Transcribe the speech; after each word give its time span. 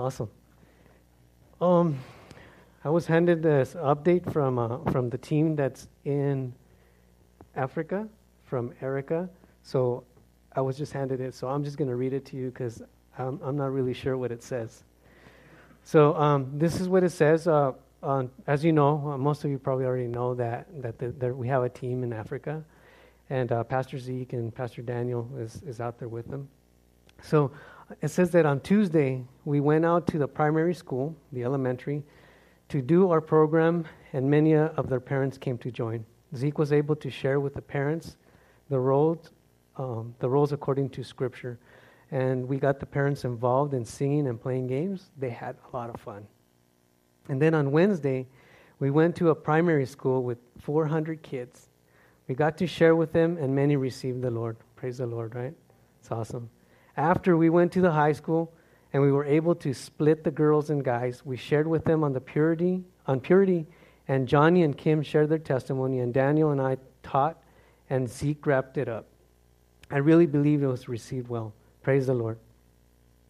Awesome. 0.00 0.30
Um, 1.60 1.98
I 2.82 2.88
was 2.88 3.04
handed 3.04 3.42
this 3.42 3.74
update 3.74 4.32
from 4.32 4.58
uh, 4.58 4.78
from 4.90 5.10
the 5.10 5.18
team 5.18 5.56
that's 5.56 5.88
in 6.06 6.54
Africa, 7.54 8.08
from 8.44 8.72
Erica. 8.80 9.28
So 9.62 10.04
I 10.56 10.62
was 10.62 10.78
just 10.78 10.94
handed 10.94 11.20
it. 11.20 11.34
So 11.34 11.48
I'm 11.48 11.62
just 11.62 11.76
going 11.76 11.90
to 11.90 11.96
read 11.96 12.14
it 12.14 12.24
to 12.26 12.38
you 12.38 12.46
because 12.46 12.80
I'm, 13.18 13.38
I'm 13.42 13.58
not 13.58 13.72
really 13.72 13.92
sure 13.92 14.16
what 14.16 14.32
it 14.32 14.42
says. 14.42 14.84
So 15.84 16.14
um, 16.16 16.50
this 16.54 16.80
is 16.80 16.88
what 16.88 17.04
it 17.04 17.10
says. 17.10 17.46
Uh, 17.46 17.72
as 18.46 18.64
you 18.64 18.72
know, 18.72 19.12
uh, 19.12 19.18
most 19.18 19.44
of 19.44 19.50
you 19.50 19.58
probably 19.58 19.84
already 19.84 20.08
know 20.08 20.34
that 20.36 20.66
that 20.80 20.98
the, 20.98 21.08
the, 21.10 21.34
we 21.34 21.46
have 21.48 21.62
a 21.62 21.68
team 21.68 22.04
in 22.04 22.14
Africa, 22.14 22.64
and 23.28 23.52
uh, 23.52 23.64
Pastor 23.64 23.98
Zeke 23.98 24.32
and 24.32 24.54
Pastor 24.54 24.80
Daniel 24.80 25.28
is 25.36 25.62
is 25.66 25.78
out 25.78 25.98
there 25.98 26.08
with 26.08 26.26
them. 26.30 26.48
So 27.22 27.50
it 28.00 28.08
says 28.08 28.30
that 28.30 28.46
on 28.46 28.60
Tuesday 28.60 29.22
we 29.44 29.60
went 29.60 29.84
out 29.84 30.06
to 30.08 30.18
the 30.18 30.28
primary 30.28 30.74
school, 30.74 31.14
the 31.32 31.44
elementary, 31.44 32.02
to 32.68 32.80
do 32.80 33.10
our 33.10 33.20
program, 33.20 33.84
and 34.12 34.30
many 34.30 34.54
of 34.54 34.88
their 34.88 35.00
parents 35.00 35.36
came 35.36 35.58
to 35.58 35.70
join. 35.70 36.04
Zeke 36.36 36.58
was 36.58 36.72
able 36.72 36.94
to 36.96 37.10
share 37.10 37.40
with 37.40 37.54
the 37.54 37.62
parents 37.62 38.16
the 38.68 38.78
roles, 38.78 39.30
um, 39.76 40.14
the 40.20 40.28
roles 40.28 40.52
according 40.52 40.90
to 40.90 41.02
Scripture, 41.02 41.58
and 42.12 42.46
we 42.46 42.58
got 42.58 42.78
the 42.78 42.86
parents 42.86 43.24
involved 43.24 43.74
in 43.74 43.84
singing 43.84 44.28
and 44.28 44.40
playing 44.40 44.68
games. 44.68 45.10
They 45.18 45.30
had 45.30 45.56
a 45.72 45.76
lot 45.76 45.90
of 45.90 46.00
fun. 46.00 46.26
And 47.28 47.42
then 47.42 47.54
on 47.54 47.72
Wednesday, 47.72 48.26
we 48.78 48.90
went 48.90 49.16
to 49.16 49.30
a 49.30 49.34
primary 49.34 49.86
school 49.86 50.22
with 50.22 50.38
400 50.60 51.22
kids. 51.22 51.68
We 52.28 52.34
got 52.34 52.56
to 52.58 52.66
share 52.66 52.94
with 52.94 53.12
them, 53.12 53.36
and 53.36 53.54
many 53.54 53.76
received 53.76 54.22
the 54.22 54.30
Lord. 54.30 54.56
Praise 54.76 54.98
the 54.98 55.06
Lord, 55.06 55.34
right? 55.34 55.54
It's 56.00 56.10
awesome. 56.10 56.48
After 56.96 57.36
we 57.36 57.50
went 57.50 57.72
to 57.72 57.80
the 57.80 57.92
high 57.92 58.12
school, 58.12 58.52
and 58.92 59.02
we 59.02 59.12
were 59.12 59.24
able 59.24 59.54
to 59.56 59.72
split 59.72 60.24
the 60.24 60.30
girls 60.30 60.70
and 60.70 60.84
guys. 60.84 61.24
We 61.24 61.36
shared 61.36 61.66
with 61.66 61.84
them 61.84 62.02
on 62.02 62.12
the 62.12 62.20
purity, 62.20 62.82
on 63.06 63.20
purity, 63.20 63.66
and 64.08 64.26
Johnny 64.26 64.62
and 64.62 64.76
Kim 64.76 65.02
shared 65.02 65.28
their 65.28 65.38
testimony, 65.38 66.00
and 66.00 66.12
Daniel 66.12 66.50
and 66.50 66.60
I 66.60 66.76
taught, 67.02 67.40
and 67.88 68.08
Zeke 68.08 68.44
wrapped 68.46 68.78
it 68.78 68.88
up. 68.88 69.06
I 69.90 69.98
really 69.98 70.26
believe 70.26 70.62
it 70.62 70.66
was 70.66 70.88
received 70.88 71.28
well. 71.28 71.52
Praise 71.82 72.06
the 72.06 72.14
Lord. 72.14 72.38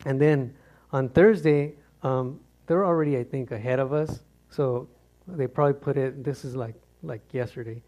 And 0.06 0.20
then 0.20 0.54
on 0.92 1.08
Thursday, 1.10 1.74
um, 2.02 2.40
they're 2.66 2.84
already, 2.84 3.18
I 3.18 3.24
think, 3.24 3.50
ahead 3.50 3.78
of 3.78 3.92
us. 3.92 4.20
So 4.50 4.88
they 5.26 5.46
probably 5.46 5.74
put 5.74 5.96
it. 5.96 6.24
This 6.24 6.44
is 6.44 6.56
like 6.56 6.74
like 7.02 7.22
yesterday. 7.32 7.82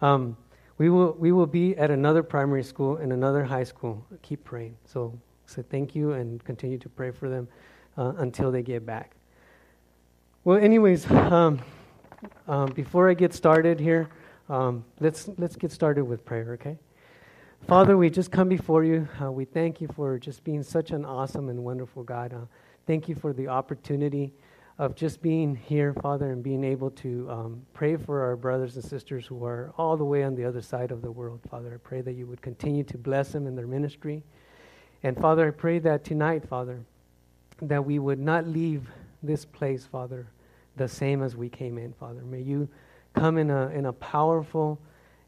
Um, 0.00 0.36
we 0.78 0.90
will 0.90 1.12
we 1.18 1.32
will 1.32 1.46
be 1.46 1.76
at 1.76 1.90
another 1.90 2.22
primary 2.22 2.62
school 2.62 2.96
and 2.96 3.12
another 3.12 3.44
high 3.44 3.64
school. 3.64 4.04
Keep 4.22 4.44
praying. 4.44 4.76
So 4.84 5.18
say 5.46 5.62
thank 5.62 5.94
you 5.94 6.12
and 6.12 6.44
continue 6.44 6.78
to 6.78 6.88
pray 6.88 7.10
for 7.10 7.28
them 7.28 7.48
uh, 7.96 8.12
until 8.18 8.50
they 8.50 8.62
get 8.62 8.84
back. 8.84 9.12
Well, 10.44 10.58
anyways, 10.58 11.10
um, 11.10 11.60
um, 12.46 12.72
before 12.72 13.10
I 13.10 13.14
get 13.14 13.32
started 13.32 13.80
here, 13.80 14.08
um, 14.48 14.84
let's 15.00 15.28
let's 15.38 15.56
get 15.56 15.72
started 15.72 16.04
with 16.04 16.24
prayer, 16.24 16.52
okay? 16.54 16.78
Father, 17.66 17.96
we 17.96 18.10
just 18.10 18.30
come 18.30 18.48
before 18.48 18.84
you. 18.84 19.08
Uh, 19.20 19.32
we 19.32 19.44
thank 19.44 19.80
you 19.80 19.88
for 19.88 20.18
just 20.18 20.44
being 20.44 20.62
such 20.62 20.90
an 20.92 21.04
awesome 21.04 21.48
and 21.48 21.64
wonderful 21.64 22.04
God. 22.04 22.32
Uh, 22.32 22.46
thank 22.86 23.08
you 23.08 23.14
for 23.14 23.32
the 23.32 23.48
opportunity 23.48 24.32
of 24.78 24.94
just 24.94 25.22
being 25.22 25.56
here, 25.56 25.94
Father, 25.94 26.32
and 26.32 26.42
being 26.42 26.62
able 26.62 26.90
to 26.90 27.26
um, 27.30 27.62
pray 27.72 27.96
for 27.96 28.22
our 28.22 28.36
brothers 28.36 28.76
and 28.76 28.84
sisters 28.84 29.26
who 29.26 29.42
are 29.44 29.72
all 29.78 29.96
the 29.96 30.04
way 30.04 30.22
on 30.22 30.34
the 30.34 30.44
other 30.44 30.60
side 30.60 30.90
of 30.90 31.00
the 31.00 31.10
world, 31.10 31.40
Father. 31.50 31.72
I 31.74 31.78
pray 31.78 32.02
that 32.02 32.12
you 32.12 32.26
would 32.26 32.42
continue 32.42 32.84
to 32.84 32.98
bless 32.98 33.32
them 33.32 33.46
in 33.46 33.56
their 33.56 33.66
ministry. 33.66 34.22
And 35.02 35.16
Father, 35.16 35.48
I 35.48 35.50
pray 35.50 35.78
that 35.78 36.04
tonight, 36.04 36.46
Father, 36.46 36.82
that 37.62 37.84
we 37.84 37.98
would 37.98 38.18
not 38.18 38.46
leave 38.46 38.86
this 39.22 39.46
place, 39.46 39.86
Father, 39.86 40.26
the 40.76 40.88
same 40.88 41.22
as 41.22 41.36
we 41.36 41.48
came 41.48 41.78
in, 41.78 41.94
Father. 41.94 42.22
May 42.22 42.42
you 42.42 42.68
come 43.14 43.38
in 43.38 43.50
a, 43.50 43.68
in 43.68 43.86
a 43.86 43.92
powerful 43.94 44.78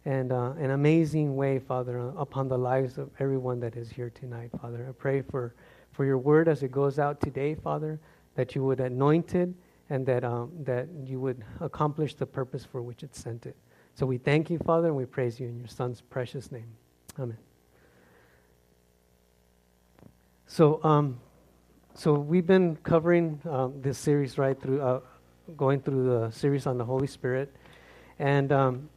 and 0.05 0.31
uh, 0.31 0.53
an 0.59 0.71
amazing 0.71 1.37
way, 1.37 1.59
Father, 1.59 1.99
uh, 1.99 2.13
upon 2.21 2.49
the 2.49 2.59
lives 2.59 2.99
of 2.99 3.11
everyone 3.19 3.61
that 3.61 3.77
is 3.77 3.91
here 3.91 4.11
tonight, 4.11 4.51
Father. 4.61 4.87
I 4.89 4.93
pray 4.93 5.23
for, 5.23 5.55
for 5.93 6.05
your 6.05 6.19
word 6.19 6.49
as 6.49 6.63
it 6.63 6.71
goes 6.71 6.99
out 6.99 7.21
today, 7.21 7.55
Father, 7.55 7.99
that 8.39 8.55
you 8.55 8.63
would 8.63 8.79
anoint 8.79 9.35
it 9.35 9.49
and 9.91 10.07
that, 10.07 10.23
um, 10.23 10.53
that 10.63 10.87
you 11.05 11.19
would 11.19 11.43
accomplish 11.61 12.15
the 12.15 12.25
purpose 12.25 12.65
for 12.65 12.81
which 12.81 13.03
it 13.03 13.13
sent 13.13 13.47
it. 13.47 13.57
So 13.97 14.07
we 14.07 14.17
thank 14.17 14.49
you, 14.49 14.59
Father, 14.59 14.87
and 14.87 14.97
we 14.97 15.07
praise 15.07 15.41
you 15.41 15.49
in 15.49 15.59
your 15.59 15.67
Son's 15.67 16.01
precious 16.01 16.53
name. 16.53 16.69
Amen. 17.19 17.37
So, 20.47 20.79
um, 20.85 21.19
so 21.95 22.13
we've 22.13 22.47
been 22.47 22.77
covering 22.85 23.41
um, 23.51 23.83
this 23.83 23.99
series 23.99 24.39
right 24.39 24.57
through, 24.63 24.83
uh, 24.83 25.01
going 25.57 25.81
through 25.81 26.05
the 26.09 26.31
series 26.31 26.65
on 26.69 26.79
the 26.79 26.85
Holy 26.85 27.09
Spirit, 27.09 27.53
and 28.21 28.53
um, 28.53 28.89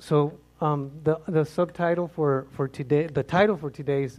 so 0.00 0.36
um, 0.60 0.90
the 1.04 1.20
the 1.28 1.44
subtitle 1.44 2.08
for 2.08 2.48
for 2.50 2.66
today, 2.66 3.06
the 3.06 3.22
title 3.22 3.56
for 3.56 3.70
today's 3.70 4.18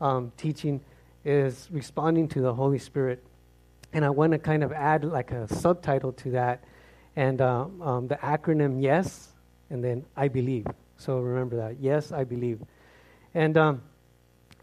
um, 0.00 0.30
teaching 0.36 0.80
is 1.24 1.68
responding 1.72 2.28
to 2.28 2.40
the 2.40 2.54
Holy 2.54 2.78
Spirit, 2.78 3.24
and 3.92 4.04
I 4.04 4.10
want 4.10 4.32
to 4.32 4.38
kind 4.38 4.62
of 4.62 4.72
add 4.72 5.04
like 5.04 5.32
a 5.32 5.52
subtitle 5.54 6.12
to 6.12 6.30
that, 6.32 6.64
and 7.16 7.40
uh, 7.40 7.66
um, 7.80 8.08
the 8.08 8.16
acronym 8.16 8.82
Yes, 8.82 9.28
and 9.70 9.82
then 9.82 10.04
I 10.16 10.28
believe. 10.28 10.66
So 10.96 11.18
remember 11.18 11.56
that 11.56 11.80
Yes, 11.80 12.12
I 12.12 12.24
believe, 12.24 12.60
and 13.34 13.56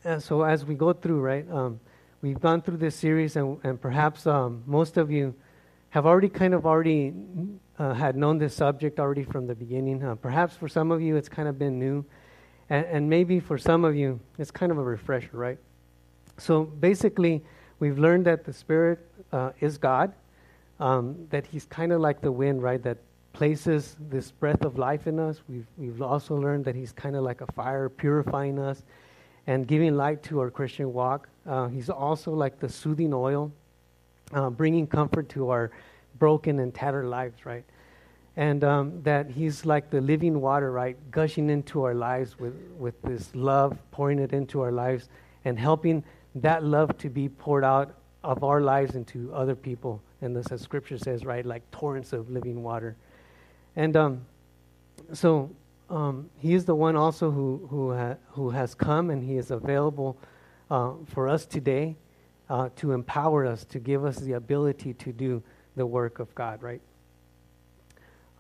and 0.04 0.24
so 0.24 0.44
as 0.44 0.64
we 0.66 0.76
go 0.76 0.94
through, 0.94 1.20
right, 1.20 1.50
um, 1.52 1.80
we've 2.22 2.40
gone 2.40 2.62
through 2.62 2.78
this 2.78 2.96
series, 2.96 3.36
and, 3.36 3.60
and 3.64 3.82
perhaps 3.82 4.26
um, 4.26 4.64
most 4.66 4.98
of 4.98 5.12
you 5.12 5.36
have 5.90 6.06
already 6.06 6.30
kind 6.30 6.54
of 6.54 6.66
already 6.66 7.14
uh, 7.80 7.94
had 7.94 8.16
known 8.16 8.38
this 8.38 8.54
subject 8.54 9.00
already 9.00 9.24
from 9.24 9.48
the 9.48 9.56
beginning. 9.56 10.04
Uh, 10.04 10.16
perhaps 10.16 10.56
for 10.56 10.68
some 10.68 10.92
of 10.92 11.02
you, 11.02 11.16
it's 11.16 11.30
kind 11.30 11.48
of 11.48 11.60
been 11.60 11.80
new, 11.80 12.06
and 12.70 13.10
maybe 13.10 13.40
for 13.40 13.58
some 13.58 13.86
of 13.86 13.96
you, 13.96 14.20
it's 14.38 14.52
kind 14.52 14.72
of 14.72 14.78
a 14.78 14.84
refresher, 14.84 15.30
right? 15.34 15.58
So 16.38 16.64
basically, 16.64 17.44
we've 17.80 17.98
learned 17.98 18.26
that 18.26 18.46
the 18.46 18.54
Spirit 18.54 19.00
uh, 19.32 19.52
is 19.60 19.78
God, 19.78 20.14
um, 20.80 21.28
that 21.30 21.46
He's 21.46 21.66
kind 21.66 21.92
of 21.92 22.02
like 22.02 22.22
the 22.22 22.32
wind, 22.32 22.62
right? 22.64 22.82
That 22.82 22.98
places 23.34 23.96
this 24.10 24.32
breath 24.32 24.64
of 24.64 24.78
life 24.78 25.06
in 25.08 25.20
us. 25.20 25.42
We've, 25.48 25.68
we've 25.78 26.02
also 26.02 26.36
learned 26.36 26.66
that 26.66 26.76
He's 26.76 26.92
kind 26.92 27.16
of 27.16 27.24
like 27.24 27.42
a 27.42 27.52
fire 27.54 27.90
purifying 27.90 28.60
us 28.60 28.84
and 29.48 29.66
giving 29.66 29.96
light 29.96 30.22
to 30.24 30.40
our 30.42 30.52
Christian 30.52 30.94
walk. 30.94 31.30
Uh, 31.48 31.68
he's 31.68 31.90
also 31.90 32.32
like 32.32 32.60
the 32.60 32.68
soothing 32.68 33.14
oil, 33.14 33.52
uh, 34.34 34.50
bringing 34.50 34.86
comfort 34.86 35.30
to 35.30 35.50
our 35.50 35.72
broken 36.20 36.60
and 36.60 36.74
tattered 36.74 37.06
lives, 37.06 37.46
right? 37.46 37.64
And 38.36 38.64
um, 38.64 39.02
that 39.04 39.32
He's 39.32 39.66
like 39.66 39.90
the 39.90 40.02
living 40.02 40.42
water, 40.42 40.72
right? 40.72 40.96
Gushing 41.10 41.50
into 41.50 41.84
our 41.84 41.96
lives 41.96 42.38
with, 42.38 42.54
with 42.78 43.02
this 43.02 43.34
love, 43.34 43.78
pouring 43.92 44.20
it 44.20 44.34
into 44.34 44.62
our 44.62 44.72
lives, 44.72 45.10
and 45.46 45.58
helping 45.58 46.04
that 46.42 46.64
love 46.64 46.98
to 47.00 47.10
be 47.10 47.30
poured 47.30 47.64
out 47.64 47.96
of 48.24 48.44
our 48.44 48.62
lives 48.62 48.96
into 48.96 49.34
other 49.34 49.56
people. 49.56 50.02
And 50.22 50.36
this, 50.36 50.48
as 50.52 50.62
Scripture 50.62 50.98
says, 50.98 51.26
right? 51.26 51.46
Like 51.46 51.70
torrents 51.72 52.14
of 52.14 52.30
living 52.30 52.64
water. 52.64 52.96
And 53.76 53.96
um, 53.96 54.26
so 55.14 55.52
um, 55.90 56.30
he 56.38 56.54
is 56.54 56.66
the 56.66 56.76
one 56.76 56.96
also 56.96 57.32
who, 57.32 57.68
who, 57.70 57.94
ha- 57.94 58.18
who 58.32 58.50
has 58.50 58.76
come 58.76 59.10
and 59.10 59.24
he 59.24 59.38
is 59.38 59.52
available 59.52 60.18
uh, 60.70 60.94
for 61.08 61.30
us 61.30 61.46
today 61.46 61.96
uh, 62.50 62.70
to 62.78 62.92
empower 62.92 63.46
us, 63.46 63.64
to 63.66 63.80
give 63.80 64.04
us 64.04 64.18
the 64.18 64.34
ability 64.34 64.94
to 64.96 65.12
do 65.12 65.42
the 65.76 65.86
work 65.86 66.20
of 66.20 66.34
God, 66.36 66.62
right? 66.64 66.82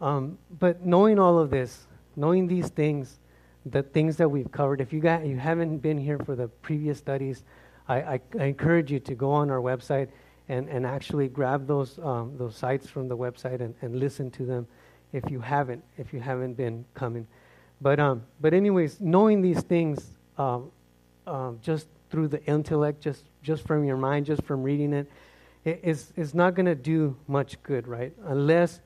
Um, 0.01 0.37
but 0.59 0.85
knowing 0.85 1.19
all 1.19 1.39
of 1.39 1.49
this, 1.49 1.87
knowing 2.15 2.47
these 2.47 2.69
things, 2.69 3.19
the 3.65 3.83
things 3.83 4.17
that 4.17 4.29
we've 4.29 4.51
covered, 4.51 4.81
if 4.81 4.93
you, 4.93 4.99
got, 4.99 5.25
you 5.25 5.37
haven't 5.37 5.77
been 5.79 5.97
here 5.97 6.17
for 6.19 6.35
the 6.35 6.47
previous 6.47 6.97
studies, 6.97 7.43
I, 7.87 7.95
I, 7.95 8.19
I 8.39 8.43
encourage 8.45 8.91
you 8.91 8.99
to 9.01 9.15
go 9.15 9.31
on 9.31 9.49
our 9.49 9.59
website 9.59 10.09
and, 10.49 10.67
and 10.69 10.85
actually 10.85 11.27
grab 11.27 11.67
those, 11.67 11.99
um, 11.99 12.33
those 12.37 12.55
sites 12.55 12.89
from 12.89 13.07
the 13.07 13.17
website 13.17 13.61
and, 13.61 13.73
and 13.81 13.99
listen 13.99 14.31
to 14.31 14.45
them 14.45 14.67
if 15.13 15.29
you 15.29 15.39
haven't, 15.39 15.83
if 15.97 16.13
you 16.13 16.19
haven't 16.19 16.53
been 16.53 16.85
coming. 16.93 17.27
But, 17.81 17.99
um, 17.99 18.23
but 18.41 18.53
anyways, 18.53 18.99
knowing 18.99 19.41
these 19.41 19.61
things 19.61 20.05
um, 20.37 20.71
um, 21.25 21.59
just 21.61 21.87
through 22.09 22.29
the 22.29 22.43
intellect, 22.45 23.01
just, 23.01 23.23
just 23.43 23.65
from 23.65 23.83
your 23.83 23.97
mind, 23.97 24.25
just 24.25 24.43
from 24.43 24.63
reading 24.63 24.93
it, 24.93 25.09
it 25.65 25.81
is, 25.83 26.13
is 26.15 26.33
not 26.33 26.55
going 26.55 26.65
to 26.65 26.75
do 26.75 27.15
much 27.27 27.61
good, 27.63 27.87
right? 27.87 28.13
Unless 28.25 28.79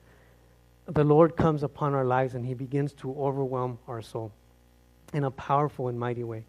the 0.86 1.04
Lord 1.04 1.36
comes 1.36 1.62
upon 1.62 1.94
our 1.94 2.04
lives 2.04 2.34
and 2.34 2.44
He 2.44 2.54
begins 2.54 2.92
to 2.94 3.14
overwhelm 3.14 3.78
our 3.86 4.02
soul 4.02 4.32
in 5.12 5.24
a 5.24 5.30
powerful 5.30 5.88
and 5.88 5.98
mighty 5.98 6.24
way. 6.24 6.44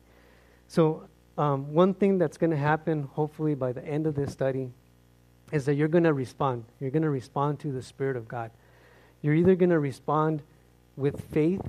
So, 0.68 1.04
um, 1.38 1.74
one 1.74 1.94
thing 1.94 2.18
that's 2.18 2.38
going 2.38 2.52
to 2.52 2.58
happen, 2.58 3.04
hopefully, 3.14 3.56
by 3.56 3.72
the 3.72 3.86
end 3.86 4.06
of 4.06 4.16
this 4.16 4.32
study, 4.32 4.70
is 5.52 5.66
that 5.66 5.76
you're 5.76 5.88
going 5.88 6.04
to 6.04 6.14
respond. 6.14 6.66
You're 6.80 6.92
going 6.92 7.04
to 7.04 7.10
respond 7.10 7.60
to 7.62 7.72
the 7.72 7.82
Spirit 7.82 8.16
of 8.16 8.28
God. 8.28 8.52
You're 9.22 9.36
either 9.36 9.56
going 9.56 9.70
to 9.70 9.80
respond 9.80 10.42
with 10.96 11.24
faith 11.32 11.62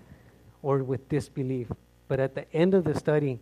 or 0.62 0.82
with 0.82 1.08
disbelief. 1.08 1.68
But 2.08 2.20
at 2.20 2.34
the 2.34 2.52
end 2.54 2.74
of 2.74 2.84
the 2.84 2.94
study, 2.94 3.38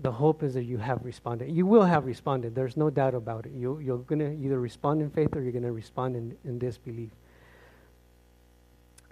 the 0.00 0.12
hope 0.12 0.42
is 0.42 0.54
that 0.54 0.64
you 0.64 0.78
have 0.78 1.04
responded. 1.04 1.50
You 1.50 1.66
will 1.66 1.82
have 1.82 2.04
responded. 2.04 2.54
There's 2.54 2.76
no 2.76 2.90
doubt 2.90 3.14
about 3.14 3.46
it. 3.46 3.52
You, 3.52 3.78
you're 3.78 3.98
going 3.98 4.20
to 4.20 4.32
either 4.32 4.60
respond 4.60 5.02
in 5.02 5.10
faith 5.10 5.34
or 5.34 5.42
you're 5.42 5.52
going 5.52 5.64
to 5.64 5.72
respond 5.72 6.16
in, 6.16 6.36
in 6.44 6.58
disbelief. 6.58 7.10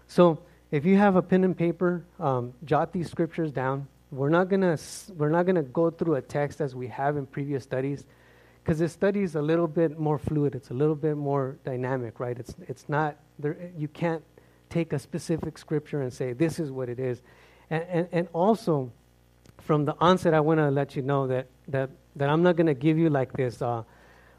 So, 0.06 0.38
if 0.70 0.84
you 0.84 0.96
have 0.96 1.16
a 1.16 1.22
pen 1.22 1.44
and 1.44 1.56
paper, 1.56 2.02
um, 2.18 2.52
jot 2.64 2.92
these 2.92 3.08
scriptures 3.08 3.52
down. 3.52 3.86
We're 4.10 4.28
not 4.28 4.48
gonna 4.48 4.78
we're 5.16 5.30
not 5.30 5.46
gonna 5.46 5.62
go 5.62 5.90
through 5.90 6.14
a 6.14 6.22
text 6.22 6.60
as 6.60 6.74
we 6.74 6.88
have 6.88 7.16
in 7.16 7.26
previous 7.26 7.64
studies, 7.64 8.04
because 8.62 8.78
this 8.78 8.92
study 8.92 9.22
is 9.22 9.34
a 9.34 9.42
little 9.42 9.66
bit 9.66 9.98
more 9.98 10.18
fluid. 10.18 10.54
It's 10.54 10.70
a 10.70 10.74
little 10.74 10.94
bit 10.94 11.16
more 11.16 11.58
dynamic, 11.64 12.20
right? 12.20 12.38
It's 12.38 12.54
it's 12.68 12.88
not 12.88 13.16
there. 13.38 13.56
You 13.76 13.88
can't 13.88 14.22
take 14.70 14.92
a 14.92 14.98
specific 14.98 15.58
scripture 15.58 16.02
and 16.02 16.12
say 16.12 16.32
this 16.32 16.58
is 16.58 16.70
what 16.70 16.88
it 16.88 17.00
is, 17.00 17.22
and 17.70 17.84
and, 17.88 18.08
and 18.12 18.28
also 18.32 18.92
from 19.58 19.84
the 19.84 19.96
onset, 20.00 20.34
I 20.34 20.40
want 20.40 20.58
to 20.58 20.70
let 20.70 20.94
you 20.94 21.02
know 21.02 21.26
that 21.26 21.46
that 21.68 21.90
that 22.14 22.28
I'm 22.28 22.42
not 22.42 22.56
gonna 22.56 22.74
give 22.74 22.98
you 22.98 23.10
like 23.10 23.32
this. 23.32 23.60
Uh, 23.60 23.82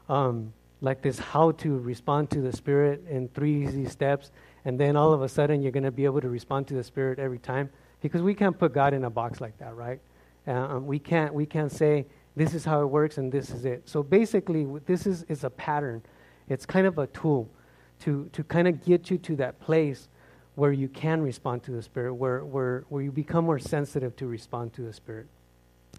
um, 0.08 0.54
like 0.80 1.02
this 1.02 1.18
how 1.18 1.50
to 1.50 1.76
respond 1.76 2.30
to 2.30 2.40
the 2.40 2.52
spirit 2.52 3.04
in 3.10 3.28
three 3.30 3.64
easy 3.64 3.84
steps 3.84 4.30
and 4.68 4.78
then 4.78 4.96
all 4.96 5.14
of 5.14 5.22
a 5.22 5.28
sudden 5.30 5.62
you're 5.62 5.72
going 5.72 5.84
to 5.84 5.90
be 5.90 6.04
able 6.04 6.20
to 6.20 6.28
respond 6.28 6.66
to 6.68 6.74
the 6.74 6.84
Spirit 6.84 7.18
every 7.18 7.38
time. 7.38 7.70
Because 8.00 8.22
we 8.22 8.34
can't 8.34 8.58
put 8.58 8.72
God 8.72 8.94
in 8.94 9.04
a 9.04 9.10
box 9.10 9.40
like 9.40 9.58
that, 9.58 9.74
right? 9.74 10.00
Um, 10.46 10.86
we, 10.86 10.98
can't, 10.98 11.34
we 11.34 11.46
can't 11.46 11.70
say, 11.70 12.06
this 12.36 12.54
is 12.54 12.64
how 12.64 12.80
it 12.82 12.86
works 12.86 13.18
and 13.18 13.30
this 13.30 13.50
is 13.50 13.64
it. 13.64 13.88
So 13.88 14.02
basically, 14.02 14.66
this 14.86 15.06
is, 15.06 15.24
is 15.24 15.44
a 15.44 15.50
pattern. 15.50 16.02
It's 16.48 16.64
kind 16.64 16.86
of 16.86 16.98
a 16.98 17.06
tool 17.08 17.48
to, 18.00 18.28
to 18.32 18.44
kind 18.44 18.68
of 18.68 18.84
get 18.84 19.10
you 19.10 19.18
to 19.18 19.36
that 19.36 19.60
place 19.60 20.08
where 20.54 20.72
you 20.72 20.88
can 20.88 21.20
respond 21.20 21.62
to 21.64 21.70
the 21.72 21.82
Spirit, 21.82 22.14
where, 22.14 22.44
where, 22.44 22.84
where 22.88 23.02
you 23.02 23.12
become 23.12 23.44
more 23.44 23.58
sensitive 23.58 24.14
to 24.16 24.26
respond 24.26 24.72
to 24.74 24.82
the 24.82 24.92
Spirit. 24.92 25.26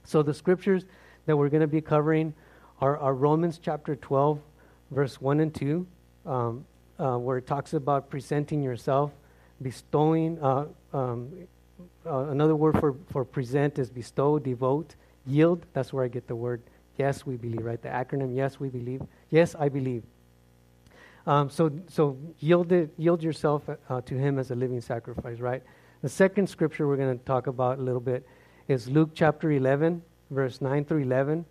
So 0.05 0.23
the 0.23 0.33
scriptures 0.33 0.85
that 1.25 1.35
we're 1.35 1.49
going 1.49 1.61
to 1.61 1.67
be 1.67 1.81
covering 1.81 2.33
are, 2.81 2.97
are 2.97 3.13
Romans 3.13 3.59
chapter 3.61 3.95
12, 3.95 4.39
verse 4.91 5.21
1 5.21 5.39
and 5.41 5.53
2. 5.53 5.87
Um, 6.25 6.65
uh, 6.99 7.17
where 7.17 7.37
it 7.37 7.47
talks 7.47 7.73
about 7.73 8.09
presenting 8.09 8.61
yourself, 8.61 9.11
bestowing. 9.61 10.37
Uh, 10.43 10.65
um, 10.93 11.31
uh, 12.05 12.29
another 12.29 12.55
word 12.55 12.79
for, 12.79 12.95
for 13.11 13.25
present 13.25 13.79
is 13.79 13.89
bestow, 13.89 14.39
devote, 14.39 14.95
yield. 15.25 15.65
That's 15.73 15.93
where 15.93 16.03
I 16.03 16.07
get 16.07 16.27
the 16.27 16.35
word 16.35 16.61
yes, 16.99 17.25
we 17.25 17.37
believe, 17.37 17.65
right? 17.65 17.81
The 17.81 17.89
acronym 17.89 18.35
yes, 18.35 18.59
we 18.59 18.69
believe. 18.69 19.01
Yes, 19.31 19.55
I 19.57 19.69
believe. 19.69 20.03
Um, 21.25 21.49
so, 21.49 21.71
so 21.87 22.17
yield, 22.39 22.71
it, 22.71 22.93
yield 22.97 23.23
yourself 23.23 23.63
uh, 23.89 24.01
to 24.01 24.15
Him 24.15 24.37
as 24.37 24.51
a 24.51 24.55
living 24.55 24.81
sacrifice, 24.81 25.39
right? 25.39 25.63
The 26.01 26.09
second 26.09 26.47
scripture 26.47 26.87
we're 26.87 26.97
going 26.97 27.17
to 27.17 27.25
talk 27.25 27.47
about 27.47 27.79
a 27.79 27.81
little 27.81 28.01
bit 28.01 28.27
is 28.67 28.87
Luke 28.87 29.11
chapter 29.13 29.51
11, 29.51 30.01
verse 30.29 30.61
9 30.61 30.85
through 30.85 31.03
11, 31.03 31.45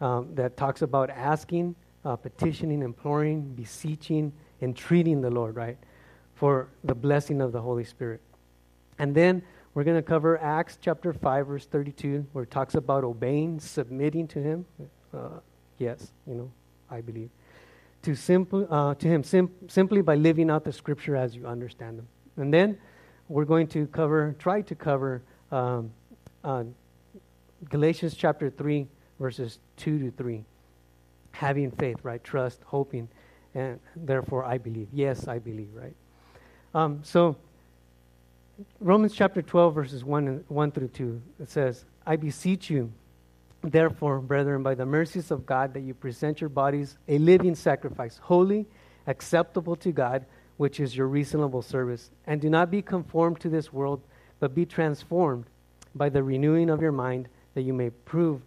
um, 0.00 0.34
that 0.34 0.56
talks 0.56 0.82
about 0.82 1.10
asking, 1.10 1.74
uh, 2.04 2.16
petitioning, 2.16 2.82
imploring, 2.82 3.42
beseeching, 3.54 4.32
entreating 4.60 5.20
the 5.20 5.30
Lord, 5.30 5.56
right, 5.56 5.78
for 6.34 6.68
the 6.84 6.94
blessing 6.94 7.40
of 7.40 7.52
the 7.52 7.60
Holy 7.60 7.84
Spirit. 7.84 8.20
And 8.98 9.14
then 9.14 9.42
we're 9.78 9.84
going 9.84 9.96
to 9.96 10.02
cover 10.02 10.42
Acts 10.42 10.76
chapter 10.80 11.12
5, 11.12 11.46
verse 11.46 11.64
32, 11.66 12.26
where 12.32 12.42
it 12.42 12.50
talks 12.50 12.74
about 12.74 13.04
obeying, 13.04 13.60
submitting 13.60 14.26
to 14.26 14.42
Him. 14.42 14.66
Uh, 15.14 15.38
yes, 15.78 16.10
you 16.26 16.34
know, 16.34 16.50
I 16.90 17.00
believe. 17.00 17.30
To, 18.02 18.16
simple, 18.16 18.66
uh, 18.68 18.96
to 18.96 19.06
Him 19.06 19.22
sim- 19.22 19.54
simply 19.68 20.02
by 20.02 20.16
living 20.16 20.50
out 20.50 20.64
the 20.64 20.72
Scripture 20.72 21.14
as 21.14 21.36
you 21.36 21.46
understand 21.46 21.96
them. 21.96 22.08
And 22.36 22.52
then 22.52 22.76
we're 23.28 23.44
going 23.44 23.68
to 23.68 23.86
cover, 23.86 24.34
try 24.40 24.62
to 24.62 24.74
cover 24.74 25.22
um, 25.52 25.92
uh, 26.42 26.64
Galatians 27.70 28.16
chapter 28.16 28.50
3, 28.50 28.84
verses 29.20 29.60
2 29.76 30.00
to 30.00 30.10
3. 30.10 30.44
Having 31.30 31.70
faith, 31.70 31.98
right? 32.02 32.24
Trust, 32.24 32.62
hoping 32.64 33.06
and 33.54 33.78
therefore 33.94 34.44
I 34.44 34.58
believe. 34.58 34.88
Yes, 34.92 35.28
I 35.28 35.38
believe, 35.38 35.70
right? 35.72 35.94
Um, 36.74 36.98
so, 37.04 37.36
Romans 38.80 39.14
chapter 39.14 39.40
12, 39.40 39.74
verses 39.74 40.04
1, 40.04 40.28
and, 40.28 40.44
1 40.48 40.72
through 40.72 40.88
2, 40.88 41.22
it 41.40 41.48
says, 41.48 41.84
I 42.04 42.16
beseech 42.16 42.68
you, 42.68 42.92
therefore, 43.62 44.18
brethren, 44.18 44.64
by 44.64 44.74
the 44.74 44.86
mercies 44.86 45.30
of 45.30 45.46
God, 45.46 45.74
that 45.74 45.80
you 45.80 45.94
present 45.94 46.40
your 46.40 46.50
bodies 46.50 46.96
a 47.06 47.18
living 47.18 47.54
sacrifice, 47.54 48.18
holy, 48.18 48.66
acceptable 49.06 49.76
to 49.76 49.92
God, 49.92 50.26
which 50.56 50.80
is 50.80 50.96
your 50.96 51.06
reasonable 51.06 51.62
service. 51.62 52.10
And 52.26 52.40
do 52.40 52.50
not 52.50 52.68
be 52.70 52.82
conformed 52.82 53.38
to 53.40 53.48
this 53.48 53.72
world, 53.72 54.00
but 54.40 54.56
be 54.56 54.66
transformed 54.66 55.44
by 55.94 56.08
the 56.08 56.22
renewing 56.22 56.68
of 56.68 56.82
your 56.82 56.92
mind, 56.92 57.28
that 57.54 57.62
you 57.62 57.72
may 57.72 57.90
prove 57.90 58.40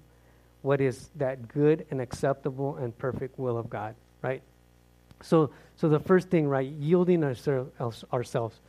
what 0.61 0.81
is 0.81 1.09
that 1.15 1.47
good 1.47 1.85
and 1.89 2.01
acceptable 2.01 2.75
and 2.75 2.97
perfect 2.97 3.39
will 3.39 3.57
of 3.57 3.69
God, 3.69 3.95
right? 4.21 4.41
So, 5.23 5.51
so 5.77 5.87
the 5.87 5.99
first 5.99 6.29
thing, 6.29 6.47
right, 6.47 6.67
yielding 6.67 7.23
ourselves. 7.23 8.59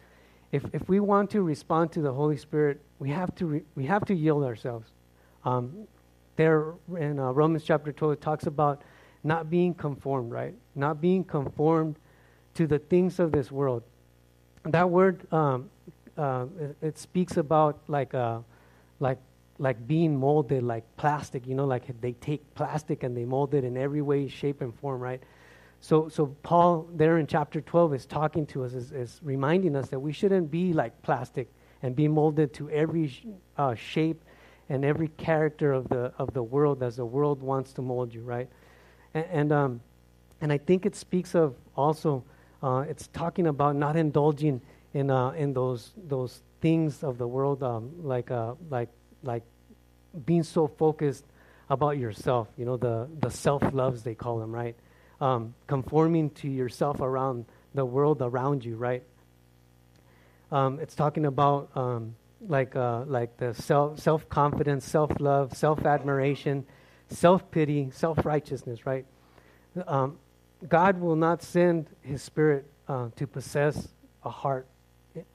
If, 0.53 0.65
if 0.75 0.87
we 0.87 1.01
want 1.01 1.31
to 1.31 1.43
respond 1.43 1.93
to 1.93 2.03
the 2.03 2.13
Holy 2.13 2.37
Spirit, 2.37 2.81
we 2.99 3.09
have 3.11 3.35
to, 3.37 3.47
re, 3.47 3.63
we 3.75 3.87
have 3.87 4.05
to 4.05 4.15
yield 4.15 4.45
ourselves. 4.45 4.89
Um, 5.45 5.89
there 6.37 6.75
in 6.99 7.19
uh, 7.19 7.33
Romans 7.33 7.65
chapter 7.65 7.91
12, 7.91 8.13
it 8.13 8.21
talks 8.21 8.47
about 8.47 8.83
not 9.25 9.49
being 9.49 9.73
conformed, 9.73 10.31
right? 10.31 10.55
Not 10.75 11.01
being 11.01 11.25
conformed 11.25 11.97
to 12.55 12.67
the 12.67 12.79
things 12.79 13.19
of 13.19 13.33
this 13.33 13.51
world. 13.51 13.83
That 14.65 14.91
word, 14.91 15.27
um, 15.33 15.71
uh, 16.19 16.47
it, 16.61 16.77
it, 16.83 16.99
speaks 16.99 17.39
about 17.39 17.81
like, 17.89 18.15
uh, 18.15 18.41
like, 19.01 19.19
like 19.59 19.87
being 19.87 20.17
molded 20.17 20.63
like 20.63 20.85
plastic, 20.97 21.47
you 21.47 21.55
know, 21.55 21.65
like 21.65 21.85
they 22.01 22.13
take 22.13 22.55
plastic 22.55 23.03
and 23.05 23.17
they 23.17 23.25
mold 23.25 23.55
it 23.55 23.65
in 23.65 23.77
every 23.77 24.03
way, 24.03 24.29
shape, 24.29 24.61
and 24.61 24.75
form, 24.81 25.01
right? 25.01 25.23
So, 25.83 26.09
so 26.09 26.27
Paul, 26.45 26.89
there 26.95 27.19
in 27.19 27.27
chapter 27.27 27.61
12, 27.61 27.95
is 27.95 28.07
talking 28.07 28.47
to 28.47 28.63
us, 28.63 28.73
is, 28.73 28.93
is 28.93 29.21
reminding 29.21 29.75
us 29.75 29.89
that 29.89 29.99
we 29.99 30.13
shouldn't 30.13 30.49
be 30.49 30.73
like 30.73 31.03
plastic 31.03 31.49
and 31.83 31.97
be 31.97 32.07
molded 32.07 32.55
to 32.55 32.71
every 32.71 33.13
uh, 33.59 33.75
shape 33.75 34.23
and 34.69 34.85
every 34.85 35.09
character 35.09 35.73
of 35.73 35.89
the, 35.89 36.13
of 36.19 36.33
the 36.35 36.43
world 36.43 36.85
as 36.85 36.95
the 36.95 37.05
world 37.05 37.43
wants 37.43 37.73
to 37.73 37.83
mold 37.83 38.15
you, 38.15 38.23
right? 38.23 38.49
And, 39.13 39.27
and, 39.33 39.53
um, 39.53 39.81
and 40.41 40.53
I 40.53 40.59
think 40.59 40.87
it 40.87 40.95
speaks 40.95 41.35
of 41.35 41.57
also, 41.75 42.23
uh, 42.63 42.85
it's 42.89 43.09
talking 43.09 43.49
about 43.49 43.75
not 43.75 43.97
indulging 43.97 44.61
in, 44.95 45.11
uh, 45.11 45.31
in 45.31 45.53
those, 45.53 45.91
those 45.97 46.43
things 46.61 47.03
of 47.03 47.19
the 47.19 47.27
world, 47.27 47.61
um, 47.65 47.91
like, 48.05 48.31
uh, 48.31 48.55
like, 48.71 48.89
like 49.25 49.43
being 50.25 50.45
so 50.45 50.69
focused 50.69 51.25
about 51.69 51.99
yourself, 51.99 52.47
you 52.57 52.65
know, 52.65 52.77
the, 52.77 53.09
the 53.19 53.31
self 53.31 53.65
loves, 53.73 54.05
they 54.05 54.15
call 54.15 54.39
them, 54.39 54.55
right? 54.55 54.77
Um, 55.23 55.55
conforming 55.69 56.31
to 56.31 56.49
yourself 56.49 57.01
around 57.01 57.45
the 57.75 57.85
world 57.85 58.21
around 58.21 58.65
you, 58.65 58.75
right? 58.75 59.05
Um, 60.51 60.81
it's 60.81 60.97
talking 60.97 61.27
about 61.27 61.71
um, 61.77 62.17
like 62.49 62.75
uh, 62.75 63.05
like 63.07 63.37
the 63.37 63.55
self 63.55 64.01
self 64.01 64.29
confidence, 64.29 64.85
self 64.85 65.13
love, 65.21 65.57
self 65.57 65.87
admiration, 65.87 66.67
self 67.09 67.49
pity, 67.53 67.89
self 67.93 68.27
righteousness, 68.27 68.85
right? 68.85 69.07
Um, 69.87 70.19
God 70.69 71.01
will 71.01 71.17
not 71.17 71.41
send 71.41 71.87
His 72.03 72.21
Spirit 72.21 72.67
uh, 72.89 73.11
to 73.15 73.27
possess 73.29 73.89
a 74.25 74.31
heart 74.31 74.67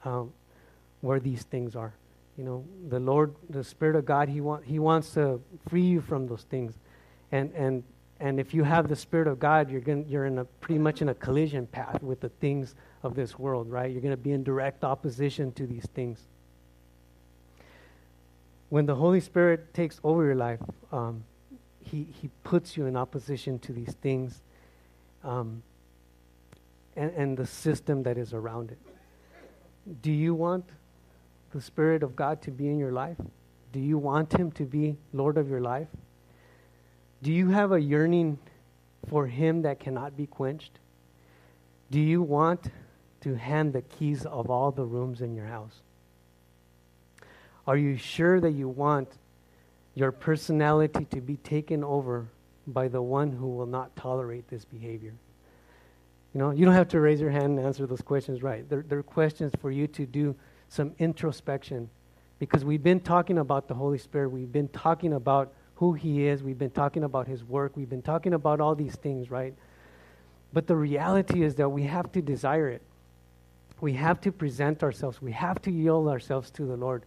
um, 0.04 0.34
where 1.00 1.18
these 1.18 1.44
things 1.44 1.74
are. 1.74 1.94
You 2.36 2.44
know, 2.44 2.64
the 2.88 3.00
Lord, 3.00 3.34
the 3.48 3.64
Spirit 3.64 3.96
of 3.96 4.04
God, 4.04 4.28
He 4.28 4.42
want 4.42 4.66
He 4.66 4.78
wants 4.78 5.14
to 5.14 5.40
free 5.70 5.82
you 5.82 6.02
from 6.02 6.26
those 6.26 6.42
things, 6.42 6.74
and 7.32 7.50
and 7.54 7.84
and 8.20 8.40
if 8.40 8.52
you 8.52 8.64
have 8.64 8.88
the 8.88 8.96
Spirit 8.96 9.28
of 9.28 9.38
God, 9.38 9.70
you're, 9.70 9.80
going 9.80 10.04
you're 10.08 10.26
in 10.26 10.38
a, 10.38 10.44
pretty 10.44 10.78
much 10.78 11.02
in 11.02 11.08
a 11.08 11.14
collision 11.14 11.66
path 11.66 12.02
with 12.02 12.20
the 12.20 12.28
things 12.28 12.74
of 13.02 13.14
this 13.14 13.38
world, 13.38 13.70
right? 13.70 13.90
You're 13.90 14.00
going 14.00 14.10
to 14.10 14.16
be 14.16 14.32
in 14.32 14.42
direct 14.42 14.82
opposition 14.82 15.52
to 15.52 15.66
these 15.66 15.86
things. 15.94 16.20
When 18.70 18.86
the 18.86 18.96
Holy 18.96 19.20
Spirit 19.20 19.72
takes 19.72 20.00
over 20.02 20.24
your 20.24 20.34
life, 20.34 20.60
um, 20.90 21.22
he, 21.80 22.06
he 22.20 22.28
puts 22.42 22.76
you 22.76 22.86
in 22.86 22.96
opposition 22.96 23.58
to 23.60 23.72
these 23.72 23.94
things 24.02 24.42
um, 25.22 25.62
and, 26.96 27.12
and 27.12 27.36
the 27.36 27.46
system 27.46 28.02
that 28.02 28.18
is 28.18 28.34
around 28.34 28.72
it. 28.72 28.78
Do 30.02 30.10
you 30.12 30.34
want 30.34 30.64
the 31.52 31.60
Spirit 31.60 32.02
of 32.02 32.16
God 32.16 32.42
to 32.42 32.50
be 32.50 32.68
in 32.68 32.78
your 32.78 32.92
life? 32.92 33.16
Do 33.72 33.80
you 33.80 33.96
want 33.96 34.32
Him 34.32 34.50
to 34.52 34.64
be 34.64 34.96
Lord 35.12 35.38
of 35.38 35.48
your 35.48 35.60
life? 35.60 35.88
Do 37.22 37.32
you 37.32 37.50
have 37.50 37.72
a 37.72 37.80
yearning 37.80 38.38
for 39.08 39.26
Him 39.26 39.62
that 39.62 39.80
cannot 39.80 40.16
be 40.16 40.26
quenched? 40.26 40.78
Do 41.90 42.00
you 42.00 42.22
want 42.22 42.70
to 43.22 43.34
hand 43.34 43.72
the 43.72 43.82
keys 43.82 44.24
of 44.24 44.50
all 44.50 44.70
the 44.70 44.84
rooms 44.84 45.20
in 45.20 45.34
your 45.34 45.46
house? 45.46 45.80
Are 47.66 47.76
you 47.76 47.96
sure 47.96 48.40
that 48.40 48.52
you 48.52 48.68
want 48.68 49.08
your 49.94 50.12
personality 50.12 51.06
to 51.06 51.20
be 51.20 51.36
taken 51.38 51.82
over 51.82 52.28
by 52.66 52.88
the 52.88 53.02
one 53.02 53.32
who 53.32 53.48
will 53.48 53.66
not 53.66 53.94
tolerate 53.96 54.48
this 54.48 54.64
behavior? 54.64 55.14
You 56.34 56.40
know, 56.40 56.50
you 56.50 56.64
don't 56.64 56.74
have 56.74 56.88
to 56.88 57.00
raise 57.00 57.20
your 57.20 57.30
hand 57.30 57.58
and 57.58 57.66
answer 57.66 57.86
those 57.86 58.00
questions 58.00 58.42
right. 58.42 58.68
They're, 58.68 58.84
they're 58.86 59.02
questions 59.02 59.52
for 59.60 59.70
you 59.70 59.86
to 59.88 60.06
do 60.06 60.36
some 60.68 60.92
introspection 60.98 61.90
because 62.38 62.64
we've 62.64 62.82
been 62.82 63.00
talking 63.00 63.38
about 63.38 63.66
the 63.66 63.74
Holy 63.74 63.98
Spirit. 63.98 64.28
We've 64.28 64.52
been 64.52 64.68
talking 64.68 65.14
about 65.14 65.52
who 65.78 65.92
He 65.92 66.26
is. 66.26 66.42
We've 66.42 66.58
been 66.58 66.70
talking 66.70 67.04
about 67.04 67.28
His 67.28 67.44
work. 67.44 67.76
We've 67.76 67.88
been 67.88 68.02
talking 68.02 68.34
about 68.34 68.60
all 68.60 68.74
these 68.74 68.96
things, 68.96 69.30
right? 69.30 69.54
But 70.52 70.66
the 70.66 70.74
reality 70.74 71.44
is 71.44 71.54
that 71.56 71.68
we 71.68 71.84
have 71.84 72.10
to 72.12 72.22
desire 72.22 72.68
it. 72.68 72.82
We 73.80 73.92
have 73.92 74.20
to 74.22 74.32
present 74.32 74.82
ourselves. 74.82 75.22
We 75.22 75.32
have 75.32 75.62
to 75.62 75.70
yield 75.70 76.08
ourselves 76.08 76.50
to 76.52 76.64
the 76.64 76.76
Lord 76.76 77.04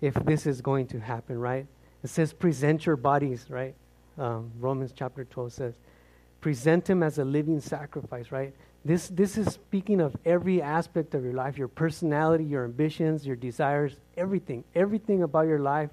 if 0.00 0.14
this 0.14 0.46
is 0.46 0.62
going 0.62 0.86
to 0.88 0.98
happen, 0.98 1.38
right? 1.38 1.66
It 2.02 2.08
says, 2.08 2.32
present 2.32 2.86
your 2.86 2.96
bodies, 2.96 3.46
right? 3.50 3.74
Um, 4.16 4.50
Romans 4.58 4.94
chapter 4.96 5.24
12 5.24 5.52
says, 5.52 5.74
present 6.40 6.88
Him 6.88 7.02
as 7.02 7.18
a 7.18 7.24
living 7.24 7.60
sacrifice, 7.60 8.32
right? 8.32 8.54
This, 8.82 9.08
this 9.08 9.36
is 9.36 9.48
speaking 9.48 10.00
of 10.00 10.16
every 10.24 10.62
aspect 10.62 11.14
of 11.14 11.22
your 11.22 11.34
life 11.34 11.58
your 11.58 11.68
personality, 11.68 12.44
your 12.44 12.64
ambitions, 12.64 13.26
your 13.26 13.36
desires, 13.36 13.96
everything. 14.16 14.64
Everything 14.74 15.22
about 15.22 15.46
your 15.46 15.58
life. 15.58 15.90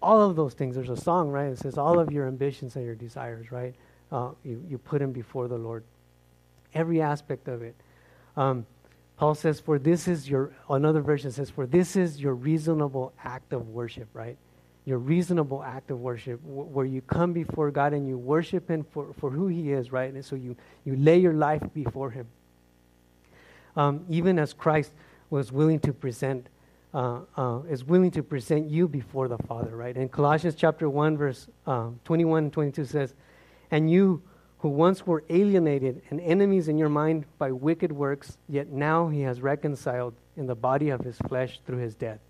All 0.00 0.22
of 0.22 0.36
those 0.36 0.54
things. 0.54 0.74
There's 0.74 0.90
a 0.90 0.96
song, 0.96 1.28
right? 1.28 1.48
It 1.48 1.58
says, 1.58 1.76
All 1.78 1.98
of 1.98 2.12
your 2.12 2.26
ambitions 2.26 2.76
and 2.76 2.84
your 2.84 2.94
desires, 2.94 3.50
right? 3.50 3.74
Uh, 4.10 4.30
you, 4.44 4.64
you 4.68 4.78
put 4.78 5.00
them 5.00 5.12
before 5.12 5.48
the 5.48 5.58
Lord. 5.58 5.84
Every 6.74 7.00
aspect 7.02 7.48
of 7.48 7.62
it. 7.62 7.74
Um, 8.36 8.66
Paul 9.16 9.34
says, 9.34 9.60
For 9.60 9.78
this 9.78 10.06
is 10.06 10.28
your, 10.28 10.52
another 10.70 11.00
version 11.00 11.32
says, 11.32 11.50
For 11.50 11.66
this 11.66 11.96
is 11.96 12.20
your 12.20 12.34
reasonable 12.34 13.12
act 13.24 13.52
of 13.52 13.68
worship, 13.68 14.08
right? 14.12 14.36
your 14.88 14.96
reasonable 14.96 15.62
act 15.62 15.90
of 15.90 16.00
worship 16.00 16.42
w- 16.44 16.62
where 16.62 16.86
you 16.86 17.02
come 17.02 17.34
before 17.34 17.70
God 17.70 17.92
and 17.92 18.08
you 18.08 18.16
worship 18.16 18.70
Him 18.70 18.86
for, 18.90 19.12
for 19.20 19.30
who 19.30 19.46
He 19.46 19.70
is, 19.70 19.92
right? 19.92 20.10
And 20.10 20.24
so 20.24 20.34
you, 20.34 20.56
you 20.86 20.96
lay 20.96 21.18
your 21.18 21.34
life 21.34 21.62
before 21.74 22.10
Him. 22.10 22.26
Um, 23.76 24.06
even 24.08 24.38
as 24.38 24.54
Christ 24.54 24.92
was 25.28 25.52
willing 25.52 25.78
to 25.80 25.92
present, 25.92 26.46
uh, 26.94 27.20
uh, 27.36 27.60
is 27.68 27.84
willing 27.84 28.10
to 28.12 28.22
present 28.22 28.68
you 28.68 28.88
before 28.88 29.28
the 29.28 29.38
Father, 29.38 29.76
right? 29.76 29.96
In 29.96 30.08
Colossians 30.08 30.54
chapter 30.54 30.88
1, 30.88 31.16
verse 31.16 31.46
um, 31.66 32.00
21 32.04 32.44
and 32.44 32.52
22 32.52 32.84
says, 32.86 33.14
And 33.70 33.90
you 33.90 34.22
who 34.58 34.68
once 34.68 35.06
were 35.06 35.22
alienated 35.28 36.02
and 36.10 36.20
enemies 36.20 36.68
in 36.68 36.78
your 36.78 36.88
mind 36.88 37.24
by 37.38 37.52
wicked 37.52 37.92
works, 37.92 38.38
yet 38.48 38.68
now 38.68 39.08
He 39.08 39.20
has 39.22 39.40
reconciled 39.40 40.14
in 40.36 40.46
the 40.46 40.54
body 40.54 40.90
of 40.90 41.00
His 41.00 41.18
flesh 41.28 41.60
through 41.66 41.78
His 41.78 41.94
death, 41.94 42.20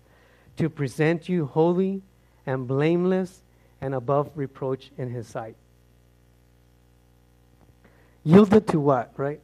to 0.57 0.69
present 0.69 1.29
you 1.29 1.45
holy 1.45 2.01
and 2.45 2.67
blameless 2.67 3.41
and 3.81 3.93
above 3.93 4.31
reproach 4.35 4.91
in 4.97 5.09
his 5.09 5.27
sight. 5.27 5.55
Yielded 8.23 8.67
to 8.67 8.79
what, 8.79 9.13
right? 9.17 9.39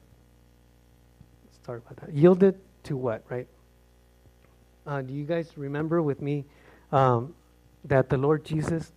Talk 1.64 1.78
about 1.78 1.98
that. 1.98 2.14
Yielded 2.14 2.60
to 2.84 2.98
what, 2.98 3.24
right? 3.30 3.48
Uh, 4.88 5.02
do 5.02 5.14
you 5.14 5.26
guys 5.26 5.52
remember 5.58 6.02
with 6.02 6.22
me 6.22 6.46
um, 6.92 7.34
that 7.86 8.10
the 8.10 8.18
Lord 8.18 8.46
Jesus. 8.46 8.92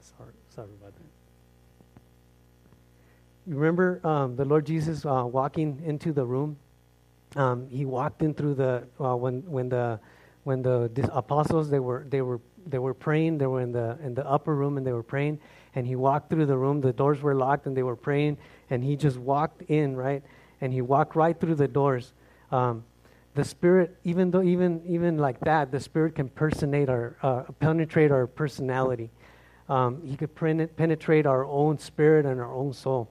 Sorry, 0.00 0.32
sorry 0.54 0.68
about 0.80 0.92
that. 0.94 1.02
You 3.46 3.56
remember 3.56 4.00
um, 4.06 4.36
the 4.36 4.44
Lord 4.44 4.66
Jesus 4.66 5.04
uh, 5.04 5.24
walking 5.24 5.80
into 5.84 6.12
the 6.12 6.24
room? 6.24 6.56
Um, 7.36 7.68
he 7.68 7.84
walked 7.84 8.22
in 8.22 8.34
through 8.34 8.54
the 8.54 8.84
uh, 9.00 9.14
when 9.14 9.42
when 9.42 9.68
the 9.68 10.00
when 10.42 10.62
the 10.62 10.90
apostles 11.12 11.70
they 11.70 11.78
were 11.78 12.06
they 12.10 12.22
were 12.22 12.40
they 12.66 12.78
were 12.78 12.94
praying 12.94 13.38
they 13.38 13.46
were 13.46 13.60
in 13.60 13.70
the 13.70 13.96
in 14.02 14.14
the 14.14 14.26
upper 14.28 14.54
room 14.54 14.76
and 14.76 14.86
they 14.86 14.92
were 14.92 15.02
praying 15.02 15.38
and 15.76 15.86
he 15.86 15.94
walked 15.94 16.28
through 16.28 16.46
the 16.46 16.56
room 16.56 16.80
the 16.80 16.92
doors 16.92 17.22
were 17.22 17.34
locked 17.34 17.66
and 17.66 17.76
they 17.76 17.84
were 17.84 17.96
praying 17.96 18.36
and 18.68 18.82
he 18.82 18.96
just 18.96 19.16
walked 19.16 19.62
in 19.70 19.96
right 19.96 20.24
and 20.60 20.72
he 20.72 20.80
walked 20.80 21.16
right 21.16 21.38
through 21.38 21.54
the 21.56 21.68
doors. 21.68 22.12
Um, 22.50 22.84
the 23.34 23.44
spirit 23.44 23.96
even 24.04 24.30
though 24.30 24.42
even 24.42 24.82
even 24.86 25.16
like 25.18 25.38
that 25.40 25.70
the 25.70 25.78
spirit 25.78 26.14
can 26.16 26.28
personate 26.28 26.88
our 26.88 27.16
uh, 27.22 27.42
penetrate 27.60 28.10
our 28.10 28.26
personality. 28.26 29.10
Um, 29.68 30.02
he 30.04 30.16
could 30.16 30.34
penetrate 30.34 31.26
our 31.26 31.44
own 31.44 31.78
spirit 31.78 32.26
and 32.26 32.40
our 32.40 32.52
own 32.52 32.72
soul. 32.72 33.08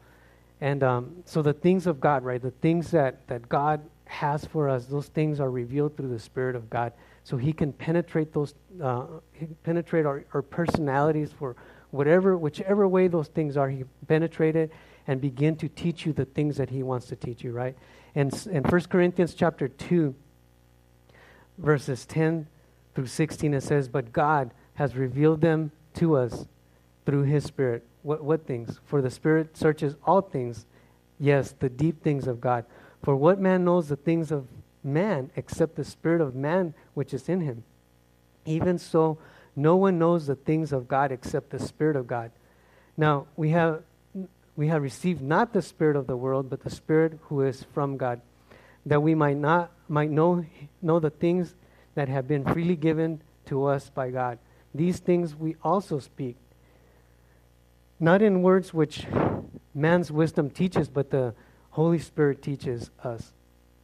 And 0.59 0.83
um, 0.83 1.23
so 1.23 1.41
the 1.41 1.53
things 1.53 1.87
of 1.87 2.01
god 2.01 2.23
right 2.23 2.41
the 2.41 2.51
things 2.51 2.91
that 2.91 3.25
that 3.27 3.47
god 3.47 3.81
has 4.05 4.43
for 4.43 4.67
us 4.67 4.85
those 4.85 5.07
things 5.07 5.39
are 5.39 5.51
revealed 5.51 5.95
through 5.95 6.09
the 6.09 6.19
spirit 6.19 6.55
of 6.55 6.69
god. 6.69 6.91
So 7.23 7.37
he 7.37 7.53
can 7.53 7.71
penetrate 7.73 8.33
those, 8.33 8.55
uh, 8.81 9.05
penetrate 9.63 10.07
our, 10.07 10.25
our 10.33 10.41
personalities 10.41 11.31
for 11.31 11.55
whatever, 11.91 12.37
whichever 12.37 12.87
way 12.87 13.07
those 13.07 13.27
things 13.27 13.55
are. 13.55 13.69
He 13.69 13.83
penetrate 14.07 14.55
it 14.55 14.71
and 15.09 15.19
begin 15.19 15.55
to 15.55 15.67
teach 15.67 16.05
you 16.05 16.13
the 16.13 16.25
things 16.25 16.57
that 16.57 16.69
he 16.69 16.83
wants 16.83 17.07
to 17.07 17.15
teach 17.15 17.43
you, 17.43 17.51
right? 17.51 17.75
And 18.13 18.31
in 18.45 18.63
1 18.63 18.81
Corinthians 18.81 19.33
chapter 19.33 19.67
2, 19.67 20.13
verses 21.57 22.05
10 22.05 22.45
through 22.93 23.07
16, 23.07 23.55
it 23.55 23.61
says, 23.61 23.87
But 23.87 24.13
God 24.13 24.51
has 24.75 24.95
revealed 24.95 25.41
them 25.41 25.71
to 25.95 26.15
us 26.15 26.45
through 27.07 27.23
his 27.23 27.43
Spirit. 27.43 27.83
What, 28.03 28.23
what 28.23 28.45
things? 28.45 28.79
For 28.85 29.01
the 29.01 29.09
Spirit 29.09 29.57
searches 29.57 29.95
all 30.05 30.21
things, 30.21 30.67
yes, 31.19 31.55
the 31.57 31.69
deep 31.69 32.03
things 32.03 32.27
of 32.27 32.39
God. 32.39 32.65
For 33.01 33.15
what 33.15 33.39
man 33.39 33.65
knows 33.65 33.89
the 33.89 33.95
things 33.95 34.31
of 34.31 34.47
man 34.83 35.31
except 35.35 35.75
the 35.75 35.83
spirit 35.83 36.21
of 36.21 36.35
man 36.35 36.75
which 36.93 37.15
is 37.15 37.27
in 37.27 37.41
him. 37.41 37.63
Even 38.45 38.77
so, 38.77 39.17
no 39.55 39.75
one 39.75 39.97
knows 39.97 40.27
the 40.27 40.35
things 40.35 40.71
of 40.71 40.87
God 40.87 41.11
except 41.11 41.49
the 41.49 41.57
Spirit 41.57 41.95
of 41.95 42.05
God. 42.05 42.31
Now, 42.95 43.25
we 43.35 43.49
have, 43.49 43.81
we 44.59 44.67
have 44.67 44.83
received 44.83 45.21
not 45.21 45.53
the 45.53 45.61
Spirit 45.61 45.95
of 45.95 46.05
the 46.05 46.17
world, 46.17 46.49
but 46.49 46.65
the 46.65 46.69
Spirit 46.69 47.17
who 47.29 47.43
is 47.43 47.65
from 47.73 47.95
God, 47.95 48.19
that 48.85 49.01
we 49.01 49.15
might, 49.15 49.37
not, 49.37 49.71
might 49.87 50.11
know, 50.11 50.43
know 50.81 50.99
the 50.99 51.09
things 51.09 51.55
that 51.95 52.09
have 52.09 52.27
been 52.27 52.43
freely 52.43 52.75
given 52.75 53.21
to 53.45 53.63
us 53.63 53.89
by 53.89 54.11
God. 54.11 54.37
These 54.75 54.99
things 54.99 55.33
we 55.33 55.55
also 55.63 55.99
speak, 55.99 56.35
not 58.01 58.21
in 58.21 58.41
words 58.41 58.73
which 58.73 59.07
man's 59.73 60.11
wisdom 60.11 60.49
teaches, 60.49 60.89
but 60.89 61.09
the 61.09 61.33
Holy 61.69 61.99
Spirit 61.99 62.41
teaches 62.41 62.89
us 63.01 63.31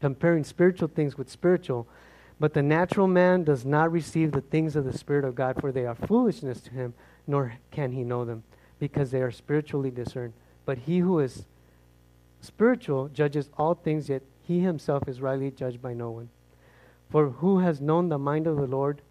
comparing 0.02 0.44
spiritual 0.44 0.90
things 0.90 1.18
with 1.18 1.30
spiritual. 1.32 1.88
But 2.38 2.54
the 2.54 2.62
natural 2.62 3.08
man 3.08 3.46
does 3.46 3.64
not 3.64 3.94
receive 3.94 4.34
the 4.34 4.42
things 4.42 4.76
of 4.76 4.84
the 4.84 4.98
Spirit 4.98 5.24
of 5.24 5.36
God, 5.36 5.56
for 5.62 5.72
they 5.72 5.86
are 5.86 5.96
foolishness 5.96 6.60
to 6.64 6.72
him, 6.72 6.94
nor 7.26 7.54
can 7.72 7.94
he 7.94 8.04
know 8.04 8.26
them, 8.26 8.44
because 8.78 9.12
they 9.12 9.22
are 9.22 9.32
spiritually 9.32 9.90
discerned. 9.90 10.34
But 10.66 10.80
he 10.80 11.00
who 11.00 11.20
is 11.20 11.46
spiritual 12.42 13.10
judges 13.10 13.50
all 13.58 13.76
things, 13.76 14.10
yet 14.10 14.24
he 14.44 14.60
himself 14.60 15.08
is 15.08 15.22
rightly 15.22 15.52
judged 15.52 15.82
by 15.82 15.94
no 15.94 16.12
one. 16.12 16.30
For 17.10 17.30
who 17.30 17.60
has 17.60 17.80
known 17.80 18.10
the 18.10 18.18
mind 18.18 18.48
of 18.48 18.58
the 18.58 18.68
Lord 18.68 19.02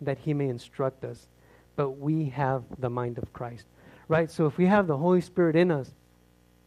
that 0.00 0.18
he 0.18 0.34
may 0.34 0.48
instruct 0.48 1.04
us? 1.04 1.28
But 1.76 1.90
we 1.90 2.26
have 2.30 2.64
the 2.78 2.90
mind 2.90 3.18
of 3.18 3.32
Christ. 3.32 3.66
Right? 4.08 4.30
So 4.30 4.46
if 4.46 4.58
we 4.58 4.66
have 4.66 4.86
the 4.86 4.96
Holy 4.96 5.20
Spirit 5.20 5.56
in 5.56 5.70
us, 5.70 5.90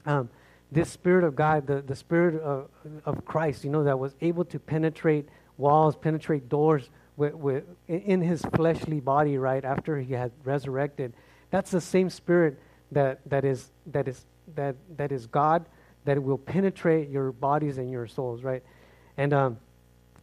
um, 0.06 0.30
this 0.72 0.90
Spirit 0.90 1.24
of 1.24 1.36
God, 1.36 1.68
the, 1.68 1.82
the 1.82 1.96
Spirit 1.96 2.42
of, 2.42 2.70
of 3.06 3.25
Christ, 3.25 3.64
you 3.64 3.70
know, 3.70 3.84
that 3.84 4.00
was 4.00 4.16
able 4.22 4.46
to 4.46 4.60
penetrate 4.60 5.28
walls, 5.58 5.96
penetrate 5.96 6.50
doors 6.50 6.90
with, 7.18 7.34
with, 7.34 7.64
in 7.88 8.22
his 8.22 8.42
fleshly 8.56 9.00
body, 9.00 9.38
right, 9.38 9.64
after 9.64 10.00
he 10.00 10.14
had 10.14 10.32
resurrected. 10.44 11.14
That's 11.50 11.72
the 11.72 11.82
same 11.82 12.10
Spirit 12.10 12.60
that, 12.92 13.20
that, 13.30 13.46
is, 13.46 13.72
that, 13.88 14.08
is, 14.08 14.25
that, 14.56 14.75
that 14.98 15.12
is 15.12 15.28
God, 15.28 15.66
that 16.06 16.22
will 16.22 16.38
penetrate 16.38 17.10
your 17.10 17.32
bodies 17.32 17.78
and 17.78 17.90
your 17.90 18.08
souls, 18.08 18.44
right? 18.44 18.64
And 19.18 19.34
um, 19.34 19.58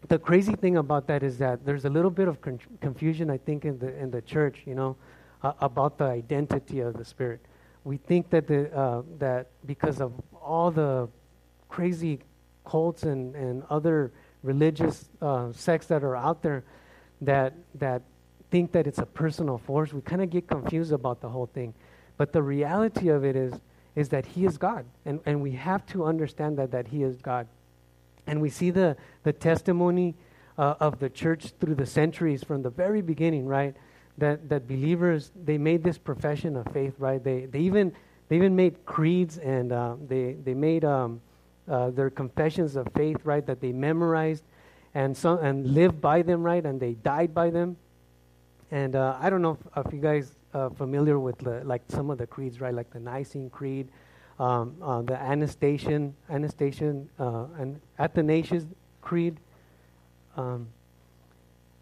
the 0.08 0.18
crazy 0.18 0.54
thing 0.54 0.76
about 0.76 1.06
that 1.08 1.22
is 1.22 1.38
that 1.38 1.64
there's 1.64 1.84
a 1.84 1.90
little 1.90 2.10
bit 2.10 2.28
of 2.28 2.40
con- 2.40 2.60
confusion, 2.80 3.30
I 3.30 3.38
think, 3.38 3.64
in 3.64 3.78
the, 3.78 3.96
in 3.96 4.10
the 4.10 4.22
church, 4.22 4.62
you 4.66 4.74
know, 4.74 4.96
uh, 5.42 5.52
about 5.60 5.98
the 5.98 6.04
identity 6.04 6.80
of 6.80 6.94
the 6.94 7.04
Spirit 7.04 7.40
we 7.84 7.96
think 7.96 8.30
that 8.30 8.46
the, 8.46 8.72
uh, 8.76 9.02
that 9.18 9.48
because 9.66 10.00
of 10.00 10.12
all 10.40 10.70
the 10.70 11.08
crazy 11.68 12.20
cults 12.64 13.02
and, 13.02 13.34
and 13.34 13.62
other 13.70 14.12
religious 14.42 15.08
uh, 15.20 15.52
sects 15.52 15.86
that 15.86 16.04
are 16.04 16.16
out 16.16 16.42
there 16.42 16.64
that 17.20 17.54
that 17.74 18.02
think 18.50 18.72
that 18.72 18.86
it's 18.86 18.98
a 18.98 19.06
personal 19.06 19.56
force, 19.56 19.92
we 19.92 20.00
kind 20.02 20.22
of 20.22 20.28
get 20.28 20.46
confused 20.46 20.92
about 20.92 21.20
the 21.20 21.28
whole 21.28 21.46
thing. 21.46 21.72
But 22.18 22.32
the 22.32 22.42
reality 22.42 23.08
of 23.08 23.24
it 23.24 23.34
is 23.34 23.54
is 23.94 24.08
that 24.10 24.26
He 24.26 24.44
is 24.46 24.58
God, 24.58 24.84
and 25.04 25.20
and 25.26 25.42
we 25.42 25.52
have 25.52 25.84
to 25.86 26.04
understand 26.04 26.58
that 26.58 26.70
that 26.72 26.88
He 26.88 27.02
is 27.02 27.16
God, 27.16 27.46
and 28.26 28.40
we 28.40 28.50
see 28.50 28.70
the 28.70 28.96
the 29.22 29.32
testimony 29.32 30.14
uh, 30.58 30.74
of 30.80 30.98
the 30.98 31.10
church 31.10 31.52
through 31.60 31.74
the 31.74 31.86
centuries 31.86 32.44
from 32.44 32.62
the 32.62 32.70
very 32.70 33.02
beginning, 33.02 33.46
right? 33.46 33.74
that, 34.18 34.48
that 34.48 34.68
believers 34.68 35.30
they 35.44 35.58
made 35.58 35.82
this 35.82 35.98
profession 35.98 36.56
of 36.56 36.66
faith, 36.72 36.94
right? 36.98 37.22
They, 37.22 37.46
they 37.46 37.60
even 37.60 37.92
they 38.28 38.36
even 38.36 38.56
made 38.56 38.84
creeds 38.86 39.38
and 39.38 39.72
uh, 39.72 39.96
they 40.08 40.34
they 40.44 40.54
made 40.54 40.84
um, 40.84 41.20
uh, 41.68 41.90
their 41.90 42.10
confessions 42.10 42.76
of 42.76 42.88
faith, 42.94 43.18
right? 43.24 43.44
That 43.44 43.60
they 43.60 43.72
memorized 43.72 44.44
and 44.94 45.16
some 45.16 45.38
and 45.38 45.74
lived 45.74 46.00
by 46.00 46.22
them, 46.22 46.42
right? 46.42 46.64
And 46.64 46.80
they 46.80 46.92
died 46.92 47.34
by 47.34 47.50
them. 47.50 47.76
And 48.70 48.96
uh, 48.96 49.16
I 49.20 49.28
don't 49.28 49.42
know 49.42 49.58
if, 49.76 49.86
if 49.86 49.92
you 49.92 50.00
guys 50.00 50.34
are 50.54 50.70
familiar 50.70 51.18
with 51.18 51.38
the, 51.38 51.62
like 51.64 51.82
some 51.88 52.10
of 52.10 52.18
the 52.18 52.26
creeds, 52.26 52.60
right? 52.60 52.74
Like 52.74 52.90
the 52.90 53.00
Nicene 53.00 53.50
Creed, 53.50 53.88
um, 54.38 54.76
uh, 54.82 55.02
the 55.02 55.14
Anastasian, 55.14 56.14
Anastasian, 56.30 57.08
uh, 57.18 57.46
and 57.58 57.80
Athanasius 57.98 58.64
Creed. 59.00 59.38
Um, 60.36 60.68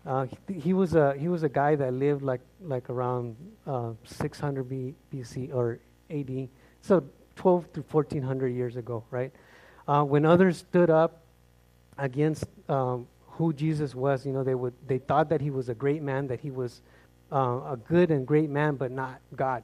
Uh, 0.06 0.26
he, 0.48 0.54
he, 0.60 0.72
was 0.72 0.94
a 0.94 1.12
he 1.18 1.28
was 1.28 1.42
a 1.42 1.48
guy 1.48 1.76
that 1.76 1.92
lived 1.92 2.22
like 2.22 2.40
like 2.64 2.88
around 2.88 3.36
uh, 3.66 3.92
600 4.04 4.64
B, 4.64 4.94
BC 5.12 5.52
or 5.52 5.78
AD, 6.08 6.48
so 6.80 7.04
12 7.36 7.72
to 7.74 7.80
1400 7.82 8.48
years 8.48 8.76
ago, 8.76 9.04
right? 9.10 9.30
Uh, 9.86 10.02
when 10.02 10.24
others 10.24 10.56
stood 10.56 10.88
up 10.88 11.20
against 11.98 12.44
um, 12.68 13.06
who 13.36 13.52
Jesus 13.52 13.94
was, 13.94 14.24
you 14.24 14.32
know, 14.32 14.42
they 14.42 14.54
would 14.54 14.72
they 14.86 14.98
thought 14.98 15.28
that 15.28 15.40
he 15.40 15.50
was 15.50 15.68
a 15.68 15.74
great 15.74 16.02
man, 16.02 16.28
that 16.28 16.40
he 16.40 16.50
was 16.50 16.80
uh, 17.32 17.72
a 17.72 17.78
good 17.88 18.10
and 18.10 18.26
great 18.26 18.50
man, 18.50 18.76
but 18.76 18.90
not 18.90 19.20
God. 19.36 19.62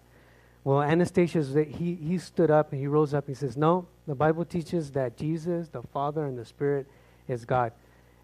Well, 0.65 0.83
Anastasius, 0.83 1.55
he, 1.55 1.95
he 1.95 2.19
stood 2.19 2.51
up 2.51 2.73
and 2.73 2.81
he 2.81 2.87
rose 2.89 3.15
up. 3.15 3.29
And 3.29 3.37
he 3.37 3.39
says, 3.39 3.57
No, 3.57 3.87
the 4.07 4.15
Bible 4.15 4.45
teaches 4.45 4.91
that 4.93 5.17
Jesus, 5.17 5.69
the 5.69 5.83
Father, 5.83 6.25
and 6.25 6.37
the 6.37 6.45
Spirit 6.45 6.87
is 7.29 7.45
God. 7.45 7.73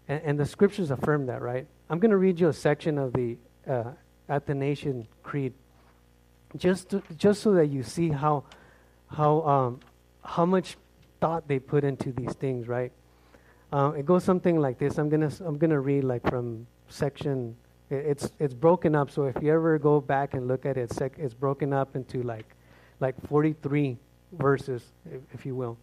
And, 0.07 0.21
and 0.23 0.39
the 0.39 0.45
scriptures 0.45 0.91
affirm 0.91 1.27
that, 1.27 1.41
right? 1.41 1.65
I'm 1.89 1.99
going 1.99 2.11
to 2.11 2.17
read 2.17 2.39
you 2.39 2.49
a 2.49 2.53
section 2.53 2.97
of 2.97 3.13
the 3.13 3.37
uh, 3.67 3.91
Athanasian 4.29 5.07
Creed 5.23 5.53
just, 6.57 6.89
to, 6.89 7.01
just 7.17 7.41
so 7.41 7.53
that 7.53 7.67
you 7.67 7.83
see 7.83 8.09
how, 8.09 8.43
how, 9.07 9.41
um, 9.41 9.79
how 10.23 10.45
much 10.45 10.75
thought 11.19 11.47
they 11.47 11.59
put 11.59 11.83
into 11.83 12.11
these 12.11 12.33
things, 12.33 12.67
right? 12.67 12.91
Uh, 13.71 13.91
it 13.97 14.05
goes 14.05 14.23
something 14.23 14.59
like 14.59 14.77
this. 14.77 14.97
I'm 14.97 15.09
going 15.09 15.27
to 15.27 15.45
I'm 15.45 15.57
gonna 15.57 15.79
read 15.79 16.03
like 16.03 16.29
from 16.29 16.67
section 16.89 17.55
it's 17.93 18.31
it's 18.39 18.53
broken 18.53 18.95
up. 18.95 19.11
So 19.11 19.25
if 19.25 19.35
you 19.41 19.51
ever 19.53 19.77
go 19.79 20.01
back 20.01 20.33
and 20.33 20.47
look 20.47 20.65
at 20.65 20.77
it, 20.77 20.91
it's, 20.91 20.99
it's 21.17 21.33
broken 21.33 21.73
up 21.73 21.95
into 21.95 22.23
like 22.23 22.45
like 22.99 23.15
43 23.27 23.97
verses, 24.33 24.83
if, 25.11 25.21
if 25.33 25.45
you 25.45 25.55
will, 25.55 25.77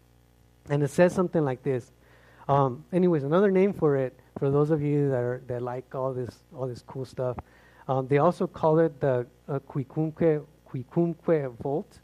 and 0.69 0.83
it 0.83 0.91
says 0.91 1.15
something 1.15 1.45
like 1.45 1.63
this. 1.63 1.93
Um, 2.49 2.85
anyways, 2.93 3.23
another 3.25 3.51
name 3.51 3.73
for 3.73 3.97
it 3.97 4.19
for 4.39 4.51
those 4.51 4.71
of 4.71 4.83
you 4.83 5.11
that 5.11 5.21
are 5.21 5.43
that 5.47 5.63
like 5.63 5.95
all 5.95 6.13
this 6.13 6.39
all 6.57 6.67
this 6.67 6.83
cool 6.87 7.05
stuff, 7.05 7.37
um, 7.89 8.09
they 8.09 8.19
also 8.19 8.47
call 8.47 8.79
it 8.79 9.01
the 9.01 9.27
uh, 9.49 9.59
quicumque 9.61 10.43
quicumque 10.65 11.53
vult, 11.63 12.01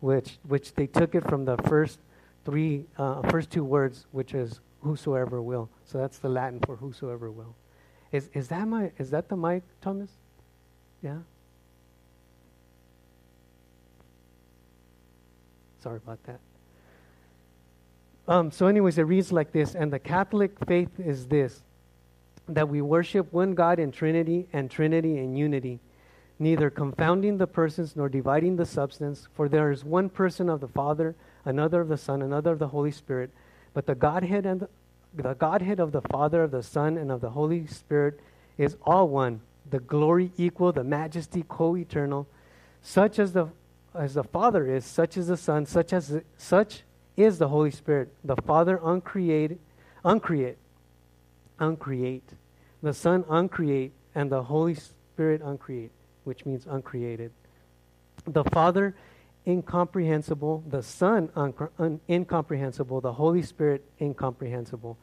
which 0.00 0.38
which 0.48 0.74
they 0.74 0.86
took 0.86 1.14
it 1.14 1.28
from 1.28 1.44
the 1.44 1.56
first 1.68 2.00
three 2.44 2.84
uh, 2.98 3.22
first 3.30 3.50
two 3.50 3.64
words, 3.64 4.06
which 4.12 4.34
is 4.34 4.60
whosoever 4.80 5.42
will. 5.42 5.68
So 5.84 5.98
that's 5.98 6.18
the 6.18 6.28
Latin 6.28 6.60
for 6.60 6.76
whosoever 6.76 7.30
will. 7.30 7.54
Is, 8.14 8.30
is, 8.32 8.46
that 8.46 8.68
my, 8.68 8.92
is 8.96 9.10
that 9.10 9.28
the 9.28 9.36
mic, 9.36 9.64
Thomas? 9.80 10.08
Yeah? 11.02 11.16
Sorry 15.82 15.96
about 15.96 16.22
that. 16.22 16.38
Um, 18.28 18.52
so, 18.52 18.68
anyways, 18.68 18.98
it 18.98 19.02
reads 19.02 19.32
like 19.32 19.50
this 19.50 19.74
And 19.74 19.92
the 19.92 19.98
Catholic 19.98 20.52
faith 20.64 21.00
is 21.00 21.26
this 21.26 21.64
that 22.46 22.68
we 22.68 22.80
worship 22.80 23.32
one 23.32 23.54
God 23.54 23.80
in 23.80 23.90
Trinity 23.90 24.46
and 24.52 24.70
Trinity 24.70 25.18
in 25.18 25.34
unity, 25.34 25.80
neither 26.38 26.70
confounding 26.70 27.38
the 27.38 27.48
persons 27.48 27.96
nor 27.96 28.08
dividing 28.08 28.54
the 28.54 28.66
substance, 28.66 29.26
for 29.34 29.48
there 29.48 29.72
is 29.72 29.82
one 29.82 30.08
person 30.08 30.48
of 30.48 30.60
the 30.60 30.68
Father, 30.68 31.16
another 31.44 31.80
of 31.80 31.88
the 31.88 31.96
Son, 31.96 32.22
another 32.22 32.52
of 32.52 32.60
the 32.60 32.68
Holy 32.68 32.92
Spirit, 32.92 33.30
but 33.72 33.86
the 33.86 33.96
Godhead 33.96 34.46
and 34.46 34.60
the, 34.60 34.68
the 35.14 35.34
Godhead 35.34 35.80
of 35.80 35.92
the 35.92 36.02
Father, 36.02 36.44
of 36.44 36.50
the 36.50 36.62
Son, 36.62 36.96
and 36.98 37.10
of 37.10 37.20
the 37.20 37.30
Holy 37.30 37.66
Spirit 37.66 38.20
is 38.58 38.76
all 38.82 39.08
one, 39.08 39.40
the 39.70 39.80
glory 39.80 40.32
equal, 40.36 40.72
the 40.72 40.84
majesty 40.84 41.44
co 41.48 41.76
eternal, 41.76 42.26
such 42.82 43.18
as 43.18 43.32
the 43.32 43.48
as 43.94 44.14
the 44.14 44.24
Father 44.24 44.66
is, 44.66 44.84
such 44.84 45.16
is 45.16 45.28
the 45.28 45.36
Son, 45.36 45.64
such 45.66 45.92
as 45.92 46.20
such 46.36 46.82
is 47.16 47.38
the 47.38 47.48
Holy 47.48 47.70
Spirit. 47.70 48.12
The 48.24 48.36
Father 48.36 48.80
uncreate, 48.82 49.58
uncreate, 50.04 50.58
uncreate, 51.60 52.28
the 52.82 52.92
Son 52.92 53.24
uncreate, 53.28 53.92
and 54.14 54.30
the 54.30 54.42
Holy 54.42 54.74
Spirit 54.74 55.42
uncreate, 55.42 55.92
which 56.24 56.44
means 56.44 56.66
uncreated. 56.68 57.30
The 58.26 58.44
Father 58.44 58.94
incomprehensible, 59.46 60.64
the 60.68 60.82
Son 60.82 61.30
un- 61.36 62.00
incomprehensible, 62.08 63.00
the 63.00 63.12
Holy 63.12 63.42
Spirit 63.42 63.84
incomprehensible 64.00 64.96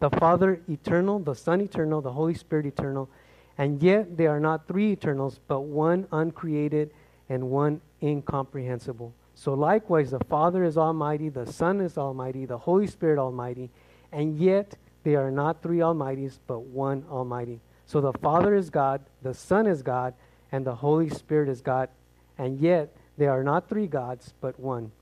the 0.00 0.10
Father 0.10 0.60
eternal, 0.68 1.18
the 1.18 1.34
Son 1.34 1.60
eternal, 1.60 2.00
the 2.00 2.12
Holy 2.12 2.34
Spirit 2.34 2.66
eternal, 2.66 3.08
and 3.56 3.82
yet 3.82 4.16
they 4.16 4.26
are 4.26 4.40
not 4.40 4.68
three 4.68 4.92
eternals, 4.92 5.40
but 5.48 5.60
one 5.60 6.06
uncreated 6.12 6.90
and 7.28 7.50
one 7.50 7.80
incomprehensible. 8.02 9.12
So 9.34 9.54
likewise, 9.54 10.10
the 10.10 10.24
Father 10.24 10.64
is 10.64 10.76
almighty, 10.76 11.28
the 11.28 11.46
Son 11.46 11.80
is 11.80 11.98
almighty, 11.98 12.44
the 12.44 12.58
Holy 12.58 12.86
Spirit 12.86 13.18
almighty, 13.18 13.70
and 14.12 14.38
yet 14.38 14.76
they 15.02 15.16
are 15.16 15.30
not 15.30 15.62
three 15.62 15.78
almighties, 15.78 16.38
but 16.46 16.60
one 16.60 17.04
almighty. 17.10 17.60
So 17.86 18.00
the 18.00 18.12
Father 18.14 18.54
is 18.54 18.70
God, 18.70 19.00
the 19.22 19.34
Son 19.34 19.66
is 19.66 19.82
God, 19.82 20.14
and 20.52 20.64
the 20.64 20.74
Holy 20.74 21.10
Spirit 21.10 21.48
is 21.48 21.60
God, 21.60 21.88
and 22.36 22.60
yet 22.60 22.94
they 23.18 23.26
are 23.26 23.42
not 23.42 23.68
three 23.68 23.86
gods, 23.86 24.32
but 24.40 24.58
one. 24.58 24.92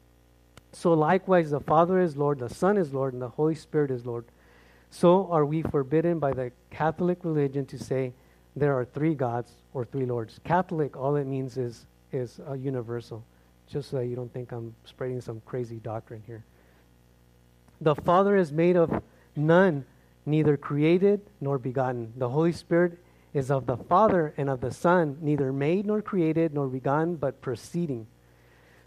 So 0.73 0.93
likewise, 0.93 1.51
the 1.51 1.61
Father 1.61 2.01
is 2.01 2.17
Lord, 2.17 2.39
the 2.39 2.49
Son 2.49 2.77
is 2.77 2.93
Lord, 2.93 3.13
and 3.13 3.23
the 3.23 3.29
Holy 3.29 3.55
Spirit 3.55 3.91
is 3.91 4.05
Lord. 4.05 4.25
So 4.91 5.29
are 5.31 5.45
we 5.45 5.63
forbidden 5.63 6.19
by 6.19 6.33
the 6.33 6.51
Catholic 6.71 7.19
religion 7.23 7.67
to 7.67 7.79
say 7.79 8.13
there 8.57 8.77
are 8.79 8.85
three 8.85 9.15
gods 9.15 9.53
or 9.75 9.85
three 9.85 10.07
lords. 10.07 10.41
Catholic, 10.45 10.97
all 10.97 11.17
it 11.17 11.27
means 11.27 11.59
is, 11.59 11.85
is 12.11 12.41
a 12.49 12.57
universal, 12.57 13.23
just 13.69 13.91
so 13.91 14.01
you 14.01 14.17
don't 14.17 14.33
think 14.33 14.51
I'm 14.51 14.75
spreading 14.87 15.21
some 15.21 15.43
crazy 15.45 15.77
doctrine 15.77 16.23
here. 16.27 16.43
The 17.83 17.95
Father 17.95 18.37
is 18.37 18.51
made 18.51 18.77
of 18.77 19.03
none, 19.37 19.85
neither 20.25 20.57
created 20.57 21.21
nor 21.41 21.59
begotten. 21.59 22.15
The 22.17 22.31
Holy 22.31 22.53
Spirit 22.53 22.99
is 23.37 23.51
of 23.51 23.67
the 23.67 23.77
Father 23.77 24.33
and 24.39 24.49
of 24.49 24.63
the 24.63 24.71
Son, 24.71 25.19
neither 25.21 25.53
made 25.53 25.85
nor 25.85 26.01
created 26.01 26.55
nor 26.55 26.69
begotten, 26.69 27.17
but 27.17 27.43
proceeding. 27.43 28.07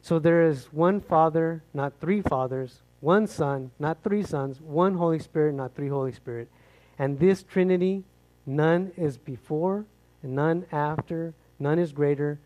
So 0.02 0.18
there 0.18 0.42
is 0.44 0.74
one 0.74 1.02
Father, 1.02 1.62
not 1.72 1.94
three 2.02 2.22
fathers, 2.22 2.82
one 3.00 3.28
Son, 3.28 3.70
not 3.78 4.04
three 4.04 4.24
sons, 4.24 4.60
one 4.60 4.96
Holy 4.96 5.20
Spirit, 5.20 5.54
not 5.54 5.76
three 5.76 5.88
Holy 5.88 6.12
Spirit. 6.12 6.50
And 6.98 7.20
this 7.20 7.44
Trinity, 7.44 8.04
none 8.48 8.92
is 8.98 9.20
before 9.20 9.86
and 10.24 10.36
none 10.36 10.66
after, 10.72 11.36
none 11.60 11.78
is 11.78 11.92
greater 11.92 12.40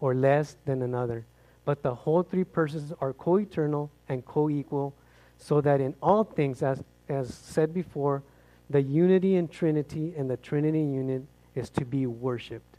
or 0.00 0.14
less 0.14 0.56
than 0.64 0.80
another. 0.80 1.26
But 1.66 1.82
the 1.82 1.94
whole 1.94 2.22
three 2.22 2.44
persons 2.44 2.94
are 3.02 3.12
co 3.12 3.38
eternal 3.38 3.90
and 4.08 4.24
co 4.24 4.48
equal, 4.48 4.94
so 5.36 5.60
that 5.60 5.82
in 5.82 5.94
all 6.02 6.24
things, 6.24 6.62
as, 6.62 6.82
as 7.10 7.34
said 7.34 7.74
before, 7.74 8.22
the 8.70 8.80
unity 8.80 9.36
in 9.36 9.46
Trinity 9.46 10.14
and 10.16 10.30
the 10.30 10.38
Trinity 10.38 10.80
unit 10.80 11.22
is 11.54 11.70
to 11.70 11.84
be 11.84 12.06
worshiped. 12.06 12.78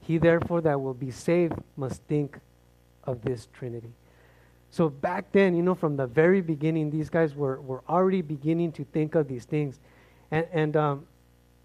He, 0.00 0.18
therefore, 0.18 0.60
that 0.62 0.80
will 0.80 0.94
be 0.94 1.10
saved 1.10 1.54
must 1.76 2.02
think 2.04 2.38
of 3.04 3.22
this 3.22 3.48
Trinity. 3.52 3.92
So 4.70 4.88
back 4.88 5.32
then, 5.32 5.56
you 5.56 5.62
know, 5.62 5.74
from 5.74 5.96
the 5.96 6.06
very 6.06 6.40
beginning, 6.40 6.90
these 6.90 7.08
guys 7.08 7.34
were, 7.34 7.60
were 7.60 7.82
already 7.88 8.22
beginning 8.22 8.72
to 8.72 8.84
think 8.84 9.14
of 9.14 9.28
these 9.28 9.44
things. 9.44 9.80
And, 10.30 10.46
and 10.52 10.76
um, 10.76 11.06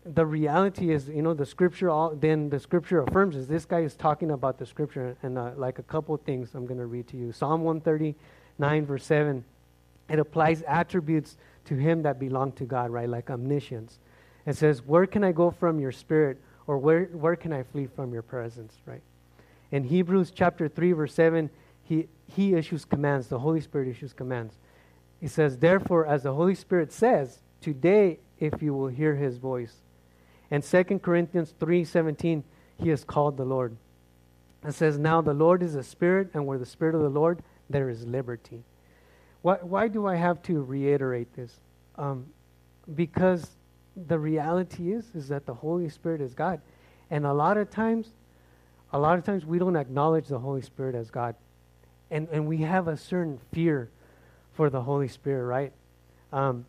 the 0.05 0.25
reality 0.25 0.91
is, 0.91 1.07
you 1.09 1.21
know, 1.21 1.33
the 1.33 1.45
scripture, 1.45 1.89
all, 1.89 2.15
then 2.15 2.49
the 2.49 2.59
scripture 2.59 3.01
affirms 3.01 3.35
is 3.35 3.47
this 3.47 3.65
guy 3.65 3.81
is 3.81 3.95
talking 3.95 4.31
about 4.31 4.57
the 4.57 4.65
scripture. 4.65 5.15
And 5.23 5.37
uh, 5.37 5.51
like 5.55 5.79
a 5.79 5.83
couple 5.83 6.15
things 6.17 6.55
I'm 6.55 6.65
going 6.65 6.79
to 6.79 6.85
read 6.85 7.07
to 7.09 7.17
you. 7.17 7.31
Psalm 7.31 7.61
139, 7.63 8.85
verse 8.85 9.05
7, 9.05 9.43
it 10.09 10.19
applies 10.19 10.61
attributes 10.63 11.37
to 11.65 11.75
him 11.75 12.03
that 12.03 12.19
belong 12.19 12.53
to 12.53 12.65
God, 12.65 12.91
right? 12.91 13.09
Like 13.09 13.29
omniscience. 13.29 13.99
It 14.45 14.55
says, 14.55 14.81
Where 14.85 15.05
can 15.05 15.23
I 15.23 15.31
go 15.31 15.51
from 15.51 15.79
your 15.79 15.91
spirit? 15.91 16.39
Or 16.67 16.77
where, 16.77 17.05
where 17.05 17.35
can 17.35 17.51
I 17.51 17.63
flee 17.63 17.87
from 17.87 18.13
your 18.13 18.21
presence, 18.21 18.75
right? 18.85 19.01
In 19.71 19.83
Hebrews 19.83 20.31
chapter 20.31 20.67
3, 20.67 20.91
verse 20.93 21.13
7, 21.13 21.49
he, 21.83 22.07
he 22.27 22.53
issues 22.53 22.85
commands, 22.85 23.27
the 23.27 23.39
Holy 23.39 23.61
Spirit 23.61 23.87
issues 23.87 24.13
commands. 24.13 24.57
He 25.19 25.27
says, 25.27 25.57
Therefore, 25.57 26.05
as 26.05 26.23
the 26.23 26.33
Holy 26.33 26.55
Spirit 26.55 26.91
says, 26.91 27.39
today, 27.61 28.19
if 28.39 28.61
you 28.61 28.73
will 28.73 28.87
hear 28.87 29.15
his 29.15 29.37
voice. 29.37 29.75
And 30.49 30.63
2 30.63 30.99
Corinthians 30.99 31.53
3:17, 31.59 32.43
he 32.77 32.89
is 32.89 33.03
called 33.03 33.37
the 33.37 33.45
Lord. 33.45 33.77
It 34.65 34.73
says, 34.73 34.97
Now 34.97 35.21
the 35.21 35.33
Lord 35.33 35.63
is 35.63 35.75
a 35.75 35.83
spirit, 35.83 36.29
and 36.33 36.45
where 36.45 36.57
the 36.57 36.65
spirit 36.65 36.95
of 36.95 37.01
the 37.01 37.09
Lord, 37.09 37.41
there 37.69 37.89
is 37.89 38.05
liberty. 38.05 38.63
Why, 39.41 39.55
why 39.61 39.87
do 39.87 40.05
I 40.05 40.15
have 40.15 40.41
to 40.43 40.61
reiterate 40.61 41.33
this? 41.35 41.59
Um, 41.95 42.27
because 42.93 43.47
the 43.95 44.19
reality 44.19 44.91
is, 44.91 45.05
is 45.13 45.27
that 45.29 45.45
the 45.45 45.53
Holy 45.53 45.89
Spirit 45.89 46.21
is 46.21 46.33
God. 46.33 46.61
And 47.09 47.25
a 47.25 47.33
lot 47.33 47.57
of 47.57 47.69
times, 47.69 48.07
a 48.93 48.99
lot 48.99 49.17
of 49.17 49.25
times 49.25 49.45
we 49.45 49.59
don't 49.59 49.75
acknowledge 49.75 50.27
the 50.27 50.39
Holy 50.39 50.61
Spirit 50.61 50.95
as 50.95 51.09
God 51.09 51.35
and, 52.11 52.27
and 52.29 52.45
we 52.45 52.57
have 52.57 52.89
a 52.89 52.97
certain 52.97 53.39
fear 53.53 53.89
for 54.53 54.69
the 54.69 54.81
Holy 54.81 55.07
Spirit, 55.07 55.45
right? 55.45 55.71
Um, 56.33 56.65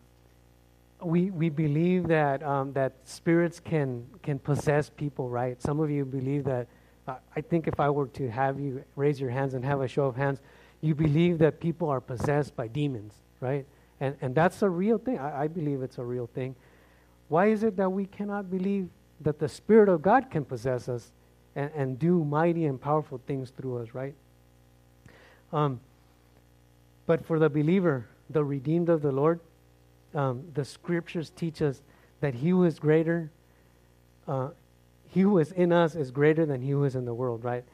we, 1.02 1.30
we 1.30 1.48
believe 1.48 2.06
that, 2.08 2.44
um, 2.44 2.72
that 2.74 2.92
spirits 3.04 3.58
can, 3.58 4.06
can 4.22 4.38
possess 4.38 4.88
people, 4.88 5.28
right? 5.28 5.60
Some 5.60 5.80
of 5.80 5.90
you 5.90 6.04
believe 6.04 6.44
that. 6.44 6.68
Uh, 7.08 7.16
I 7.34 7.40
think 7.40 7.66
if 7.66 7.80
I 7.80 7.90
were 7.90 8.06
to 8.06 8.30
have 8.30 8.60
you 8.60 8.84
raise 8.94 9.20
your 9.20 9.30
hands 9.30 9.54
and 9.54 9.64
have 9.64 9.80
a 9.80 9.88
show 9.88 10.04
of 10.04 10.14
hands, 10.14 10.38
you 10.80 10.94
believe 10.94 11.38
that 11.38 11.58
people 11.58 11.88
are 11.88 12.00
possessed 12.00 12.54
by 12.54 12.68
demons, 12.68 13.12
right? 13.40 13.66
And, 13.98 14.14
and 14.20 14.32
that's 14.36 14.62
a 14.62 14.70
real 14.70 14.98
thing. 14.98 15.18
I, 15.18 15.42
I 15.42 15.48
believe 15.48 15.82
it's 15.82 15.98
a 15.98 16.04
real 16.04 16.28
thing. 16.28 16.54
Why 17.32 17.46
is 17.46 17.62
it 17.62 17.78
that 17.78 17.88
we 17.88 18.04
cannot 18.04 18.50
believe 18.50 18.90
that 19.22 19.38
the 19.38 19.48
Spirit 19.48 19.88
of 19.88 20.02
God 20.02 20.30
can 20.30 20.44
possess 20.44 20.86
us 20.86 21.12
and, 21.56 21.70
and 21.74 21.98
do 21.98 22.22
mighty 22.22 22.66
and 22.66 22.78
powerful 22.78 23.22
things 23.26 23.48
through 23.48 23.78
us, 23.78 23.94
right? 23.94 24.12
Um, 25.50 25.80
but 27.06 27.24
for 27.24 27.38
the 27.38 27.48
believer, 27.48 28.04
the 28.28 28.44
redeemed 28.44 28.90
of 28.90 29.00
the 29.00 29.12
Lord, 29.12 29.40
um, 30.14 30.44
the 30.52 30.62
scriptures 30.62 31.30
teach 31.34 31.62
us 31.62 31.80
that 32.20 32.34
He 32.34 32.50
who 32.50 32.64
is 32.64 32.78
greater, 32.78 33.30
uh, 34.28 34.50
He 35.08 35.22
who 35.22 35.38
is 35.38 35.52
in 35.52 35.72
us 35.72 35.94
is 35.94 36.10
greater 36.10 36.44
than 36.44 36.60
He 36.60 36.72
who 36.72 36.84
is 36.84 36.96
in 36.96 37.06
the 37.06 37.14
world, 37.14 37.44
right? 37.44 37.64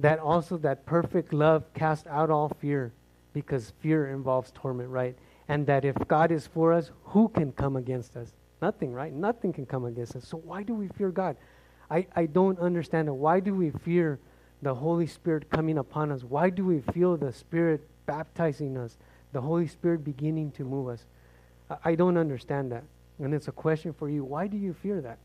That 0.00 0.18
also 0.18 0.58
that 0.58 0.84
perfect 0.84 1.32
love 1.32 1.64
casts 1.72 2.06
out 2.08 2.28
all 2.28 2.50
fear, 2.60 2.92
because 3.32 3.72
fear 3.80 4.10
involves 4.10 4.52
torment, 4.54 4.90
right? 4.90 5.16
And 5.48 5.66
that 5.66 5.86
if 5.86 5.96
God 6.08 6.30
is 6.30 6.46
for 6.46 6.74
us, 6.74 6.90
who 7.04 7.28
can 7.28 7.52
come 7.52 7.74
against 7.74 8.14
us? 8.14 8.34
Nothing, 8.60 8.92
right? 8.92 9.12
Nothing 9.12 9.52
can 9.52 9.66
come 9.66 9.84
against 9.84 10.16
us. 10.16 10.26
So 10.26 10.36
why 10.38 10.62
do 10.62 10.74
we 10.74 10.88
fear 10.88 11.10
God? 11.10 11.36
I, 11.90 12.06
I 12.14 12.26
don't 12.26 12.58
understand 12.58 13.08
it. 13.08 13.12
Why 13.12 13.40
do 13.40 13.54
we 13.54 13.70
fear 13.70 14.18
the 14.62 14.74
Holy 14.74 15.06
Spirit 15.06 15.48
coming 15.50 15.78
upon 15.78 16.10
us? 16.10 16.24
Why 16.24 16.50
do 16.50 16.64
we 16.64 16.80
feel 16.92 17.16
the 17.16 17.32
Spirit 17.32 17.80
baptizing 18.06 18.76
us, 18.76 18.96
the 19.32 19.40
Holy 19.40 19.68
Spirit 19.68 20.04
beginning 20.04 20.50
to 20.52 20.64
move 20.64 20.88
us? 20.88 21.04
I, 21.70 21.76
I 21.90 21.94
don't 21.94 22.16
understand 22.16 22.72
that. 22.72 22.84
And 23.20 23.32
it's 23.34 23.48
a 23.48 23.52
question 23.52 23.92
for 23.92 24.08
you. 24.08 24.24
Why 24.24 24.46
do 24.46 24.56
you 24.56 24.74
fear 24.74 25.00
that? 25.00 25.18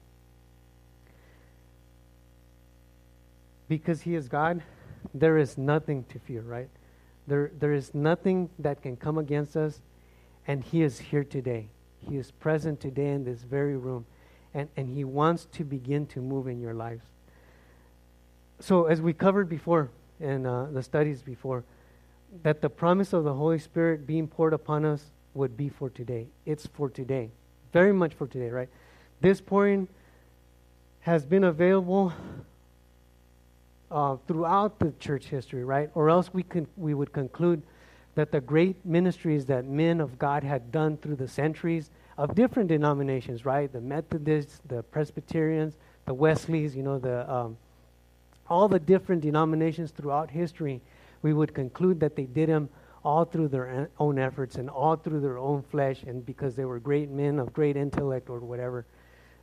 Because 3.67 4.01
He 4.01 4.15
is 4.15 4.27
God, 4.27 4.61
there 5.13 5.37
is 5.37 5.57
nothing 5.57 6.05
to 6.09 6.19
fear, 6.19 6.41
right? 6.41 6.69
There, 7.27 7.51
there 7.59 7.73
is 7.73 7.93
nothing 7.93 8.49
that 8.59 8.81
can 8.81 8.97
come 8.97 9.17
against 9.17 9.55
us, 9.55 9.81
and 10.47 10.63
He 10.63 10.81
is 10.83 10.99
here 10.99 11.23
today. 11.23 11.69
He 12.09 12.17
is 12.17 12.31
present 12.31 12.79
today 12.79 13.09
in 13.09 13.23
this 13.23 13.43
very 13.43 13.77
room, 13.77 14.05
and, 14.53 14.69
and 14.77 14.89
He 14.89 15.03
wants 15.03 15.47
to 15.53 15.63
begin 15.63 16.05
to 16.07 16.21
move 16.21 16.47
in 16.47 16.59
your 16.59 16.73
lives. 16.73 17.03
So, 18.59 18.85
as 18.85 19.01
we 19.01 19.13
covered 19.13 19.49
before 19.49 19.89
in 20.19 20.45
uh, 20.45 20.67
the 20.71 20.83
studies 20.83 21.21
before, 21.21 21.63
that 22.43 22.61
the 22.61 22.69
promise 22.69 23.13
of 23.13 23.23
the 23.23 23.33
Holy 23.33 23.59
Spirit 23.59 24.07
being 24.07 24.27
poured 24.27 24.53
upon 24.53 24.85
us 24.85 25.05
would 25.33 25.55
be 25.57 25.69
for 25.69 25.89
today. 25.89 26.27
It's 26.45 26.67
for 26.67 26.89
today. 26.89 27.29
Very 27.71 27.93
much 27.93 28.13
for 28.13 28.27
today, 28.27 28.49
right? 28.49 28.69
This 29.21 29.41
pouring 29.41 29.87
has 31.01 31.25
been 31.25 31.43
available 31.43 32.13
uh, 33.91 34.17
throughout 34.27 34.79
the 34.79 34.93
church 34.99 35.25
history, 35.25 35.63
right? 35.63 35.89
Or 35.93 36.09
else 36.09 36.33
we, 36.33 36.43
can, 36.43 36.67
we 36.77 36.93
would 36.93 37.11
conclude 37.11 37.61
that 38.15 38.32
the 38.32 38.41
great 38.41 38.86
ministries 38.86 39.45
that 39.47 39.65
men 39.65 39.99
of 39.99 40.19
God 40.19 40.43
had 40.43 40.71
done 40.71 40.97
through 40.97 41.15
the 41.15 41.28
centuries 41.28 41.89
of 42.17 42.36
different 42.36 42.69
denominations, 42.69 43.45
right? 43.45 43.71
The 43.71 43.82
Methodists, 43.82 44.62
the 44.67 44.84
Presbyterians, 44.84 45.78
the 46.06 46.13
Wesleys, 46.13 46.76
you 46.76 46.84
know, 46.84 46.99
the, 46.99 47.32
um, 47.32 47.58
all 48.49 48.67
the 48.67 48.80
different 48.80 49.21
denominations 49.21 49.91
throughout 49.91 50.30
history, 50.30 50.82
we 51.21 51.34
would 51.34 51.54
conclude 51.54 51.99
that 52.02 52.15
they 52.15 52.26
did 52.26 52.49
them 52.49 52.69
all 53.04 53.26
through 53.26 53.49
their 53.49 53.89
own 53.99 54.19
efforts 54.19 54.56
and 54.56 54.69
all 54.69 54.95
through 54.95 55.19
their 55.19 55.38
own 55.38 55.62
flesh 55.63 56.04
and 56.04 56.26
because 56.26 56.56
they 56.56 56.65
were 56.65 56.80
great 56.80 57.10
men 57.10 57.39
of 57.39 57.52
great 57.52 57.76
intellect 57.76 58.30
or 58.30 58.39
whatever. 58.39 58.86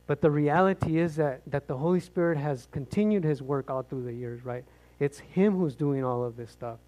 But 0.07 0.21
the 0.21 0.31
reality 0.31 0.97
is 0.97 1.15
that, 1.17 1.41
that 1.47 1.67
the 1.67 1.77
Holy 1.77 1.99
Spirit 1.99 2.37
has 2.37 2.67
continued 2.71 3.23
his 3.23 3.41
work 3.41 3.69
all 3.69 3.83
through 3.83 4.03
the 4.03 4.13
years, 4.13 4.43
right? 4.43 4.63
It's 4.99 5.19
him 5.19 5.57
who's 5.57 5.75
doing 5.75 6.03
all 6.03 6.23
of 6.23 6.35
this 6.35 6.51
stuff. 6.51 6.79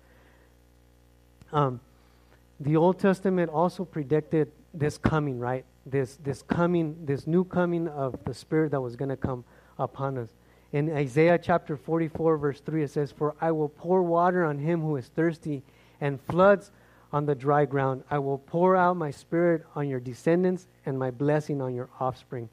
Um, 1.53 1.79
the 2.59 2.75
Old 2.75 2.99
Testament 2.99 3.49
also 3.49 3.85
predicted 3.85 4.51
this 4.73 4.97
coming, 4.97 5.39
right? 5.39 5.65
This, 5.85 6.17
this 6.23 6.41
coming, 6.41 7.05
this 7.05 7.27
new 7.27 7.43
coming 7.43 7.87
of 7.87 8.17
the 8.25 8.33
Spirit 8.33 8.71
that 8.71 8.81
was 8.81 8.95
going 8.95 9.09
to 9.09 9.17
come 9.17 9.45
upon 9.77 10.17
us. 10.17 10.29
In 10.71 10.91
Isaiah 10.91 11.37
chapter 11.37 11.77
44, 11.77 12.37
verse 12.37 12.59
3, 12.61 12.83
it 12.83 12.89
says, 12.89 13.11
For 13.11 13.35
I 13.39 13.51
will 13.51 13.69
pour 13.69 14.01
water 14.01 14.43
on 14.43 14.57
him 14.57 14.81
who 14.81 14.95
is 14.95 15.07
thirsty 15.09 15.61
and 16.01 16.19
floods 16.19 16.71
on 17.11 17.27
the 17.27 17.35
dry 17.35 17.65
ground. 17.65 18.03
I 18.09 18.17
will 18.17 18.39
pour 18.39 18.75
out 18.75 18.97
my 18.97 19.11
spirit 19.11 19.63
on 19.75 19.87
your 19.87 19.99
descendants 19.99 20.67
and 20.87 20.97
my 20.97 21.11
blessing 21.11 21.61
on 21.61 21.75
your 21.75 21.89
offspring. 21.99 22.49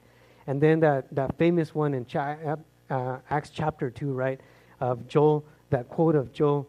And 0.47 0.61
then 0.61 0.81
that, 0.81 1.15
that 1.15 1.39
famous 1.39 1.75
one 1.75 1.95
in 1.95 2.05
cha- 2.05 2.57
uh, 2.91 3.19
Acts 3.31 3.51
chapter 3.51 3.89
2, 3.91 4.13
right, 4.13 4.41
of 4.81 5.09
Joel, 5.09 5.45
that 5.71 5.89
quote 5.89 6.15
of 6.15 6.33
Joel 6.33 6.69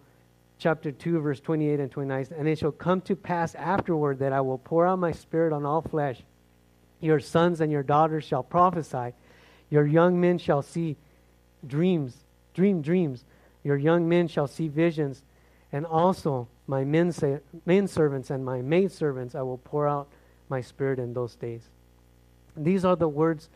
chapter 0.62 0.92
2, 0.92 1.20
verse 1.22 1.40
28 1.40 1.80
and 1.80 1.92
29. 1.92 2.28
And 2.38 2.48
it 2.48 2.60
shall 2.60 2.72
come 2.72 3.02
to 3.02 3.16
pass 3.16 3.56
afterward 3.56 4.20
that 4.20 4.32
I 4.32 4.42
will 4.42 4.60
pour 4.60 4.86
out 4.86 5.00
my 5.00 5.12
spirit 5.12 5.54
on 5.54 5.66
all 5.66 5.82
flesh. 5.82 6.22
Your 7.00 7.20
sons 7.20 7.62
and 7.62 7.72
your 7.72 7.82
daughters 7.82 8.24
shall 8.24 8.44
prophesy. 8.44 9.14
Your 9.72 9.88
young 9.88 10.22
men 10.22 10.38
shall 10.38 10.62
see 10.62 10.98
dreams, 11.66 12.16
dream 12.54 12.84
dreams. 12.84 13.26
Your 13.64 13.76
young 13.76 14.08
men 14.08 14.28
shall 14.28 14.48
see 14.48 14.68
visions. 14.68 15.24
And 15.72 15.84
also 15.84 16.48
my 16.68 16.84
men, 16.84 17.12
say, 17.12 17.40
men 17.66 17.88
servants 17.88 18.30
and 18.30 18.46
my 18.46 18.62
maid 18.62 18.92
servants, 18.92 19.34
I 19.34 19.42
will 19.42 19.58
pour 19.58 19.88
out 19.88 20.10
my 20.48 20.62
spirit 20.62 21.00
in 21.00 21.14
those 21.14 21.36
days. 21.36 21.64
These 22.56 22.86
are 22.86 22.96
the 22.96 23.10
words 23.10 23.50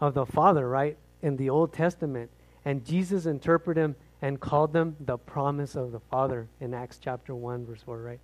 of 0.00 0.14
the 0.14 0.26
Father, 0.26 0.68
right, 0.68 0.96
in 1.22 1.36
the 1.36 1.50
Old 1.50 1.72
Testament. 1.72 2.30
And 2.64 2.84
Jesus 2.84 3.26
interpreted 3.26 3.84
them 3.84 3.96
and 4.20 4.40
called 4.40 4.72
them 4.72 4.96
the 5.00 5.16
promise 5.16 5.76
of 5.76 5.92
the 5.92 6.00
Father 6.00 6.48
in 6.60 6.74
Acts 6.74 6.98
chapter 7.00 7.34
1, 7.34 7.66
verse 7.66 7.82
4, 7.82 7.98
right? 7.98 8.20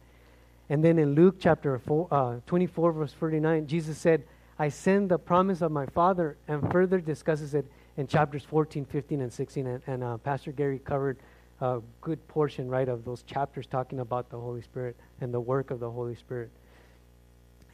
And 0.68 0.82
then 0.82 0.98
in 0.98 1.14
Luke 1.14 1.36
chapter 1.38 1.78
four, 1.78 2.08
uh, 2.10 2.36
24, 2.46 2.92
verse 2.92 3.12
49, 3.12 3.66
Jesus 3.66 3.98
said, 3.98 4.24
I 4.58 4.68
send 4.68 5.10
the 5.10 5.18
promise 5.18 5.62
of 5.62 5.72
my 5.72 5.86
Father, 5.86 6.36
and 6.48 6.70
further 6.72 7.00
discusses 7.00 7.54
it 7.54 7.66
in 7.96 8.06
chapters 8.06 8.44
14, 8.44 8.84
15, 8.84 9.20
and 9.20 9.32
16. 9.32 9.66
And, 9.66 9.82
and 9.86 10.04
uh, 10.04 10.16
Pastor 10.18 10.52
Gary 10.52 10.78
covered 10.78 11.18
a 11.60 11.80
good 12.00 12.26
portion, 12.28 12.68
right, 12.68 12.88
of 12.88 13.04
those 13.04 13.22
chapters 13.22 13.66
talking 13.66 14.00
about 14.00 14.30
the 14.30 14.38
Holy 14.38 14.62
Spirit 14.62 14.96
and 15.20 15.34
the 15.34 15.40
work 15.40 15.70
of 15.70 15.80
the 15.80 15.90
Holy 15.90 16.14
Spirit. 16.14 16.50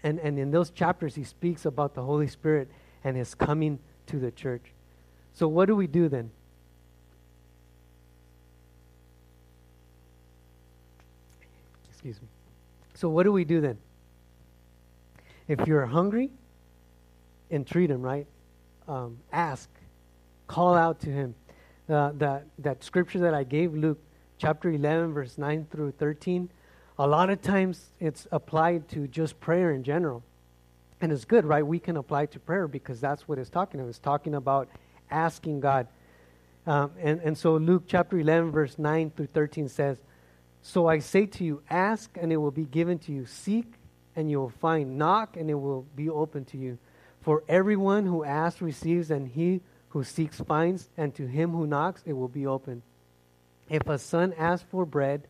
And, 0.03 0.19
and 0.19 0.39
in 0.39 0.51
those 0.51 0.71
chapters, 0.71 1.15
he 1.15 1.25
speaks 1.25 1.67
about 1.67 1.95
the 1.95 2.03
Holy 2.03 2.27
Spirit 2.27 2.69
and 3.05 3.17
his 3.17 3.35
coming 3.35 3.79
to 4.07 4.19
the 4.19 4.31
church. 4.31 4.73
So, 5.33 5.47
what 5.47 5.67
do 5.67 5.77
we 5.77 5.87
do 5.87 6.09
then? 6.09 6.31
Excuse 12.01 12.23
me. 12.23 12.29
So, 12.95 13.11
what 13.11 13.25
do 13.25 13.33
we 13.33 13.45
do 13.45 13.61
then? 13.61 13.77
If 15.49 15.67
you're 15.67 15.85
hungry, 15.85 16.31
entreat 17.51 17.91
him, 17.91 18.01
right? 18.01 18.27
Um, 18.89 19.19
ask, 19.31 19.69
call 20.47 20.75
out 20.75 21.01
to 21.01 21.11
him. 21.11 21.35
Uh, 21.91 22.13
that, 22.15 22.47
that 22.61 22.83
scripture 22.83 23.19
that 23.19 23.35
I 23.35 23.45
gave, 23.45 23.75
Luke 23.75 23.99
chapter 24.39 24.71
11, 24.71 25.13
verse 25.13 25.37
9 25.37 25.67
through 25.71 25.91
13, 25.91 26.49
a 26.99 27.07
lot 27.07 27.29
of 27.29 27.43
times 27.43 27.91
it's 28.01 28.27
applied 28.33 28.89
to 28.89 29.07
just 29.07 29.39
prayer 29.39 29.73
in 29.73 29.85
general. 29.85 30.23
And 31.03 31.13
it's 31.13 31.27
good, 31.27 31.45
right? 31.45 31.67
We 31.67 31.81
can 31.81 31.99
apply 31.99 32.27
to 32.27 32.41
prayer 32.41 32.67
because 32.67 32.99
that's 32.99 33.29
what 33.29 33.39
it's 33.39 33.51
talking 33.51 33.79
about. 33.79 33.91
It's 33.91 33.99
talking 33.99 34.35
about 34.35 34.71
asking 35.11 35.61
God. 35.61 35.87
Um, 36.67 36.93
and, 36.99 37.21
and 37.21 37.37
so 37.37 37.57
Luke 37.57 37.83
chapter 37.87 38.19
11, 38.19 38.53
verse 38.53 38.79
9 38.79 39.11
through 39.15 39.29
13 39.35 39.69
says, 39.69 39.99
So 40.63 40.87
I 40.87 40.99
say 40.99 41.27
to 41.27 41.45
you, 41.45 41.63
ask 41.71 42.11
and 42.21 42.33
it 42.33 42.37
will 42.37 42.51
be 42.51 42.65
given 42.65 42.99
to 43.01 43.13
you. 43.13 43.27
Seek 43.27 43.67
and 44.17 44.31
you 44.31 44.39
will 44.39 44.51
find. 44.51 44.99
Knock 44.99 45.37
and 45.37 45.51
it 45.51 45.55
will 45.55 45.87
be 45.97 46.09
open 46.09 46.45
to 46.47 46.59
you. 46.59 46.79
For 47.21 47.43
everyone 47.49 48.07
who 48.07 48.25
asks 48.25 48.63
receives, 48.63 49.11
and 49.11 49.29
he 49.29 49.61
who 49.91 50.05
seeks 50.05 50.41
finds, 50.41 50.89
and 50.97 51.15
to 51.15 51.27
him 51.27 51.51
who 51.51 51.67
knocks 51.67 52.03
it 52.07 52.15
will 52.15 52.29
be 52.29 52.47
open. 52.47 52.83
If 53.69 53.89
a 53.89 53.99
son 53.99 54.33
asks 54.39 54.67
for 54.71 54.87
bread 54.87 55.27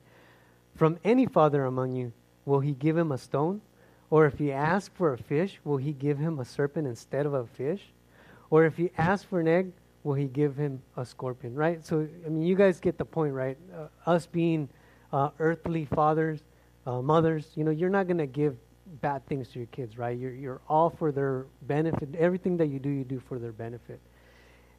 from 0.77 0.99
any 1.05 1.27
father 1.27 1.65
among 1.65 1.97
you, 1.97 2.13
will 2.45 2.61
he 2.61 2.73
give 2.73 2.97
him 2.97 3.13
a 3.13 3.19
stone? 3.19 3.61
Or 4.09 4.27
if 4.27 4.39
he 4.39 4.53
asks 4.53 4.91
for 4.95 5.13
a 5.13 5.19
fish, 5.19 5.59
will 5.65 5.77
he 5.77 5.93
give 5.93 6.19
him 6.19 6.39
a 6.39 6.45
serpent 6.45 6.87
instead 6.87 7.27
of 7.27 7.35
a 7.35 7.47
fish? 7.47 7.83
Or 8.51 8.65
if 8.65 8.77
he 8.77 8.91
asks 8.99 9.25
for 9.25 9.41
an 9.41 9.49
egg, 9.49 9.73
will 10.03 10.15
he 10.15 10.27
give 10.27 10.57
him 10.57 10.83
a 10.97 11.05
scorpion? 11.05 11.55
Right? 11.55 11.85
So, 11.85 12.09
I 12.25 12.29
mean, 12.29 12.43
you 12.43 12.57
guys 12.57 12.81
get 12.81 12.99
the 12.99 13.05
point, 13.05 13.35
right? 13.35 13.57
Uh, 13.77 14.11
us 14.11 14.27
being 14.27 14.69
uh, 15.13 15.31
earthly 15.39 15.85
fathers, 15.85 16.41
uh, 16.87 17.03
mothers, 17.03 17.49
you 17.55 17.65
know, 17.65 17.71
you're 17.71 17.91
not 17.91 18.07
going 18.07 18.19
to 18.19 18.27
give 18.27 18.57
bad 19.01 19.25
things 19.27 19.49
to 19.49 19.59
your 19.59 19.67
kids, 19.67 19.99
right? 19.99 20.19
You're, 20.19 20.35
you're 20.35 20.61
all 20.69 20.91
for 20.91 21.13
their 21.13 21.47
benefit. 21.63 22.15
Everything 22.19 22.57
that 22.57 22.67
you 22.67 22.79
do, 22.79 22.89
you 22.89 23.05
do 23.05 23.21
for 23.21 23.39
their 23.39 23.53
benefit. 23.53 24.01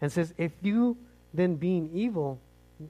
And 0.02 0.12
says, 0.12 0.34
if 0.38 0.52
you 0.62 0.98
then 1.34 1.56
being 1.56 1.90
evil, 1.94 2.40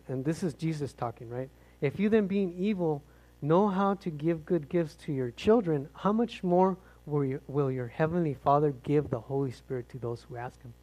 and 0.08 0.24
this 0.26 0.44
is 0.44 0.54
Jesus 0.54 0.94
talking, 0.94 1.30
right? 1.30 1.50
If 1.82 2.00
you 2.00 2.10
then 2.10 2.28
being 2.28 2.56
evil 2.58 3.04
know 3.42 3.68
how 3.68 3.96
to 3.96 4.10
give 4.10 4.46
good 4.46 4.70
gifts 4.70 4.96
to 5.06 5.14
your 5.14 5.32
children, 5.32 5.90
how 5.94 6.12
much 6.12 6.44
more 6.44 6.78
will 7.06 7.40
will 7.48 7.72
your 7.72 7.88
Heavenly 7.88 8.36
Father 8.36 8.72
give 8.84 9.10
the 9.10 9.20
Holy 9.20 9.52
Spirit 9.52 9.90
to 9.90 9.98
those 9.98 10.26
who 10.28 10.38
ask 10.38 10.62
Him? 10.62 10.74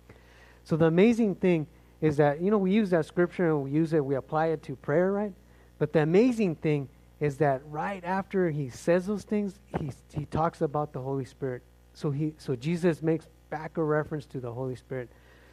So 0.65 0.77
the 0.77 0.87
amazing 0.87 1.37
thing 1.37 1.67
is 2.01 2.17
that, 2.19 2.41
you 2.41 2.51
know, 2.51 2.59
we 2.59 2.73
use 2.73 2.91
that 2.91 3.07
scripture 3.07 3.49
and 3.49 3.65
we 3.65 3.71
use 3.71 3.93
it, 3.93 4.05
we 4.05 4.17
apply 4.17 4.47
it 4.47 4.63
to 4.65 4.77
prayer, 4.77 5.13
right? 5.13 5.33
But 5.79 5.93
the 5.93 6.03
amazing 6.03 6.57
thing 6.57 6.89
is 7.21 7.39
that 7.39 7.63
right 7.69 8.03
after 8.05 8.51
he 8.51 8.69
says 8.69 9.07
those 9.07 9.25
things, 9.25 9.59
he, 9.79 9.91
he 10.13 10.25
talks 10.27 10.61
about 10.61 10.93
the 10.93 11.01
Holy 11.01 11.25
Spirit. 11.25 11.63
So, 11.95 12.11
he, 12.11 12.35
so 12.39 12.55
Jesus 12.55 13.03
makes 13.03 13.27
back 13.51 13.77
a 13.77 13.83
reference 13.83 14.27
to 14.27 14.41
the 14.41 14.53
Holy 14.53 14.77
Spirit. 14.77 15.09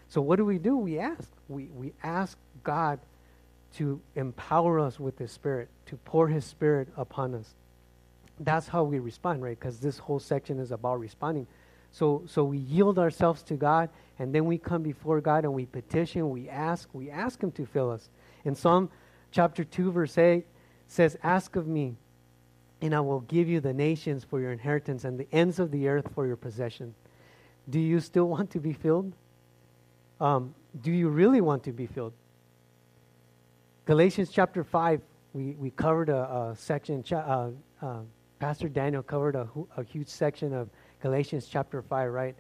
So 0.08 0.22
what 0.22 0.38
do 0.38 0.46
we 0.46 0.58
do? 0.58 0.78
We 0.78 1.00
ask. 1.00 1.32
We, 1.48 1.66
we 1.76 1.94
ask 2.04 2.38
God 2.64 3.00
to 3.78 4.00
empower 4.16 4.80
us 4.80 5.00
with 5.00 5.18
His 5.18 5.32
Spirit, 5.32 5.70
to 5.88 5.98
pour 5.98 6.28
His 6.28 6.46
Spirit 6.46 6.88
upon 6.96 7.36
us. 7.36 7.56
That's 8.40 8.68
how 8.68 8.84
we 8.84 9.00
respond, 9.00 9.42
right? 9.42 9.58
Because 9.60 9.80
this 9.80 9.98
whole 9.98 10.20
section 10.20 10.60
is 10.60 10.72
about 10.72 11.00
responding. 11.00 11.48
So, 11.92 12.24
so 12.28 12.44
we 12.44 12.58
yield 12.58 13.00
ourselves 13.00 13.42
to 13.44 13.56
God, 13.56 13.90
and 14.20 14.34
then 14.34 14.46
we 14.46 14.58
come 14.58 14.84
before 14.84 15.22
God 15.22 15.46
and 15.46 15.54
we 15.54 15.66
petition, 15.66 16.30
we 16.30 16.50
ask, 16.50 16.90
we 16.94 17.10
ask 17.10 17.42
Him 17.42 17.52
to 17.54 17.66
fill 17.66 17.90
us. 17.90 18.10
In 18.44 18.56
Psalm 18.56 18.90
chapter 19.36 19.66
2, 19.66 19.92
verse 19.92 20.18
8 20.18 20.46
says, 20.88 21.18
Ask 21.22 21.58
of 21.58 21.68
me, 21.68 21.98
and 22.82 22.96
I 22.96 23.02
will 23.02 23.20
give 23.20 23.50
you 23.50 23.60
the 23.60 23.74
nations 23.74 24.24
for 24.24 24.40
your 24.40 24.54
inheritance 24.54 25.04
and 25.04 25.20
the 25.20 25.28
ends 25.34 25.60
of 25.60 25.72
the 25.72 25.90
earth 25.90 26.08
for 26.16 26.26
your 26.26 26.38
possession. 26.38 26.96
Do 27.70 27.78
you 27.78 28.00
still 28.00 28.30
want 28.30 28.50
to 28.52 28.60
be 28.60 28.72
filled? 28.72 29.12
Um, 30.22 30.56
do 30.82 30.90
you 30.90 31.10
really 31.10 31.42
want 31.42 31.66
to 31.66 31.74
be 31.74 31.86
filled? 31.86 32.14
Galatians 33.84 34.30
chapter 34.32 34.64
5, 34.64 35.02
we, 35.34 35.52
we 35.60 35.70
covered 35.70 36.08
a, 36.08 36.52
a 36.52 36.56
section, 36.58 37.04
uh, 37.12 37.50
uh, 37.82 37.98
Pastor 38.40 38.70
Daniel 38.70 39.04
covered 39.04 39.36
a, 39.36 39.50
a, 39.76 39.84
huge 39.84 40.08
section 40.08 40.54
of 40.54 40.70
Galatians 41.02 41.48
chapter 41.48 41.82
5, 41.82 42.12
right? 42.12 42.36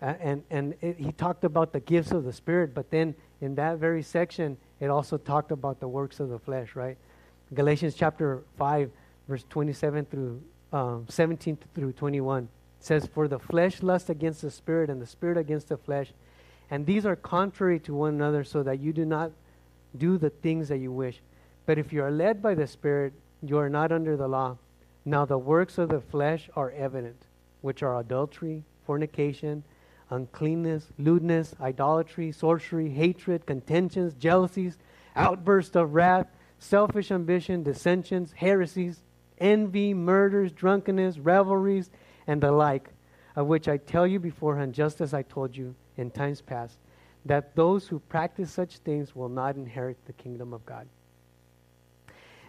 And 0.00 0.42
and 0.50 0.74
it, 0.80 0.96
he 0.98 1.12
talked 1.12 1.44
about 1.44 1.72
the 1.72 1.78
gifts 1.78 2.10
of 2.10 2.24
the 2.24 2.32
Spirit, 2.32 2.74
but 2.74 2.90
then 2.90 3.14
in 3.40 3.54
that 3.54 3.78
very 3.78 4.02
section, 4.02 4.56
it 4.82 4.90
also 4.90 5.16
talked 5.16 5.52
about 5.52 5.78
the 5.78 5.86
works 5.86 6.18
of 6.18 6.28
the 6.28 6.40
flesh, 6.40 6.74
right? 6.74 6.98
Galatians 7.54 7.94
chapter 7.94 8.42
5, 8.58 8.90
verse 9.28 9.44
27 9.48 10.06
through 10.06 10.42
um, 10.72 11.06
17 11.08 11.56
through 11.74 11.92
21 11.92 12.48
says, 12.80 13.06
For 13.06 13.28
the 13.28 13.38
flesh 13.38 13.80
lusts 13.80 14.10
against 14.10 14.42
the 14.42 14.50
Spirit, 14.50 14.90
and 14.90 15.00
the 15.00 15.06
Spirit 15.06 15.38
against 15.38 15.68
the 15.68 15.76
flesh. 15.76 16.12
And 16.68 16.84
these 16.84 17.06
are 17.06 17.14
contrary 17.14 17.78
to 17.80 17.94
one 17.94 18.14
another, 18.14 18.42
so 18.42 18.64
that 18.64 18.80
you 18.80 18.92
do 18.92 19.04
not 19.04 19.30
do 19.96 20.18
the 20.18 20.30
things 20.30 20.68
that 20.68 20.78
you 20.78 20.90
wish. 20.90 21.20
But 21.64 21.78
if 21.78 21.92
you 21.92 22.02
are 22.02 22.10
led 22.10 22.42
by 22.42 22.54
the 22.54 22.66
Spirit, 22.66 23.12
you 23.40 23.58
are 23.58 23.68
not 23.68 23.92
under 23.92 24.16
the 24.16 24.26
law. 24.26 24.56
Now 25.04 25.24
the 25.24 25.38
works 25.38 25.78
of 25.78 25.90
the 25.90 26.00
flesh 26.00 26.50
are 26.56 26.72
evident, 26.72 27.26
which 27.60 27.84
are 27.84 28.00
adultery, 28.00 28.64
fornication, 28.84 29.62
uncleanness, 30.12 30.88
lewdness, 30.98 31.54
idolatry, 31.60 32.30
sorcery, 32.30 32.90
hatred, 32.90 33.46
contentions, 33.46 34.14
jealousies, 34.14 34.78
outbursts 35.16 35.74
of 35.74 35.94
wrath, 35.94 36.26
selfish 36.58 37.10
ambition, 37.10 37.62
dissensions, 37.62 38.32
heresies, 38.32 39.02
envy, 39.38 39.94
murders, 39.94 40.52
drunkenness, 40.52 41.18
revelries, 41.18 41.90
and 42.26 42.42
the 42.42 42.52
like, 42.52 42.90
of 43.34 43.46
which 43.46 43.68
I 43.68 43.78
tell 43.78 44.06
you 44.06 44.20
beforehand, 44.20 44.74
just 44.74 45.00
as 45.00 45.14
I 45.14 45.22
told 45.22 45.56
you 45.56 45.74
in 45.96 46.10
times 46.10 46.40
past 46.40 46.78
that 47.24 47.54
those 47.56 47.86
who 47.88 47.98
practice 47.98 48.50
such 48.50 48.78
things 48.78 49.14
will 49.14 49.28
not 49.28 49.56
inherit 49.56 49.96
the 50.06 50.12
kingdom 50.12 50.52
of 50.52 50.66
God. 50.66 50.88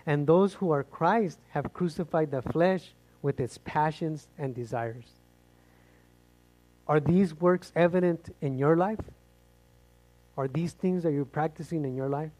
And 0.06 0.28
those 0.28 0.56
who 0.56 0.72
are 0.72 0.84
Christ 0.84 1.40
have 1.50 1.74
crucified 1.74 2.32
the 2.32 2.42
flesh 2.42 2.94
with 3.22 3.40
its 3.40 3.58
passions 3.64 4.28
and 4.38 4.54
desires. 4.54 5.06
Are 6.88 7.00
these 7.00 7.34
works 7.34 7.72
evident 7.76 8.36
in 8.42 8.58
your 8.58 8.76
life? 8.76 9.00
Are 10.38 10.48
these 10.48 10.74
things 10.74 11.04
that 11.04 11.12
you're 11.14 11.26
practicing 11.26 11.86
in 11.86 11.96
your 11.96 12.10
life? 12.10 12.32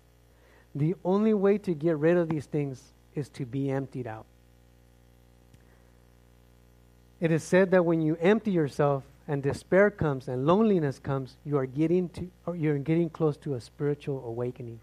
The 0.76 0.96
only 1.06 1.34
way 1.34 1.58
to 1.60 1.74
get 1.74 1.98
rid 1.98 2.18
of 2.18 2.30
these 2.30 2.46
things 2.46 2.94
is 3.16 3.30
to 3.30 3.46
be 3.46 3.70
emptied 3.70 4.08
out. 4.08 4.26
It 7.22 7.32
is 7.32 7.44
said 7.44 7.72
that 7.72 7.86
when 7.86 8.02
you 8.02 8.18
empty 8.20 8.52
yourself, 8.52 9.04
and 9.28 9.42
despair 9.42 9.90
comes 9.90 10.28
and 10.28 10.46
loneliness 10.46 11.00
comes, 11.00 11.38
you 11.46 11.58
are 11.58 11.66
getting 11.66 12.10
to 12.10 12.30
or 12.46 12.56
you're 12.56 12.78
getting 12.78 13.10
close 13.10 13.38
to 13.38 13.56
a 13.56 13.62
spiritual 13.62 14.24
awakening. 14.26 14.80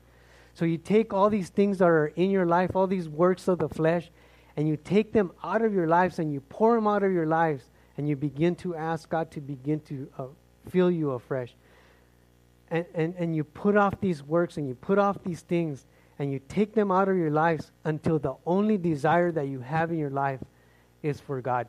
So 0.54 0.64
you 0.64 0.78
take 0.78 1.12
all 1.12 1.30
these 1.30 1.50
things 1.50 1.78
that 1.78 1.86
are 1.88 2.08
in 2.16 2.30
your 2.30 2.46
life, 2.46 2.74
all 2.74 2.86
these 2.86 3.08
works 3.08 3.48
of 3.48 3.58
the 3.58 3.68
flesh, 3.68 4.10
and 4.56 4.66
you 4.66 4.76
take 4.76 5.12
them 5.12 5.32
out 5.44 5.62
of 5.62 5.72
your 5.72 5.86
lives 5.86 6.18
and 6.18 6.32
you 6.32 6.40
pour 6.40 6.74
them 6.74 6.86
out 6.86 7.02
of 7.02 7.12
your 7.12 7.26
lives 7.26 7.64
and 7.96 8.08
you 8.08 8.16
begin 8.16 8.54
to 8.56 8.74
ask 8.74 9.08
God 9.08 9.30
to 9.32 9.40
begin 9.40 9.80
to 9.80 10.08
uh, 10.18 10.24
fill 10.68 10.90
you 10.90 11.12
afresh. 11.12 11.54
And, 12.70 12.84
and, 12.94 13.14
and 13.18 13.36
you 13.36 13.44
put 13.44 13.76
off 13.76 14.00
these 14.00 14.22
works 14.22 14.56
and 14.56 14.68
you 14.68 14.74
put 14.74 14.98
off 14.98 15.22
these 15.24 15.40
things 15.40 15.86
and 16.18 16.32
you 16.32 16.40
take 16.48 16.74
them 16.74 16.90
out 16.90 17.08
of 17.08 17.16
your 17.16 17.30
lives 17.30 17.72
until 17.84 18.18
the 18.18 18.34
only 18.46 18.76
desire 18.76 19.32
that 19.32 19.48
you 19.48 19.60
have 19.60 19.90
in 19.90 19.98
your 19.98 20.10
life 20.10 20.40
is 21.02 21.20
for 21.20 21.40
God. 21.40 21.66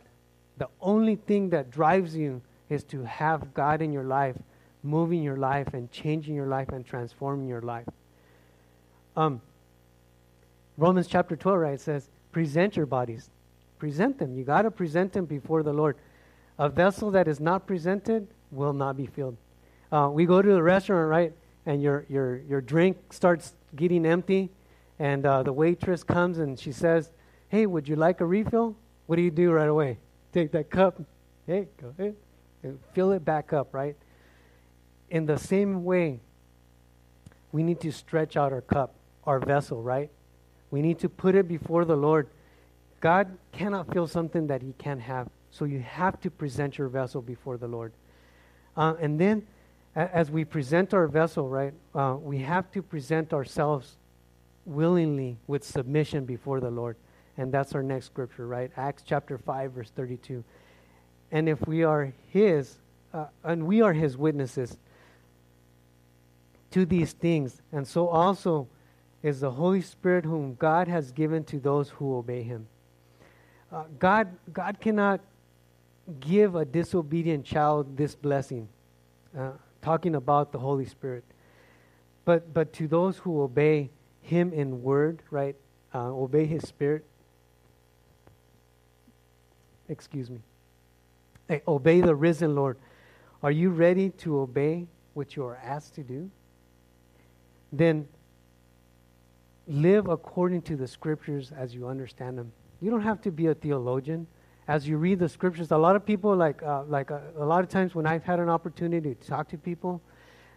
The 0.57 0.67
only 0.81 1.15
thing 1.15 1.49
that 1.51 1.71
drives 1.71 2.15
you 2.15 2.41
is 2.69 2.83
to 2.85 3.03
have 3.03 3.53
God 3.53 3.81
in 3.81 3.91
your 3.91 4.03
life, 4.03 4.35
moving 4.83 5.23
your 5.23 5.37
life 5.37 5.73
and 5.73 5.91
changing 5.91 6.35
your 6.35 6.47
life 6.47 6.69
and 6.69 6.85
transforming 6.85 7.47
your 7.47 7.61
life. 7.61 7.87
Um, 9.15 9.41
Romans 10.77 11.07
chapter 11.07 11.35
12, 11.35 11.59
right, 11.59 11.79
says, 11.79 12.09
present 12.31 12.75
your 12.75 12.85
bodies. 12.85 13.29
Present 13.79 14.17
them. 14.17 14.35
You 14.37 14.43
got 14.43 14.63
to 14.63 14.71
present 14.71 15.13
them 15.13 15.25
before 15.25 15.63
the 15.63 15.73
Lord. 15.73 15.97
A 16.57 16.69
vessel 16.69 17.11
that 17.11 17.27
is 17.27 17.39
not 17.39 17.65
presented 17.65 18.27
will 18.51 18.73
not 18.73 18.97
be 18.97 19.05
filled. 19.05 19.37
Uh, 19.91 20.09
we 20.11 20.25
go 20.25 20.41
to 20.41 20.49
the 20.53 20.63
restaurant, 20.63 21.09
right, 21.09 21.33
and 21.65 21.81
your, 21.81 22.05
your, 22.09 22.37
your 22.37 22.61
drink 22.61 22.97
starts 23.13 23.53
getting 23.75 24.05
empty, 24.05 24.49
and 24.99 25.25
uh, 25.25 25.43
the 25.43 25.53
waitress 25.53 26.03
comes 26.03 26.37
and 26.37 26.59
she 26.59 26.71
says, 26.71 27.11
Hey, 27.49 27.65
would 27.65 27.87
you 27.87 27.95
like 27.95 28.21
a 28.21 28.25
refill? 28.25 28.75
What 29.07 29.17
do 29.17 29.21
you 29.21 29.31
do 29.31 29.51
right 29.51 29.67
away? 29.67 29.97
Take 30.31 30.51
that 30.51 30.69
cup. 30.69 31.01
Hey, 31.45 31.67
go 31.81 31.93
ahead 31.97 32.15
and 32.63 32.79
fill 32.93 33.11
it 33.11 33.25
back 33.25 33.51
up, 33.51 33.73
right? 33.73 33.95
In 35.09 35.25
the 35.25 35.37
same 35.37 35.83
way, 35.83 36.21
we 37.51 37.63
need 37.63 37.81
to 37.81 37.91
stretch 37.91 38.37
out 38.37 38.53
our 38.53 38.61
cup, 38.61 38.95
our 39.25 39.39
vessel, 39.39 39.81
right? 39.81 40.09
We 40.69 40.81
need 40.81 40.99
to 40.99 41.09
put 41.09 41.35
it 41.35 41.47
before 41.47 41.83
the 41.83 41.97
Lord. 41.97 42.29
God 43.01 43.37
cannot 43.51 43.91
fill 43.91 44.07
something 44.07 44.47
that 44.47 44.61
He 44.61 44.73
can't 44.77 45.01
have. 45.01 45.27
So 45.51 45.65
you 45.65 45.79
have 45.79 46.19
to 46.21 46.31
present 46.31 46.77
your 46.77 46.87
vessel 46.87 47.21
before 47.21 47.57
the 47.57 47.67
Lord. 47.67 47.91
Uh, 48.75 48.95
and 48.99 49.19
then, 49.19 49.45
as 49.95 50.31
we 50.31 50.45
present 50.45 50.93
our 50.93 51.07
vessel, 51.07 51.49
right, 51.49 51.73
uh, 51.93 52.15
we 52.19 52.39
have 52.39 52.71
to 52.71 52.81
present 52.81 53.33
ourselves 53.33 53.97
willingly 54.65 55.37
with 55.47 55.63
submission 55.63 56.23
before 56.25 56.61
the 56.61 56.71
Lord. 56.71 56.95
And 57.37 57.51
that's 57.51 57.75
our 57.75 57.83
next 57.83 58.05
scripture, 58.05 58.47
right? 58.47 58.71
Acts 58.77 59.03
chapter 59.05 59.37
5, 59.37 59.73
verse 59.73 59.91
32. 59.91 60.43
And 61.31 61.49
if 61.49 61.65
we 61.67 61.83
are 61.83 62.13
His, 62.29 62.77
uh, 63.13 63.25
and 63.43 63.67
we 63.67 63.81
are 63.81 63.93
His 63.93 64.17
witnesses 64.17 64.77
to 66.71 66.85
these 66.85 67.11
things, 67.11 67.61
and 67.73 67.85
so 67.85 68.07
also 68.07 68.67
is 69.21 69.41
the 69.41 69.51
Holy 69.51 69.81
Spirit 69.81 70.23
whom 70.23 70.55
God 70.55 70.87
has 70.87 71.11
given 71.11 71.43
to 71.45 71.59
those 71.59 71.89
who 71.89 72.15
obey 72.15 72.43
Him. 72.43 72.67
Uh, 73.71 73.83
God, 73.99 74.29
God 74.53 74.79
cannot 74.79 75.21
give 76.19 76.55
a 76.55 76.65
disobedient 76.65 77.45
child 77.45 77.97
this 77.97 78.15
blessing, 78.15 78.67
uh, 79.37 79.51
talking 79.81 80.15
about 80.15 80.51
the 80.51 80.59
Holy 80.59 80.85
Spirit. 80.85 81.23
But, 82.25 82.53
but 82.53 82.73
to 82.73 82.87
those 82.87 83.17
who 83.17 83.41
obey 83.41 83.89
Him 84.21 84.53
in 84.53 84.81
word, 84.81 85.23
right, 85.29 85.55
uh, 85.93 86.09
obey 86.09 86.45
His 86.45 86.67
Spirit, 86.67 87.05
excuse 89.89 90.29
me, 90.29 90.39
Hey, 91.51 91.61
obey 91.67 91.99
the 91.99 92.15
risen 92.15 92.55
Lord. 92.55 92.77
Are 93.43 93.51
you 93.51 93.71
ready 93.71 94.11
to 94.19 94.39
obey 94.39 94.87
what 95.15 95.35
you 95.35 95.43
are 95.43 95.57
asked 95.57 95.95
to 95.95 96.01
do? 96.01 96.31
Then 97.73 98.07
live 99.67 100.07
according 100.07 100.61
to 100.61 100.77
the 100.77 100.87
scriptures 100.87 101.51
as 101.51 101.75
you 101.75 101.89
understand 101.89 102.37
them. 102.37 102.53
You 102.79 102.89
don't 102.89 103.01
have 103.01 103.21
to 103.23 103.31
be 103.31 103.47
a 103.47 103.53
theologian. 103.53 104.27
As 104.67 104.87
you 104.87 104.97
read 104.97 105.19
the 105.19 105.27
scriptures, 105.29 105.71
a 105.71 105.77
lot 105.77 105.95
of 105.95 106.05
people, 106.05 106.35
like, 106.35 106.61
uh, 106.63 106.83
like 106.83 107.11
uh, 107.11 107.19
a 107.37 107.45
lot 107.45 107.63
of 107.63 107.69
times 107.69 107.95
when 107.95 108.05
I've 108.05 108.23
had 108.23 108.39
an 108.39 108.49
opportunity 108.49 109.15
to 109.15 109.27
talk 109.27 109.49
to 109.49 109.57
people, 109.57 110.01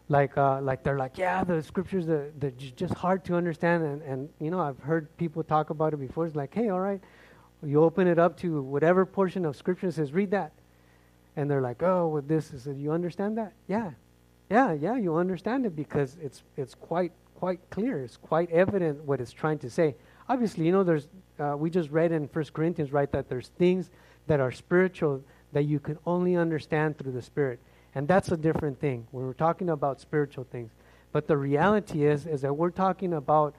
like, 0.09 0.37
uh, 0.37 0.61
like 0.61 0.83
they're 0.83 0.99
like, 0.99 1.17
yeah, 1.17 1.43
the 1.43 1.63
scriptures, 1.63 2.09
are, 2.09 2.31
they're 2.39 2.51
just 2.51 2.95
hard 2.95 3.25
to 3.25 3.35
understand. 3.35 3.83
And, 3.83 4.03
and, 4.03 4.29
you 4.39 4.51
know, 4.51 4.61
I've 4.61 4.79
heard 4.79 5.15
people 5.17 5.43
talk 5.43 5.71
about 5.71 5.95
it 5.95 5.97
before. 5.97 6.27
It's 6.27 6.37
like, 6.37 6.55
hey, 6.55 6.69
all 6.69 6.81
right, 6.81 7.01
you 7.63 7.83
open 7.83 8.07
it 8.07 8.19
up 8.19 8.37
to 8.39 8.61
whatever 8.61 9.07
portion 9.07 9.47
of 9.47 9.57
scripture 9.57 9.91
says, 9.91 10.13
read 10.13 10.31
that 10.33 10.53
and 11.37 11.51
they're 11.51 11.61
like, 11.61 11.83
"Oh, 11.83 12.09
with 12.09 12.29
this 12.29 12.53
is 12.53 12.67
you 12.67 12.93
understand 12.93 13.37
that?" 13.39 13.53
Yeah, 13.67 13.93
yeah, 14.51 14.73
yeah. 14.73 14.97
You 14.97 15.17
understand 15.17 15.67
it 15.67 15.75
because 15.75 16.17
it's 16.23 16.43
it's 16.57 16.75
quite 16.75 17.13
quite 17.35 17.61
clear. 17.71 18.03
It's 18.03 18.17
quite 18.17 18.51
evident 18.51 19.03
what 19.05 19.21
it's 19.21 19.33
trying 19.33 19.59
to 19.61 19.71
say. 19.71 19.97
Obviously, 20.29 20.67
you 20.67 20.73
know, 20.73 20.83
there's 20.83 21.09
uh, 21.39 21.55
we 21.57 21.71
just 21.71 21.91
read 21.91 22.13
in 22.13 22.29
First 22.29 22.53
Corinthians, 22.53 22.93
right, 22.93 23.11
that 23.13 23.29
there's 23.29 23.49
things 23.59 23.91
that 24.27 24.41
are 24.41 24.53
spiritual 24.53 25.23
that 25.53 25.65
you 25.65 25.81
can 25.81 25.99
only 26.07 26.37
understand 26.37 26.97
through 26.99 27.13
the 27.13 27.23
Spirit, 27.23 27.61
and 27.95 28.09
that's 28.09 28.31
a 28.31 28.37
different 28.37 28.81
thing 28.81 29.07
we're 29.13 29.33
talking 29.33 29.71
about 29.71 30.01
spiritual 30.01 30.45
things. 30.51 30.71
But 31.13 31.29
the 31.29 31.37
reality 31.37 32.05
is, 32.05 32.27
is 32.27 32.41
that 32.43 32.55
we're 32.55 32.71
talking 32.71 33.15
about 33.15 33.55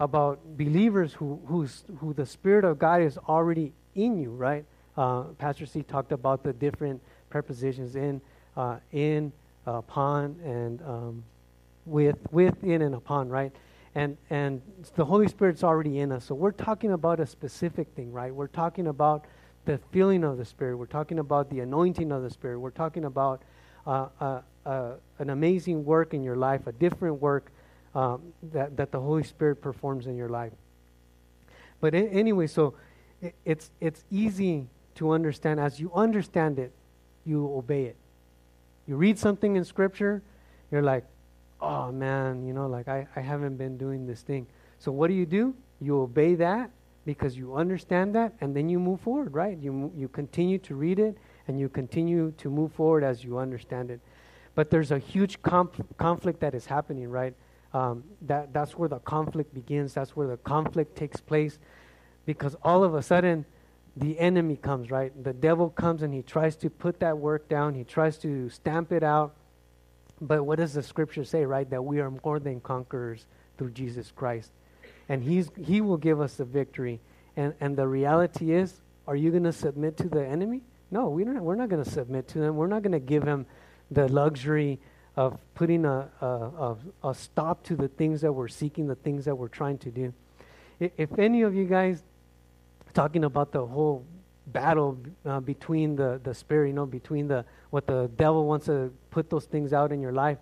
about 0.00 0.40
believers 0.56 1.12
who 1.14 1.40
who's, 1.46 1.84
who 1.98 2.12
the 2.14 2.26
Spirit 2.26 2.64
of 2.64 2.78
God 2.78 3.02
is 3.02 3.18
already 3.28 3.72
in 3.94 4.18
you, 4.18 4.30
right? 4.30 4.64
Uh, 4.96 5.24
Pastor 5.38 5.66
C 5.66 5.82
talked 5.82 6.12
about 6.12 6.42
the 6.42 6.52
different 6.52 7.00
prepositions 7.30 7.96
in, 7.96 8.20
uh, 8.56 8.76
in, 8.92 9.32
a 9.66 9.82
pond 9.82 10.38
and 10.44 10.82
um, 10.82 11.24
with 11.86 12.16
within 12.30 12.82
and 12.82 12.94
upon, 12.94 13.28
right? 13.28 13.52
And 13.94 14.16
and 14.30 14.60
the 14.96 15.04
Holy 15.04 15.28
Spirit's 15.28 15.62
already 15.62 16.00
in 16.00 16.10
us. 16.10 16.24
So 16.24 16.34
we're 16.34 16.50
talking 16.50 16.92
about 16.92 17.20
a 17.20 17.26
specific 17.26 17.88
thing, 17.94 18.12
right? 18.12 18.34
We're 18.34 18.48
talking 18.48 18.88
about 18.88 19.24
the 19.66 19.78
feeling 19.92 20.24
of 20.24 20.36
the 20.36 20.44
Spirit. 20.44 20.76
We're 20.76 20.86
talking 20.86 21.18
about 21.20 21.48
the 21.48 21.60
anointing 21.60 22.10
of 22.10 22.22
the 22.22 22.30
Spirit. 22.30 22.58
We're 22.58 22.70
talking 22.70 23.04
about 23.04 23.42
uh, 23.86 24.08
uh, 24.20 24.40
uh, 24.66 24.92
an 25.18 25.30
amazing 25.30 25.84
work 25.84 26.12
in 26.12 26.22
your 26.22 26.36
life, 26.36 26.66
a 26.66 26.72
different 26.72 27.20
work 27.20 27.52
um, 27.94 28.32
that 28.52 28.76
that 28.76 28.90
the 28.90 29.00
Holy 29.00 29.22
Spirit 29.22 29.62
performs 29.62 30.06
in 30.06 30.16
your 30.16 30.28
life. 30.28 30.52
But 31.80 31.94
a- 31.94 32.08
anyway, 32.08 32.48
so 32.48 32.74
it, 33.22 33.34
it's 33.44 33.70
it's 33.80 34.04
easy 34.10 34.66
to 34.96 35.12
understand. 35.12 35.60
As 35.60 35.78
you 35.78 35.92
understand 35.94 36.58
it, 36.58 36.72
you 37.24 37.46
obey 37.46 37.84
it. 37.84 37.96
You 38.86 38.96
read 38.96 39.18
something 39.18 39.56
in 39.56 39.64
Scripture, 39.64 40.22
you're 40.70 40.82
like, 40.82 41.04
oh 41.60 41.92
man, 41.92 42.44
you 42.46 42.52
know, 42.52 42.66
like 42.66 42.88
I, 42.88 43.06
I 43.16 43.20
haven't 43.20 43.56
been 43.56 43.76
doing 43.76 44.06
this 44.06 44.22
thing. 44.22 44.46
So 44.78 44.92
what 44.92 45.08
do 45.08 45.14
you 45.14 45.26
do? 45.26 45.54
You 45.80 46.00
obey 46.00 46.34
that 46.36 46.70
because 47.04 47.36
you 47.36 47.54
understand 47.54 48.14
that, 48.14 48.32
and 48.40 48.56
then 48.56 48.68
you 48.68 48.78
move 48.78 49.00
forward, 49.00 49.34
right? 49.34 49.58
You, 49.58 49.92
you 49.94 50.08
continue 50.08 50.58
to 50.58 50.74
read 50.74 50.98
it, 50.98 51.18
and 51.48 51.60
you 51.60 51.68
continue 51.68 52.32
to 52.38 52.50
move 52.50 52.72
forward 52.72 53.04
as 53.04 53.22
you 53.22 53.38
understand 53.38 53.90
it. 53.90 54.00
But 54.54 54.70
there's 54.70 54.90
a 54.90 54.98
huge 54.98 55.38
conflict 55.42 56.40
that 56.40 56.54
is 56.54 56.66
happening, 56.66 57.08
right? 57.10 57.34
Um, 57.74 58.04
that, 58.22 58.52
that's 58.52 58.78
where 58.78 58.88
the 58.88 59.00
conflict 59.00 59.52
begins. 59.52 59.92
That's 59.94 60.14
where 60.16 60.28
the 60.28 60.36
conflict 60.38 60.96
takes 60.96 61.20
place. 61.20 61.58
Because 62.24 62.56
all 62.62 62.84
of 62.84 62.94
a 62.94 63.02
sudden, 63.02 63.44
the 63.96 64.18
enemy 64.18 64.56
comes, 64.56 64.90
right? 64.90 65.12
The 65.22 65.32
devil 65.32 65.70
comes 65.70 66.02
and 66.02 66.14
he 66.14 66.22
tries 66.22 66.56
to 66.56 66.70
put 66.70 67.00
that 67.00 67.18
work 67.18 67.48
down. 67.48 67.74
He 67.74 67.84
tries 67.84 68.16
to 68.18 68.48
stamp 68.48 68.92
it 68.92 69.02
out. 69.02 69.34
But 70.26 70.44
what 70.44 70.58
does 70.58 70.74
the 70.74 70.82
scripture 70.82 71.24
say, 71.24 71.44
right? 71.44 71.68
That 71.68 71.82
we 71.84 72.00
are 72.00 72.10
more 72.24 72.38
than 72.38 72.60
conquerors 72.60 73.26
through 73.58 73.70
Jesus 73.70 74.10
Christ. 74.10 74.50
And 75.08 75.22
he's, 75.22 75.50
he 75.62 75.80
will 75.80 75.98
give 75.98 76.20
us 76.20 76.34
the 76.34 76.44
victory. 76.44 77.00
And, 77.36 77.54
and 77.60 77.76
the 77.76 77.86
reality 77.86 78.52
is, 78.52 78.80
are 79.06 79.16
you 79.16 79.30
going 79.30 79.44
to 79.44 79.52
submit 79.52 79.96
to 79.98 80.08
the 80.08 80.26
enemy? 80.26 80.62
No, 80.90 81.08
we 81.08 81.24
don't, 81.24 81.42
we're 81.42 81.56
not 81.56 81.68
going 81.68 81.84
to 81.84 81.90
submit 81.90 82.28
to 82.28 82.38
them. 82.38 82.56
We're 82.56 82.68
not 82.68 82.82
going 82.82 82.92
to 82.92 83.00
give 83.00 83.22
him 83.22 83.46
the 83.90 84.08
luxury 84.08 84.80
of 85.16 85.38
putting 85.54 85.84
a, 85.84 86.08
a, 86.20 86.26
a, 86.26 86.76
a, 87.04 87.14
stop 87.14 87.62
to 87.64 87.76
the 87.76 87.88
things 87.88 88.22
that 88.22 88.32
we're 88.32 88.48
seeking, 88.48 88.86
the 88.86 88.94
things 88.94 89.26
that 89.26 89.36
we're 89.36 89.48
trying 89.48 89.78
to 89.78 89.90
do. 89.90 90.12
If 90.80 91.16
any 91.18 91.42
of 91.42 91.54
you 91.54 91.66
guys 91.66 92.02
talking 92.94 93.24
about 93.24 93.52
the 93.52 93.64
whole 93.64 94.04
battle 94.48 94.98
uh, 95.24 95.40
between 95.40 95.96
the, 95.96 96.20
the 96.22 96.34
spirit, 96.34 96.68
you 96.68 96.74
know, 96.74 96.86
between 96.86 97.28
the 97.28 97.44
what 97.70 97.86
the 97.86 98.10
devil 98.16 98.46
wants 98.46 98.66
to 98.66 98.92
put 99.10 99.30
those 99.30 99.46
things 99.46 99.72
out 99.72 99.90
in 99.92 100.00
your 100.00 100.12
life. 100.12 100.38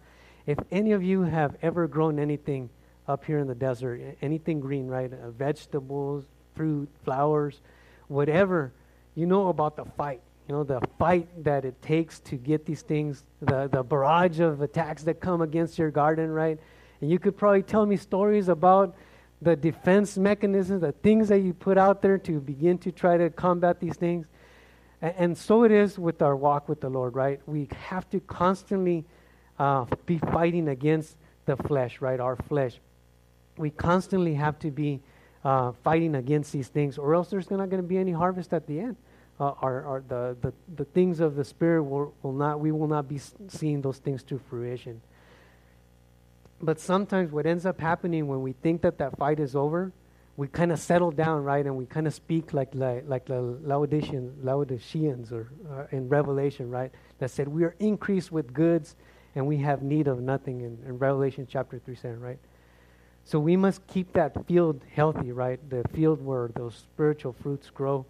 If 0.46 0.58
any 0.70 0.92
of 0.92 1.02
you 1.02 1.22
have 1.22 1.56
ever 1.62 1.86
grown 1.86 2.18
anything 2.18 2.68
up 3.06 3.24
here 3.24 3.38
in 3.38 3.46
the 3.46 3.54
desert, 3.54 4.00
anything 4.20 4.60
green, 4.60 4.86
right? 4.86 5.12
Uh, 5.12 5.30
vegetables, 5.30 6.24
fruit, 6.54 6.88
flowers, 7.04 7.60
whatever, 8.08 8.72
you 9.14 9.26
know 9.26 9.48
about 9.48 9.76
the 9.76 9.84
fight. 9.84 10.20
You 10.48 10.56
know, 10.56 10.64
the 10.64 10.80
fight 10.98 11.28
that 11.44 11.64
it 11.64 11.80
takes 11.80 12.18
to 12.20 12.36
get 12.36 12.66
these 12.66 12.82
things, 12.82 13.24
the, 13.40 13.68
the 13.68 13.82
barrage 13.82 14.40
of 14.40 14.60
attacks 14.60 15.04
that 15.04 15.20
come 15.20 15.40
against 15.40 15.78
your 15.78 15.90
garden, 15.90 16.30
right? 16.30 16.58
And 17.00 17.10
you 17.10 17.18
could 17.18 17.36
probably 17.36 17.62
tell 17.62 17.86
me 17.86 17.96
stories 17.96 18.48
about 18.48 18.94
the 19.42 19.56
defense 19.56 20.16
mechanisms, 20.16 20.82
the 20.82 20.92
things 20.92 21.28
that 21.28 21.40
you 21.40 21.52
put 21.52 21.76
out 21.76 22.00
there 22.00 22.16
to 22.16 22.40
begin 22.40 22.78
to 22.78 22.92
try 22.92 23.16
to 23.16 23.28
combat 23.28 23.80
these 23.80 23.96
things. 23.96 24.26
And, 25.00 25.14
and 25.18 25.38
so 25.38 25.64
it 25.64 25.72
is 25.72 25.98
with 25.98 26.22
our 26.22 26.36
walk 26.36 26.68
with 26.68 26.80
the 26.80 26.88
Lord, 26.88 27.16
right? 27.16 27.40
We 27.46 27.68
have 27.88 28.08
to 28.10 28.20
constantly 28.20 29.04
uh, 29.58 29.86
be 30.06 30.18
fighting 30.18 30.68
against 30.68 31.16
the 31.46 31.56
flesh, 31.56 32.00
right? 32.00 32.20
Our 32.20 32.36
flesh. 32.36 32.78
We 33.56 33.70
constantly 33.70 34.34
have 34.34 34.58
to 34.60 34.70
be 34.70 35.00
uh, 35.44 35.72
fighting 35.82 36.14
against 36.14 36.52
these 36.52 36.68
things, 36.68 36.96
or 36.96 37.14
else 37.14 37.28
there's 37.28 37.50
not 37.50 37.68
going 37.68 37.82
to 37.82 37.88
be 37.88 37.98
any 37.98 38.12
harvest 38.12 38.52
at 38.54 38.66
the 38.66 38.78
end. 38.78 38.96
Uh, 39.40 39.54
our, 39.60 39.84
our, 39.84 40.04
the, 40.08 40.36
the, 40.40 40.52
the 40.76 40.84
things 40.84 41.18
of 41.18 41.34
the 41.34 41.44
Spirit 41.44 41.82
will, 41.82 42.14
will 42.22 42.32
not, 42.32 42.60
we 42.60 42.70
will 42.70 42.86
not 42.86 43.08
be 43.08 43.20
seeing 43.48 43.82
those 43.82 43.98
things 43.98 44.22
to 44.22 44.38
fruition. 44.48 45.00
But 46.62 46.78
sometimes 46.78 47.32
what 47.32 47.44
ends 47.44 47.66
up 47.66 47.80
happening 47.80 48.28
when 48.28 48.40
we 48.42 48.52
think 48.52 48.82
that 48.82 48.98
that 48.98 49.18
fight 49.18 49.40
is 49.40 49.56
over, 49.56 49.92
we 50.36 50.46
kind 50.48 50.72
of 50.72 50.78
settle 50.78 51.10
down, 51.10 51.42
right? 51.42 51.64
And 51.64 51.76
we 51.76 51.86
kind 51.86 52.06
of 52.06 52.14
speak 52.14 52.54
like, 52.54 52.70
like, 52.74 53.04
like 53.06 53.26
the 53.26 53.40
Laodicean, 53.40 54.34
Laodiceans 54.42 55.32
or 55.32 55.48
uh, 55.70 55.84
in 55.90 56.08
Revelation, 56.08 56.70
right? 56.70 56.90
That 57.18 57.30
said, 57.30 57.48
we 57.48 57.64
are 57.64 57.74
increased 57.80 58.30
with 58.30 58.52
goods 58.54 58.94
and 59.34 59.46
we 59.46 59.58
have 59.58 59.82
need 59.82 60.06
of 60.06 60.20
nothing 60.20 60.60
in, 60.60 60.78
in 60.86 60.98
Revelation 60.98 61.46
chapter 61.50 61.78
3 61.78 61.94
7, 61.96 62.20
right? 62.20 62.38
So 63.24 63.38
we 63.38 63.56
must 63.56 63.86
keep 63.86 64.12
that 64.14 64.46
field 64.46 64.82
healthy, 64.94 65.32
right? 65.32 65.58
The 65.68 65.84
field 65.92 66.24
where 66.24 66.48
those 66.48 66.74
spiritual 66.74 67.32
fruits 67.32 67.70
grow. 67.70 68.06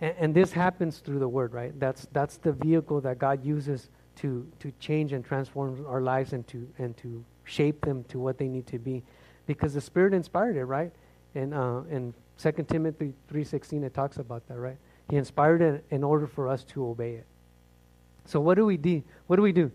And, 0.00 0.14
and 0.18 0.34
this 0.34 0.52
happens 0.52 0.98
through 0.98 1.18
the 1.18 1.28
word, 1.28 1.52
right? 1.52 1.78
That's, 1.78 2.06
that's 2.12 2.36
the 2.36 2.52
vehicle 2.52 3.00
that 3.02 3.18
God 3.18 3.44
uses 3.44 3.88
to, 4.20 4.46
to 4.60 4.72
change 4.80 5.12
and 5.12 5.24
transform 5.24 5.84
our 5.88 6.00
lives 6.00 6.32
and 6.32 6.46
to, 6.48 6.68
and 6.78 6.96
to 6.98 7.24
shape 7.44 7.84
them 7.84 8.04
to 8.04 8.18
what 8.18 8.38
they 8.38 8.48
need 8.48 8.66
to 8.66 8.78
be. 8.78 9.02
Because 9.46 9.74
the 9.74 9.80
Spirit 9.80 10.12
inspired 10.12 10.56
it, 10.56 10.64
right? 10.64 10.92
And 11.34 11.54
uh, 11.54 11.82
in 11.90 12.14
2 12.38 12.52
Timothy 12.68 13.14
3.16, 13.32 13.82
it 13.84 13.94
talks 13.94 14.18
about 14.18 14.46
that, 14.48 14.58
right? 14.58 14.76
He 15.08 15.16
inspired 15.16 15.62
it 15.62 15.84
in 15.90 16.04
order 16.04 16.26
for 16.26 16.48
us 16.48 16.64
to 16.64 16.86
obey 16.86 17.14
it. 17.14 17.26
So 18.26 18.40
what 18.40 18.54
do 18.54 18.66
we 18.66 18.76
do? 18.76 19.02
What 19.26 19.36
do 19.36 19.42
we 19.42 19.52
do? 19.52 19.72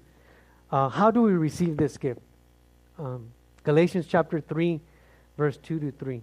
Uh, 0.71 0.89
how 0.89 1.11
do 1.11 1.21
we 1.23 1.31
receive 1.31 1.77
this 1.77 1.97
gift? 1.97 2.21
Um, 2.99 3.31
Galatians 3.63 4.05
chapter 4.07 4.39
3, 4.39 4.79
verse 5.37 5.57
2 5.57 5.79
to 5.79 5.91
3. 5.91 6.21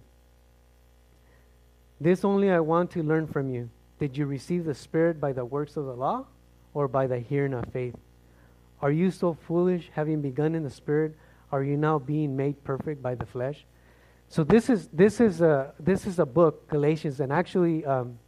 This 1.99 2.25
only 2.25 2.49
I 2.49 2.59
want 2.59 2.91
to 2.91 3.03
learn 3.03 3.27
from 3.27 3.49
you. 3.49 3.69
Did 3.99 4.17
you 4.17 4.25
receive 4.25 4.65
the 4.65 4.73
Spirit 4.73 5.19
by 5.19 5.33
the 5.33 5.45
works 5.45 5.77
of 5.77 5.85
the 5.85 5.93
law 5.93 6.25
or 6.73 6.87
by 6.87 7.07
the 7.07 7.19
hearing 7.19 7.53
of 7.53 7.65
faith? 7.71 7.95
Are 8.83 8.91
you 8.91 9.11
so 9.11 9.33
foolish, 9.47 9.89
having 9.93 10.21
begun 10.21 10.55
in 10.55 10.63
the 10.63 10.69
Spirit? 10.69 11.15
Are 11.53 11.63
you 11.63 11.77
now 11.77 11.99
being 11.99 12.35
made 12.35 12.61
perfect 12.65 13.01
by 13.01 13.15
the 13.15 13.25
flesh? 13.25 13.65
So 14.27 14.43
this 14.43 14.69
is 14.69 14.89
this 14.91 15.21
is 15.21 15.39
a 15.39 15.73
this 15.79 16.05
is 16.05 16.19
a 16.19 16.25
book 16.25 16.67
Galatians, 16.67 17.21
and 17.21 17.31
actually 17.31 17.85
um, 17.85 18.19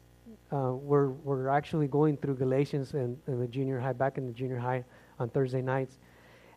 uh, 0.54 0.72
we're 0.72 1.10
we're 1.10 1.50
actually 1.50 1.90
going 1.90 2.16
through 2.16 2.36
Galatians 2.36 2.94
in, 2.94 3.18
in 3.28 3.38
the 3.42 3.48
junior 3.48 3.82
high, 3.82 3.92
back 3.92 4.18
in 4.18 4.28
the 4.28 4.32
junior 4.32 4.58
high 4.58 4.86
on 5.20 5.28
Thursday 5.28 5.62
nights, 5.62 5.98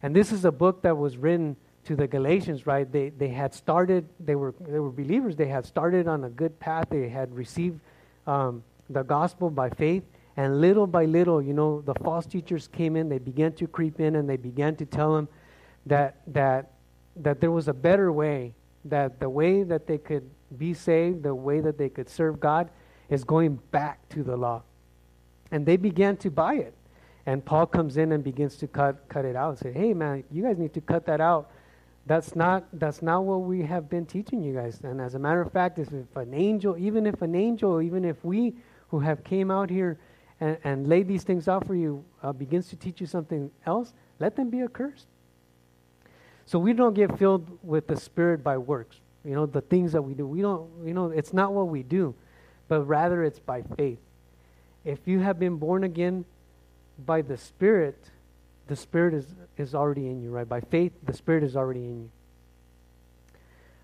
and 0.04 0.14
this 0.14 0.30
is 0.30 0.44
a 0.44 0.52
book 0.52 0.80
that 0.82 0.96
was 0.96 1.16
written 1.16 1.56
to 1.86 1.96
the 1.96 2.06
Galatians. 2.06 2.68
Right? 2.68 2.90
They 2.90 3.08
they 3.08 3.30
had 3.30 3.52
started. 3.52 4.08
They 4.20 4.36
were 4.36 4.54
they 4.60 4.78
were 4.78 4.92
believers. 4.92 5.34
They 5.34 5.48
had 5.48 5.66
started 5.66 6.06
on 6.06 6.22
a 6.22 6.30
good 6.30 6.60
path. 6.60 6.84
They 6.88 7.08
had 7.08 7.34
received 7.34 7.80
um, 8.28 8.62
the 8.88 9.02
gospel 9.02 9.50
by 9.50 9.70
faith, 9.70 10.04
and 10.38 10.60
little 10.60 10.86
by 10.86 11.04
little, 11.04 11.42
you 11.42 11.52
know, 11.52 11.80
the 11.80 11.94
false 11.94 12.24
teachers 12.24 12.68
came 12.68 12.94
in, 12.94 13.08
they 13.08 13.18
began 13.18 13.52
to 13.54 13.66
creep 13.66 13.98
in, 13.98 14.14
and 14.14 14.30
they 14.30 14.36
began 14.36 14.76
to 14.76 14.86
tell 14.86 15.12
them 15.12 15.26
that, 15.84 16.18
that, 16.28 16.74
that 17.16 17.40
there 17.40 17.50
was 17.50 17.66
a 17.66 17.72
better 17.72 18.12
way, 18.12 18.54
that 18.84 19.18
the 19.18 19.28
way 19.28 19.64
that 19.64 19.88
they 19.88 19.98
could 19.98 20.30
be 20.56 20.74
saved, 20.74 21.24
the 21.24 21.34
way 21.34 21.58
that 21.58 21.76
they 21.76 21.88
could 21.88 22.08
serve 22.08 22.38
God, 22.38 22.70
is 23.10 23.24
going 23.24 23.56
back 23.72 24.08
to 24.10 24.22
the 24.22 24.36
law. 24.36 24.62
And 25.50 25.66
they 25.66 25.76
began 25.76 26.16
to 26.18 26.30
buy 26.30 26.54
it. 26.54 26.74
And 27.26 27.44
Paul 27.44 27.66
comes 27.66 27.96
in 27.96 28.12
and 28.12 28.22
begins 28.22 28.54
to 28.58 28.68
cut, 28.68 29.08
cut 29.08 29.24
it 29.24 29.34
out 29.34 29.48
and 29.50 29.58
say, 29.58 29.72
hey, 29.72 29.92
man, 29.92 30.22
you 30.30 30.44
guys 30.44 30.56
need 30.56 30.72
to 30.74 30.80
cut 30.80 31.04
that 31.06 31.20
out. 31.20 31.50
That's 32.06 32.36
not, 32.36 32.64
that's 32.72 33.02
not 33.02 33.24
what 33.24 33.38
we 33.38 33.62
have 33.62 33.90
been 33.90 34.06
teaching 34.06 34.44
you 34.44 34.54
guys. 34.54 34.78
And 34.84 35.00
as 35.00 35.16
a 35.16 35.18
matter 35.18 35.40
of 35.40 35.50
fact, 35.50 35.80
if, 35.80 35.88
if 35.92 36.14
an 36.14 36.32
angel, 36.32 36.78
even 36.78 37.06
if 37.06 37.22
an 37.22 37.34
angel, 37.34 37.82
even 37.82 38.04
if 38.04 38.24
we 38.24 38.54
who 38.90 39.00
have 39.00 39.24
came 39.24 39.50
out 39.50 39.68
here 39.68 39.98
and, 40.40 40.58
and 40.64 40.88
lay 40.88 41.02
these 41.02 41.24
things 41.24 41.48
out 41.48 41.66
for 41.66 41.74
you 41.74 42.04
uh, 42.22 42.32
begins 42.32 42.68
to 42.68 42.76
teach 42.76 43.00
you 43.00 43.06
something 43.06 43.50
else, 43.66 43.92
let 44.18 44.36
them 44.36 44.50
be 44.50 44.62
accursed. 44.62 45.06
So 46.46 46.58
we 46.58 46.72
don't 46.72 46.94
get 46.94 47.18
filled 47.18 47.58
with 47.62 47.86
the 47.86 47.96
Spirit 47.96 48.42
by 48.42 48.56
works. 48.56 49.00
You 49.24 49.34
know, 49.34 49.46
the 49.46 49.60
things 49.60 49.92
that 49.92 50.02
we 50.02 50.14
do. 50.14 50.26
We 50.26 50.40
don't, 50.40 50.70
you 50.84 50.94
know, 50.94 51.10
it's 51.10 51.32
not 51.32 51.52
what 51.52 51.68
we 51.68 51.82
do, 51.82 52.14
but 52.68 52.82
rather 52.82 53.22
it's 53.24 53.38
by 53.38 53.62
faith. 53.76 53.98
If 54.84 55.00
you 55.06 55.18
have 55.20 55.38
been 55.38 55.56
born 55.56 55.84
again 55.84 56.24
by 57.04 57.20
the 57.22 57.36
Spirit, 57.36 58.10
the 58.68 58.76
Spirit 58.76 59.12
is, 59.14 59.26
is 59.56 59.74
already 59.74 60.06
in 60.06 60.22
you, 60.22 60.30
right? 60.30 60.48
By 60.48 60.60
faith, 60.60 60.92
the 61.02 61.12
Spirit 61.12 61.42
is 61.42 61.56
already 61.56 61.80
in 61.80 62.02
you. 62.02 62.10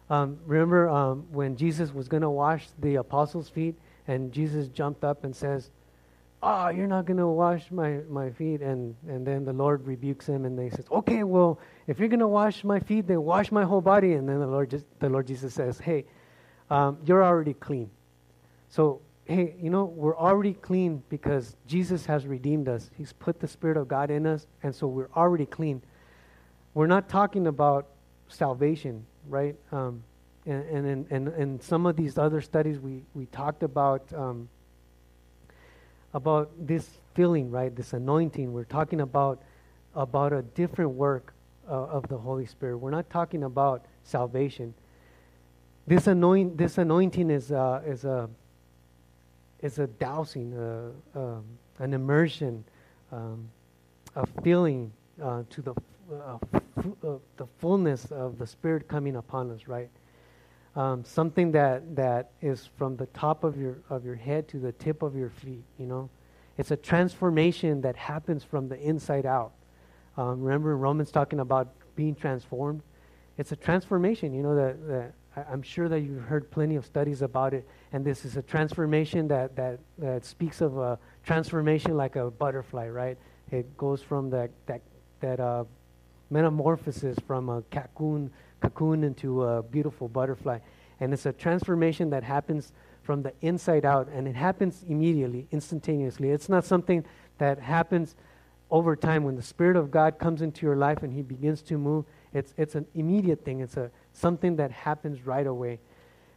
Um, 0.09 0.39
remember 0.47 0.89
um, 0.89 1.27
when 1.31 1.57
Jesus 1.57 1.93
was 1.93 2.09
going 2.09 2.23
to 2.23 2.31
wash 2.31 2.69
the 2.79 2.97
apostles' 2.97 3.49
feet, 3.49 3.75
and 4.07 4.33
Jesus 4.33 4.69
jumped 4.69 5.05
up 5.05 5.25
and 5.25 5.35
says, 5.35 5.71
oh, 6.45 6.69
you're 6.69 6.87
not 6.87 7.07
going 7.07 7.17
to 7.17 7.27
wash 7.27 7.71
my, 7.71 8.01
my 8.09 8.31
feet. 8.31 8.61
And, 8.61 8.95
and 9.09 9.27
then 9.27 9.45
the 9.45 9.53
Lord 9.53 9.87
rebukes 9.87 10.27
him 10.27 10.45
and 10.45 10.59
they 10.59 10.71
says, 10.71 10.85
okay, 10.91 11.25
well, 11.25 11.59
if 11.87 11.99
you're 11.99 12.09
going 12.09 12.21
to 12.21 12.29
wash 12.29 12.63
my 12.65 12.79
feet, 12.81 13.07
then 13.07 13.23
wash 13.23 13.51
my 13.51 13.65
whole 13.65 13.81
body. 13.81 14.13
And 14.13 14.29
then 14.29 14.41
the 14.41 14.47
Lord, 14.47 14.71
just, 14.71 14.85
the 15.01 15.09
Lord 15.09 15.27
Jesus 15.27 15.55
says, 15.55 15.79
hey, 15.79 16.05
um, 16.71 16.99
you're 17.05 17.25
already 17.25 17.55
clean. 17.55 17.91
So 18.69 19.01
hey, 19.25 19.55
you 19.61 19.71
know, 19.71 19.85
we're 19.85 20.17
already 20.17 20.53
clean 20.53 21.03
because 21.09 21.57
Jesus 21.67 22.05
has 22.07 22.27
redeemed 22.27 22.69
us. 22.69 22.91
He's 22.97 23.13
put 23.13 23.41
the 23.41 23.49
Spirit 23.49 23.77
of 23.77 23.89
God 23.89 24.11
in 24.11 24.27
us, 24.27 24.47
and 24.63 24.75
so 24.75 24.87
we're 24.87 25.11
already 25.17 25.47
clean. 25.47 25.83
We're 26.75 26.87
not 26.87 27.09
talking 27.09 27.47
about 27.47 27.87
salvation, 28.29 29.07
right? 29.29 29.57
Um, 29.73 30.03
and, 30.47 30.87
and, 30.87 31.07
and, 31.11 31.29
and 31.29 31.63
some 31.63 31.87
of 31.87 31.97
these 31.97 32.19
other 32.19 32.43
studies, 32.43 32.79
we, 32.79 33.03
we 33.15 33.27
talked 33.27 33.63
about 33.63 34.13
um, 34.15 34.49
about 36.15 36.51
this 36.59 36.89
feeling, 37.15 37.51
right? 37.51 37.75
This 37.75 37.93
anointing. 37.93 38.53
We're 38.53 38.65
talking 38.65 39.01
about 39.01 39.43
about 39.95 40.33
a 40.33 40.43
different 40.43 40.93
work 40.93 41.35
uh, 41.69 41.73
of 41.73 42.09
the 42.09 42.17
Holy 42.17 42.47
Spirit. 42.47 42.79
We're 42.79 42.91
not 42.91 43.11
talking 43.11 43.45
about 43.45 43.85
salvation. 44.05 44.75
This 45.87 46.07
anoint 46.07 46.57
this 46.57 46.79
anointing 46.79 47.31
is 47.31 47.53
uh, 47.53 47.83
is 47.87 48.05
a 48.05 48.29
is 49.61 49.79
a 49.79 49.87
dousing, 49.87 50.53
uh, 50.57 51.19
um, 51.19 51.45
an 51.79 51.95
immersion, 51.95 52.63
um, 53.11 53.49
a 54.15 54.27
feeling 54.43 54.93
uh, 55.23 55.43
to 55.49 55.63
the 55.63 55.73
uh, 56.13 56.39
f- 56.53 56.63
uh, 57.03 57.09
the 57.37 57.47
fullness 57.59 58.13
of 58.13 58.39
the 58.39 58.47
Spirit 58.47 58.87
coming 58.89 59.17
upon 59.17 59.51
us, 59.51 59.67
right? 59.67 59.89
Um, 60.77 61.05
something 61.05 61.53
that, 61.53 61.95
that 61.95 62.33
is 62.43 62.69
from 62.77 62.97
the 62.97 63.07
top 63.07 63.45
of 63.45 63.57
your 63.57 63.77
of 63.91 64.05
your 64.05 64.17
head 64.17 64.49
to 64.49 64.59
the 64.59 64.73
tip 64.73 65.03
of 65.03 65.15
your 65.15 65.31
feet. 65.31 65.63
You 65.79 65.87
know, 65.87 66.11
it's 66.59 66.73
a 66.73 66.77
transformation 66.77 67.81
that 67.83 67.97
happens 67.97 68.43
from 68.43 68.69
the 68.69 68.81
inside 68.81 69.25
out. 69.25 69.53
Um, 70.17 70.43
remember 70.43 70.77
Romans 70.77 71.13
talking 71.13 71.41
about 71.41 71.69
being 71.95 72.15
transformed. 72.15 72.83
It's 73.39 73.53
a 73.53 73.57
transformation. 73.57 74.33
You 74.33 74.43
know 74.43 74.57
that, 74.57 74.89
that 74.89 75.15
I'm 75.49 75.63
sure 75.63 75.89
that 75.89 76.01
you've 76.01 76.23
heard 76.23 76.51
plenty 76.51 76.77
of 76.77 76.85
studies 76.85 77.23
about 77.23 77.55
it, 77.55 77.67
and 77.93 78.05
this 78.05 78.25
is 78.25 78.37
a 78.37 78.43
transformation 78.43 79.29
that 79.29 79.55
that 79.57 79.79
that 79.99 80.25
speaks 80.25 80.61
of 80.61 80.79
a 80.79 80.99
transformation 81.25 81.97
like 81.97 82.17
a 82.17 82.31
butterfly, 82.31 82.89
right? 82.89 83.19
It 83.51 83.77
goes 83.77 84.03
from 84.03 84.31
that 84.31 84.51
that 84.67 84.81
that 85.21 85.41
uh, 85.41 85.65
metamorphosis 86.31 87.17
from 87.27 87.49
a 87.49 87.63
cocoon 87.71 88.31
cocoon 88.65 89.05
into 89.05 89.43
a 89.45 89.63
beautiful 89.63 90.09
butterfly. 90.09 90.59
And 91.01 91.13
it's 91.13 91.27
a 91.27 91.33
transformation 91.33 92.11
that 92.11 92.23
happens 92.23 92.73
from 93.03 93.23
the 93.23 93.33
inside 93.43 93.85
out, 93.85 94.09
and 94.09 94.27
it 94.27 94.35
happens 94.35 94.85
immediately, 94.89 95.47
instantaneously. 95.51 96.31
It's 96.31 96.49
not 96.49 96.65
something 96.65 97.05
that 97.39 97.59
happens 97.59 98.15
over 98.71 98.97
time 98.97 99.25
when 99.25 99.37
the 99.37 99.43
Spirit 99.43 99.77
of 99.77 99.91
God 99.91 100.19
comes 100.19 100.41
into 100.41 100.65
your 100.65 100.77
life 100.77 101.03
and 101.03 101.13
He 101.13 101.23
begins 101.23 101.61
to 101.63 101.77
move. 101.77 102.07
It's, 102.33 102.55
it's 102.57 102.75
an 102.75 102.87
immediate 102.95 103.45
thing, 103.45 103.61
it's 103.61 103.77
a, 103.77 103.91
something 104.13 104.57
that 104.57 104.71
happens 104.71 105.27
right 105.27 105.47
away. 105.47 105.81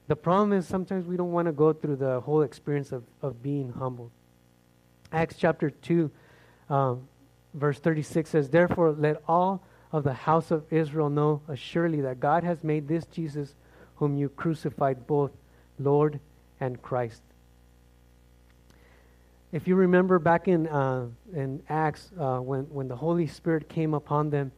The 0.07 0.15
problem 0.15 0.53
is 0.53 0.67
sometimes 0.67 1.05
we 1.05 1.17
don't 1.17 1.32
want 1.32 1.47
to 1.47 1.51
go 1.51 1.73
through 1.73 1.97
the 1.97 2.21
whole 2.21 2.41
experience 2.41 2.91
of, 2.91 3.03
of 3.21 3.41
being 3.41 3.71
humbled. 3.71 4.11
Acts 5.11 5.36
chapter 5.38 5.69
2, 5.69 6.11
um, 6.69 7.07
verse 7.53 7.80
36 7.80 8.30
says, 8.30 8.49
Therefore, 8.49 8.91
let 8.91 9.21
all 9.28 9.63
of 9.91 10.03
the 10.03 10.13
house 10.13 10.51
of 10.51 10.63
Israel 10.71 11.09
know 11.09 11.41
assuredly 11.47 12.01
that 12.01 12.19
God 12.19 12.43
has 12.43 12.63
made 12.63 12.88
this 12.88 13.05
Jesus, 13.05 13.55
whom 13.95 14.17
you 14.17 14.29
crucified, 14.29 15.07
both 15.07 15.31
Lord 15.79 16.19
and 16.59 16.81
Christ. 16.81 17.21
If 19.51 19.67
you 19.67 19.75
remember 19.75 20.19
back 20.19 20.47
in, 20.47 20.67
uh, 20.67 21.07
in 21.33 21.63
Acts, 21.69 22.11
uh, 22.19 22.39
when, 22.39 22.63
when 22.63 22.88
the 22.88 22.95
Holy 22.95 23.27
Spirit 23.27 23.69
came 23.69 23.93
upon 23.93 24.29
them, 24.29 24.51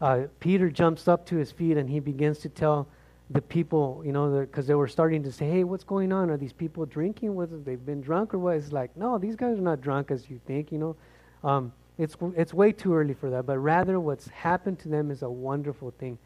uh, 0.00 0.22
Peter 0.40 0.70
jumps 0.70 1.08
up 1.08 1.26
to 1.26 1.36
his 1.36 1.50
feet 1.50 1.76
and 1.76 1.90
he 1.90 1.98
begins 1.98 2.38
to 2.38 2.48
tell 2.48 2.86
the 3.30 3.42
people, 3.42 4.02
you 4.04 4.12
know, 4.12 4.40
because 4.40 4.66
they 4.68 4.74
were 4.74 4.86
starting 4.86 5.22
to 5.24 5.32
say, 5.32 5.50
hey, 5.50 5.64
what's 5.64 5.82
going 5.82 6.12
on? 6.12 6.30
Are 6.30 6.36
these 6.36 6.52
people 6.52 6.86
drinking? 6.86 7.34
Was 7.34 7.50
they've 7.64 7.84
been 7.84 8.00
drunk 8.00 8.34
or 8.34 8.38
what? 8.38 8.56
It's 8.56 8.70
like, 8.70 8.96
no, 8.96 9.18
these 9.18 9.34
guys 9.34 9.58
are 9.58 9.62
not 9.62 9.80
drunk 9.80 10.12
as 10.12 10.30
you 10.30 10.40
think, 10.46 10.70
you 10.70 10.78
know. 10.78 10.96
Um, 11.42 11.72
it's, 11.98 12.16
it's 12.36 12.52
way 12.52 12.72
too 12.72 12.94
early 12.94 13.14
for 13.14 13.30
that, 13.30 13.46
but 13.46 13.58
rather 13.58 13.98
what's 13.98 14.28
happened 14.28 14.78
to 14.80 14.88
them 14.88 15.10
is 15.10 15.22
a 15.22 15.30
wonderful 15.30 15.92
thing. 15.98 16.18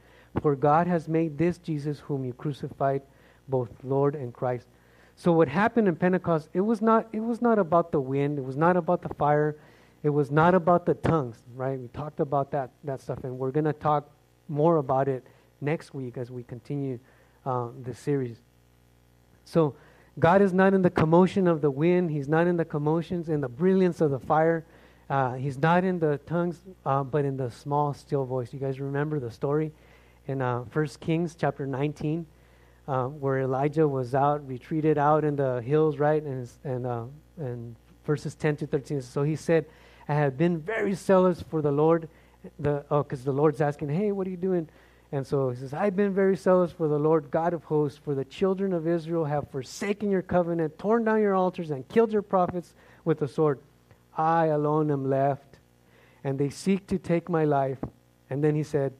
For 0.43 0.57
God 0.57 0.87
has 0.87 1.09
made 1.09 1.39
this 1.39 1.59
Jesus, 1.59 2.01
whom 2.01 2.25
you 2.25 2.33
crucified, 2.33 3.03
both 3.49 3.71
Lord 3.83 4.15
and 4.15 4.33
Christ. 4.33 4.67
So 5.17 5.33
what 5.33 5.49
happened 5.49 5.87
in 5.87 5.97
Pentecost, 5.97 6.49
it 6.55 6.61
was 6.61 6.81
not, 6.81 7.09
it 7.13 7.21
was 7.21 7.43
not 7.43 7.59
about 7.59 7.93
the 7.93 8.01
wind, 8.01 8.39
it 8.39 8.45
was 8.45 8.57
not 8.57 8.77
about 8.77 9.03
the 9.03 9.13
fire, 9.15 9.57
it 10.03 10.09
was 10.09 10.31
not 10.31 10.55
about 10.55 10.87
the 10.87 10.95
tongues, 10.95 11.43
right? 11.55 11.79
We 11.79 11.89
talked 11.89 12.21
about 12.21 12.51
that, 12.53 12.71
that 12.85 13.01
stuff, 13.01 13.23
and 13.25 13.39
we're 13.39 13.51
going 13.51 13.65
to 13.65 13.73
talk 13.73 14.09
more 14.49 14.79
about 14.79 15.09
it 15.09 15.25
next 15.61 15.93
week 15.93 16.17
as 16.17 16.31
we 16.31 16.43
continue 16.43 16.99
uh, 17.45 17.69
the 17.85 17.95
series. 17.95 18.39
So 19.45 19.75
God 20.19 20.43
is 20.43 20.53
not 20.53 20.75
in 20.75 20.83
the 20.83 20.91
commotion 20.91 21.47
of 21.47 21.61
the 21.61 21.71
wind, 21.71 22.11
He's 22.11 22.29
not 22.29 22.47
in 22.47 22.57
the 22.57 22.65
commotions 22.65 23.29
and 23.29 23.43
the 23.43 23.49
brilliance 23.49 24.01
of 24.01 24.11
the 24.11 24.19
fire. 24.19 24.65
Uh, 25.11 25.35
he's 25.35 25.59
not 25.59 25.83
in 25.83 25.99
the 25.99 26.19
tongues, 26.19 26.61
uh, 26.87 27.03
but 27.03 27.25
in 27.25 27.37
the 27.37 27.51
small, 27.51 27.93
still 27.93 28.25
voice. 28.25 28.53
You 28.53 28.61
guys 28.61 28.79
remember 28.79 29.19
the 29.19 29.33
story 29.33 29.73
in 30.29 30.41
uh, 30.41 30.61
1 30.61 30.87
Kings 31.01 31.35
chapter 31.35 31.67
19, 31.67 32.25
uh, 32.87 33.07
where 33.07 33.41
Elijah 33.41 33.89
was 33.89 34.15
out, 34.15 34.47
retreated 34.47 34.99
out 34.99 35.25
in 35.25 35.35
the 35.35 35.61
hills, 35.63 35.99
right? 35.99 36.23
And, 36.23 36.49
and, 36.63 36.87
uh, 36.87 37.05
and 37.39 37.75
verses 38.07 38.37
10 38.37 38.59
to 38.59 38.69
13. 38.69 39.03
So 39.03 39.25
he 39.25 39.35
said, 39.35 39.67
I 40.09 40.15
have 40.15 40.39
been 40.39 40.61
very 40.61 40.95
zealous 40.95 41.43
for 41.43 41.61
the 41.61 41.73
Lord. 41.73 42.09
The, 42.61 42.85
oh, 42.89 43.03
because 43.03 43.25
the 43.25 43.33
Lord's 43.33 43.61
asking, 43.61 43.89
hey, 43.89 44.13
what 44.13 44.29
are 44.29 44.31
you 44.31 44.37
doing? 44.37 44.69
And 45.11 45.27
so 45.27 45.51
he 45.51 45.57
says, 45.57 45.75
I've 45.75 45.97
been 45.97 46.15
very 46.15 46.37
zealous 46.37 46.71
for 46.71 46.87
the 46.87 47.01
Lord 47.01 47.33
God 47.33 47.53
of 47.53 47.65
hosts, 47.65 47.99
for 47.99 48.15
the 48.15 48.25
children 48.25 48.73
of 48.73 48.87
Israel 48.87 49.25
have 49.25 49.51
forsaken 49.51 50.09
your 50.09 50.23
covenant, 50.23 50.79
torn 50.79 51.03
down 51.03 51.21
your 51.21 51.35
altars, 51.35 51.73
and 51.73 51.87
killed 51.89 52.13
your 52.13 52.23
prophets 52.23 52.75
with 53.05 53.19
the 53.19 53.27
sword. 53.27 53.59
I 54.17 54.47
alone 54.47 54.91
am 54.91 55.09
left, 55.09 55.59
and 56.25 56.39
they 56.39 56.51
seek 56.51 56.87
to 56.89 56.99
take 56.99 57.29
my 57.29 57.45
life. 57.45 57.79
And 58.29 58.43
then 58.43 58.55
he 58.55 58.63
said, 58.63 58.93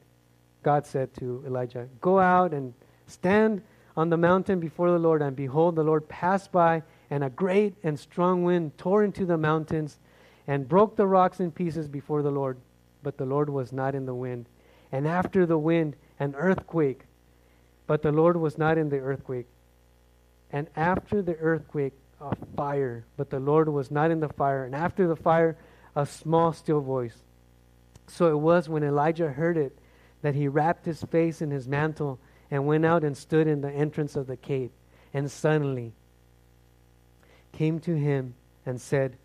God 0.63 0.87
said 0.87 1.15
to 1.15 1.43
Elijah, 1.47 1.89
Go 2.01 2.19
out 2.19 2.53
and 2.53 2.75
stand 3.07 3.63
on 3.97 4.11
the 4.11 4.17
mountain 4.17 4.61
before 4.61 4.91
the 4.91 4.99
Lord. 4.99 5.23
And 5.23 5.37
behold, 5.37 5.77
the 5.77 5.83
Lord 5.83 6.09
passed 6.09 6.53
by, 6.53 6.83
and 7.11 7.25
a 7.25 7.31
great 7.31 7.75
and 7.83 7.99
strong 7.99 8.45
wind 8.45 8.77
tore 8.79 9.05
into 9.05 9.25
the 9.27 9.39
mountains 9.39 9.99
and 10.47 10.69
broke 10.69 10.97
the 10.97 11.07
rocks 11.07 11.41
in 11.41 11.51
pieces 11.51 11.89
before 11.89 12.23
the 12.23 12.31
Lord. 12.31 12.59
But 13.03 13.17
the 13.17 13.27
Lord 13.27 13.49
was 13.49 13.73
not 13.73 13.95
in 13.95 14.07
the 14.07 14.15
wind. 14.15 14.47
And 14.93 15.07
after 15.07 15.47
the 15.47 15.59
wind, 15.59 15.97
an 16.19 16.35
earthquake. 16.37 17.03
But 17.87 18.03
the 18.03 18.13
Lord 18.13 18.37
was 18.37 18.59
not 18.59 18.79
in 18.79 18.89
the 18.89 18.99
earthquake. 18.99 19.47
And 20.53 20.69
after 20.77 21.23
the 21.23 21.37
earthquake, 21.37 21.93
a 22.21 22.37
fire, 22.57 23.05
but 23.17 23.31
the 23.31 23.41
Lord 23.41 23.69
was 23.69 23.91
not 23.91 24.11
in 24.11 24.21
the 24.21 24.29
fire. 24.29 24.65
And 24.65 24.75
after 24.75 25.07
the 25.07 25.17
fire, 25.17 25.57
a 25.97 26.05
small, 26.05 26.53
still 26.53 26.81
voice. 26.81 27.17
So 28.07 28.31
it 28.31 28.39
was 28.39 28.69
when 28.69 28.83
Elijah 28.83 29.31
heard 29.31 29.57
it 29.57 29.79
that 30.23 30.35
he 30.35 30.49
wrapped 30.49 30.85
his 30.85 31.03
face 31.05 31.41
in 31.41 31.51
his 31.51 31.67
mantle 31.67 32.19
and 32.51 32.67
went 32.67 32.85
out 32.85 33.05
and 33.05 33.17
stood 33.17 33.47
in 33.47 33.61
the 33.61 33.71
entrance 33.71 34.17
of 34.17 34.27
the 34.27 34.37
cave. 34.37 34.71
And 35.13 35.31
suddenly 35.31 35.93
came 37.53 37.81
to 37.81 37.97
him 37.97 38.35
and 38.67 38.81
said, 38.81 39.17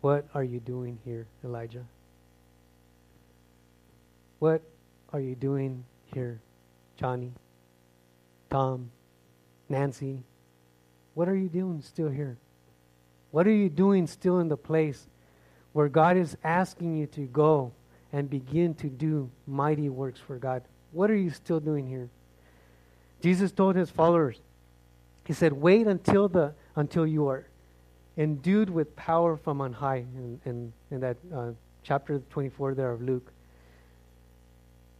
What 0.00 0.26
are 0.34 0.44
you 0.44 0.60
doing 0.60 0.98
here, 1.04 1.26
Elijah? 1.44 1.84
What 4.38 4.62
are 5.12 5.20
you 5.20 5.34
doing 5.34 5.84
here, 6.14 6.40
Johnny, 6.96 7.32
Tom, 8.50 8.90
Nancy, 9.68 10.22
what 11.16 11.30
are 11.30 11.34
you 11.34 11.48
doing 11.48 11.80
still 11.80 12.10
here? 12.10 12.36
What 13.30 13.46
are 13.46 13.54
you 13.54 13.70
doing 13.70 14.06
still 14.06 14.38
in 14.38 14.48
the 14.48 14.56
place 14.58 15.06
where 15.72 15.88
God 15.88 16.18
is 16.18 16.36
asking 16.44 16.98
you 16.98 17.06
to 17.06 17.22
go 17.22 17.72
and 18.12 18.28
begin 18.28 18.74
to 18.74 18.88
do 18.88 19.30
mighty 19.46 19.88
works 19.88 20.20
for 20.20 20.36
God? 20.36 20.62
What 20.92 21.10
are 21.10 21.16
you 21.16 21.30
still 21.30 21.58
doing 21.58 21.88
here? 21.88 22.10
Jesus 23.22 23.50
told 23.50 23.76
his 23.76 23.88
followers, 23.88 24.38
he 25.24 25.32
said, 25.32 25.54
wait 25.54 25.86
until, 25.86 26.28
the, 26.28 26.52
until 26.76 27.06
you 27.06 27.28
are 27.28 27.46
endued 28.18 28.68
with 28.68 28.94
power 28.94 29.38
from 29.38 29.62
on 29.62 29.72
high, 29.72 30.04
in, 30.14 30.38
in, 30.44 30.72
in 30.90 31.00
that 31.00 31.16
uh, 31.34 31.52
chapter 31.82 32.18
24 32.28 32.74
there 32.74 32.92
of 32.92 33.00
Luke. 33.00 33.32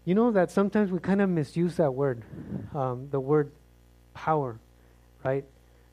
You 0.07 0.14
know 0.14 0.31
that 0.31 0.51
sometimes 0.51 0.91
we 0.91 0.99
kind 0.99 1.21
of 1.21 1.29
misuse 1.29 1.77
that 1.77 1.93
word, 1.93 2.23
um, 2.75 3.09
the 3.11 3.21
word 3.21 3.53
power, 4.14 4.59
right? 5.23 5.45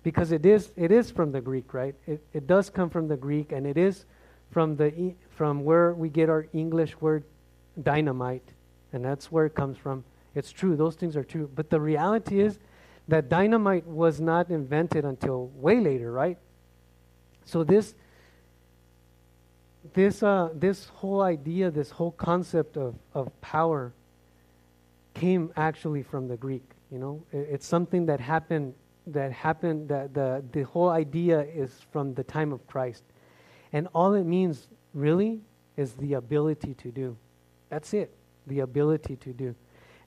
Because 0.03 0.31
it 0.31 0.45
is 0.45 0.71
it 0.75 0.91
is 0.91 1.09
from 1.09 1.31
the 1.31 1.41
Greek, 1.41 1.73
right? 1.73 1.95
It 2.05 2.21
it 2.33 2.45
does 2.45 2.69
come 2.69 2.89
from 2.89 3.07
the 3.07 3.17
Greek, 3.17 3.51
and 3.51 3.65
it 3.65 3.77
is 3.77 4.05
from 4.51 4.75
the 4.75 5.13
from 5.31 5.63
where 5.63 5.93
we 5.93 6.09
get 6.09 6.29
our 6.29 6.45
English 6.53 6.99
word 7.01 7.23
dynamite, 7.81 8.47
and 8.91 9.03
that's 9.03 9.31
where 9.31 9.45
it 9.45 9.55
comes 9.55 9.77
from. 9.77 10.03
It's 10.35 10.51
true; 10.51 10.75
those 10.75 10.95
things 10.95 11.15
are 11.15 11.23
true. 11.23 11.49
But 11.55 11.69
the 11.69 11.79
reality 11.79 12.41
is 12.41 12.59
that 13.07 13.29
dynamite 13.29 13.87
was 13.87 14.21
not 14.21 14.49
invented 14.49 15.05
until 15.05 15.47
way 15.55 15.79
later, 15.79 16.11
right? 16.11 16.37
So 17.45 17.63
this 17.63 17.95
this 19.93 20.21
uh, 20.21 20.49
this 20.53 20.87
whole 20.87 21.21
idea, 21.21 21.71
this 21.71 21.91
whole 21.91 22.11
concept 22.11 22.75
of 22.75 22.95
of 23.13 23.29
power, 23.41 23.93
came 25.13 25.51
actually 25.55 26.03
from 26.03 26.27
the 26.27 26.37
Greek. 26.37 26.63
You 26.91 26.99
know, 26.99 27.23
it, 27.31 27.47
it's 27.51 27.65
something 27.65 28.05
that 28.07 28.19
happened 28.19 28.73
that 29.07 29.31
happened, 29.31 29.89
that 29.89 30.13
the, 30.13 30.43
the 30.51 30.63
whole 30.63 30.89
idea 30.89 31.41
is 31.41 31.71
from 31.91 32.13
the 32.13 32.23
time 32.23 32.51
of 32.51 32.65
Christ. 32.67 33.03
And 33.71 33.87
all 33.93 34.13
it 34.13 34.25
means, 34.25 34.67
really, 34.93 35.41
is 35.77 35.93
the 35.93 36.13
ability 36.13 36.73
to 36.75 36.91
do. 36.91 37.17
That's 37.69 37.93
it, 37.93 38.13
the 38.47 38.59
ability 38.59 39.15
to 39.17 39.33
do. 39.33 39.55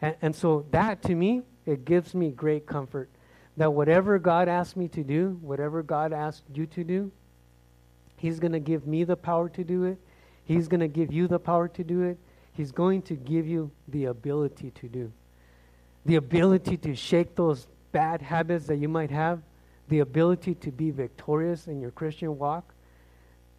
And, 0.01 0.15
and 0.23 0.37
so 0.37 0.67
that, 0.71 1.03
to 1.03 1.15
me, 1.15 1.43
it 1.65 1.85
gives 1.85 2.15
me 2.15 2.31
great 2.31 2.67
comfort 2.67 3.09
that 3.57 3.73
whatever 3.73 4.19
God 4.19 4.49
asks 4.49 4.77
me 4.77 4.89
to 4.89 5.03
do, 5.03 5.39
whatever 5.41 5.83
God 5.83 6.13
asks 6.13 6.43
you 6.55 6.67
to 6.67 6.85
do, 6.85 7.11
He's 8.17 8.41
going 8.41 8.53
to 8.53 8.61
give 8.61 8.87
me 8.87 9.05
the 9.05 9.17
power 9.17 9.49
to 9.51 9.63
do 9.63 9.85
it. 9.85 9.99
He's 10.45 10.69
going 10.69 10.81
to 10.81 10.89
give 10.89 11.13
you 11.13 11.29
the 11.29 11.39
power 11.39 11.69
to 11.69 11.85
do 11.85 12.03
it. 12.03 12.19
He's 12.53 12.73
going 12.73 13.03
to 13.03 13.15
give 13.15 13.47
you 13.47 13.71
the 13.89 14.07
ability 14.07 14.71
to 14.71 14.89
do. 14.89 15.13
The 16.07 16.17
ability 16.17 16.79
to 16.79 16.95
shake 16.95 17.35
those 17.35 17.67
bad 17.97 18.21
habits 18.21 18.67
that 18.67 18.77
you 18.77 18.91
might 18.91 19.11
have, 19.11 19.41
the 19.89 20.01
ability 20.01 20.55
to 20.55 20.71
be 20.71 20.91
victorious 20.91 21.67
in 21.67 21.81
your 21.81 21.91
Christian 21.93 22.37
walk, 22.37 22.75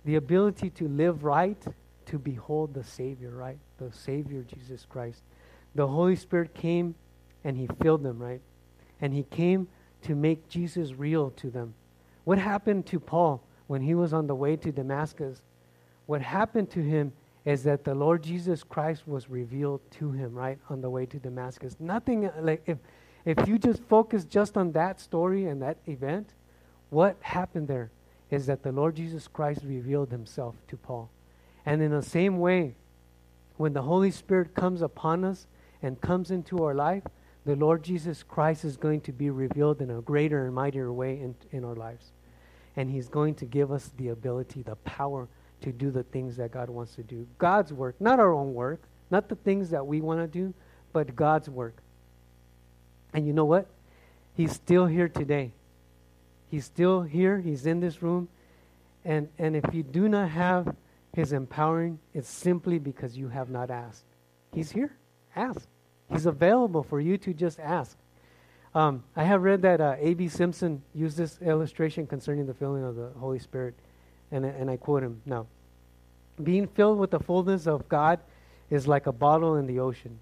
the 0.06 0.18
ability 0.18 0.70
to 0.70 0.88
live 0.88 1.24
right, 1.24 1.58
to 2.06 2.20
behold 2.20 2.72
the 2.72 2.84
Savior, 2.84 3.32
right? 3.32 3.58
The 3.80 3.92
Savior, 3.92 4.44
Jesus 4.44 4.86
Christ. 4.88 5.24
The 5.74 5.88
Holy 5.88 6.16
Spirit 6.16 6.54
came 6.54 6.94
and 7.44 7.58
He 7.58 7.68
filled 7.82 8.04
them, 8.04 8.20
right? 8.20 8.42
And 9.02 9.12
He 9.12 9.24
came 9.24 9.68
to 10.04 10.14
make 10.14 10.48
Jesus 10.50 10.94
real 10.94 11.32
to 11.32 11.50
them. 11.50 11.74
What 12.24 12.38
happened 12.38 12.86
to 12.88 13.00
Paul 13.00 13.42
when 13.66 13.82
he 13.82 13.96
was 13.96 14.14
on 14.14 14.28
the 14.28 14.36
way 14.36 14.56
to 14.58 14.72
Damascus? 14.72 15.42
What 16.06 16.22
happened 16.22 16.70
to 16.72 16.84
him 16.84 17.12
is 17.44 17.64
that 17.64 17.84
the 17.84 17.96
Lord 17.96 18.22
Jesus 18.22 18.64
Christ 18.64 19.08
was 19.08 19.32
revealed 19.32 19.82
to 19.92 20.12
him, 20.12 20.36
right, 20.36 20.60
on 20.70 20.82
the 20.82 20.92
way 20.92 21.08
to 21.08 21.18
Damascus. 21.18 21.76
Nothing 21.80 22.30
like 22.40 22.62
if 22.68 22.78
if 23.28 23.46
you 23.46 23.60
just 23.60 23.84
focus 23.90 24.24
just 24.24 24.56
on 24.56 24.72
that 24.72 25.02
story 25.02 25.48
and 25.48 25.62
that 25.62 25.76
event, 25.86 26.30
what 26.90 27.18
happened 27.20 27.68
there 27.68 27.92
is 28.32 28.46
that 28.46 28.64
the 28.64 28.72
Lord 28.72 28.96
Jesus 28.96 29.28
Christ 29.28 29.60
revealed 29.66 30.12
himself 30.12 30.56
to 30.70 30.78
Paul. 30.78 31.10
And 31.66 31.82
in 31.82 31.92
the 31.92 32.02
same 32.02 32.40
way, 32.40 32.76
when 33.58 33.74
the 33.74 33.82
Holy 33.82 34.12
Spirit 34.12 34.56
comes 34.56 34.82
upon 34.82 35.26
us 35.26 35.46
and 35.82 36.00
comes 36.00 36.32
into 36.32 36.64
our 36.64 36.74
life, 36.74 37.04
the 37.44 37.58
Lord 37.58 37.84
Jesus 37.84 38.24
Christ 38.24 38.64
is 38.64 38.78
going 38.78 39.02
to 39.02 39.12
be 39.12 39.30
revealed 39.30 39.82
in 39.82 39.92
a 39.92 40.02
greater 40.02 40.46
and 40.46 40.56
mightier 40.56 40.94
way 40.94 41.20
in, 41.20 41.36
in 41.52 41.66
our 41.66 41.76
lives. 41.76 42.14
And 42.78 42.90
He's 42.90 43.10
going 43.10 43.36
to 43.36 43.46
give 43.46 43.74
us 43.74 43.92
the 43.98 44.08
ability, 44.08 44.62
the 44.62 44.78
power 44.78 45.28
to 45.64 45.74
do 45.74 45.92
the 45.92 46.04
things 46.04 46.38
that 46.38 46.52
God 46.52 46.70
wants 46.70 46.96
to 46.96 47.04
do. 47.04 47.28
God's 47.40 47.74
work, 47.74 48.00
not 48.00 48.22
our 48.22 48.32
own 48.32 48.54
work, 48.54 48.84
not 49.12 49.28
the 49.28 49.36
things 49.36 49.70
that 49.72 49.86
we 49.86 50.00
want 50.00 50.22
to 50.22 50.28
do, 50.28 50.54
but 50.94 51.14
God's 51.14 51.50
work. 51.50 51.82
And 53.18 53.26
you 53.26 53.34
know 53.34 53.46
what? 53.46 53.66
He's 54.36 54.52
still 54.52 54.86
here 54.86 55.10
today. 55.10 55.52
He's 56.52 56.66
still 56.66 57.02
here. 57.02 57.40
He's 57.40 57.66
in 57.66 57.80
this 57.80 58.04
room. 58.04 58.30
And, 59.04 59.30
and 59.40 59.56
if 59.56 59.74
you 59.74 59.82
do 59.82 60.08
not 60.08 60.30
have 60.30 60.76
his 61.14 61.34
empowering, 61.34 61.98
it's 62.14 62.30
simply 62.30 62.78
because 62.78 63.18
you 63.18 63.30
have 63.30 63.50
not 63.50 63.72
asked. 63.72 64.06
He's 64.54 64.70
here. 64.70 64.96
Ask. 65.36 65.68
He's 66.12 66.28
available 66.28 66.84
for 66.84 67.02
you 67.02 67.18
to 67.18 67.34
just 67.34 67.60
ask. 67.60 67.98
Um, 68.76 69.04
I 69.16 69.24
have 69.24 69.42
read 69.42 69.64
that 69.64 69.82
uh, 69.82 69.96
A.B. 69.98 70.28
Simpson 70.28 70.84
used 70.94 71.18
this 71.18 71.42
illustration 71.42 72.06
concerning 72.06 72.46
the 72.46 72.54
filling 72.54 72.84
of 72.84 72.96
the 72.96 73.10
Holy 73.18 73.40
Spirit, 73.40 73.74
and, 74.32 74.46
and 74.46 74.70
I 74.70 74.78
quote 74.78 75.02
him 75.02 75.24
now. 75.26 75.48
Being 76.44 76.68
filled 76.68 77.00
with 77.00 77.10
the 77.10 77.20
fullness 77.20 77.66
of 77.66 77.90
God 77.90 78.20
is 78.70 78.88
like 78.88 79.08
a 79.08 79.12
bottle 79.12 79.56
in 79.56 79.66
the 79.66 79.80
ocean. 79.80 80.20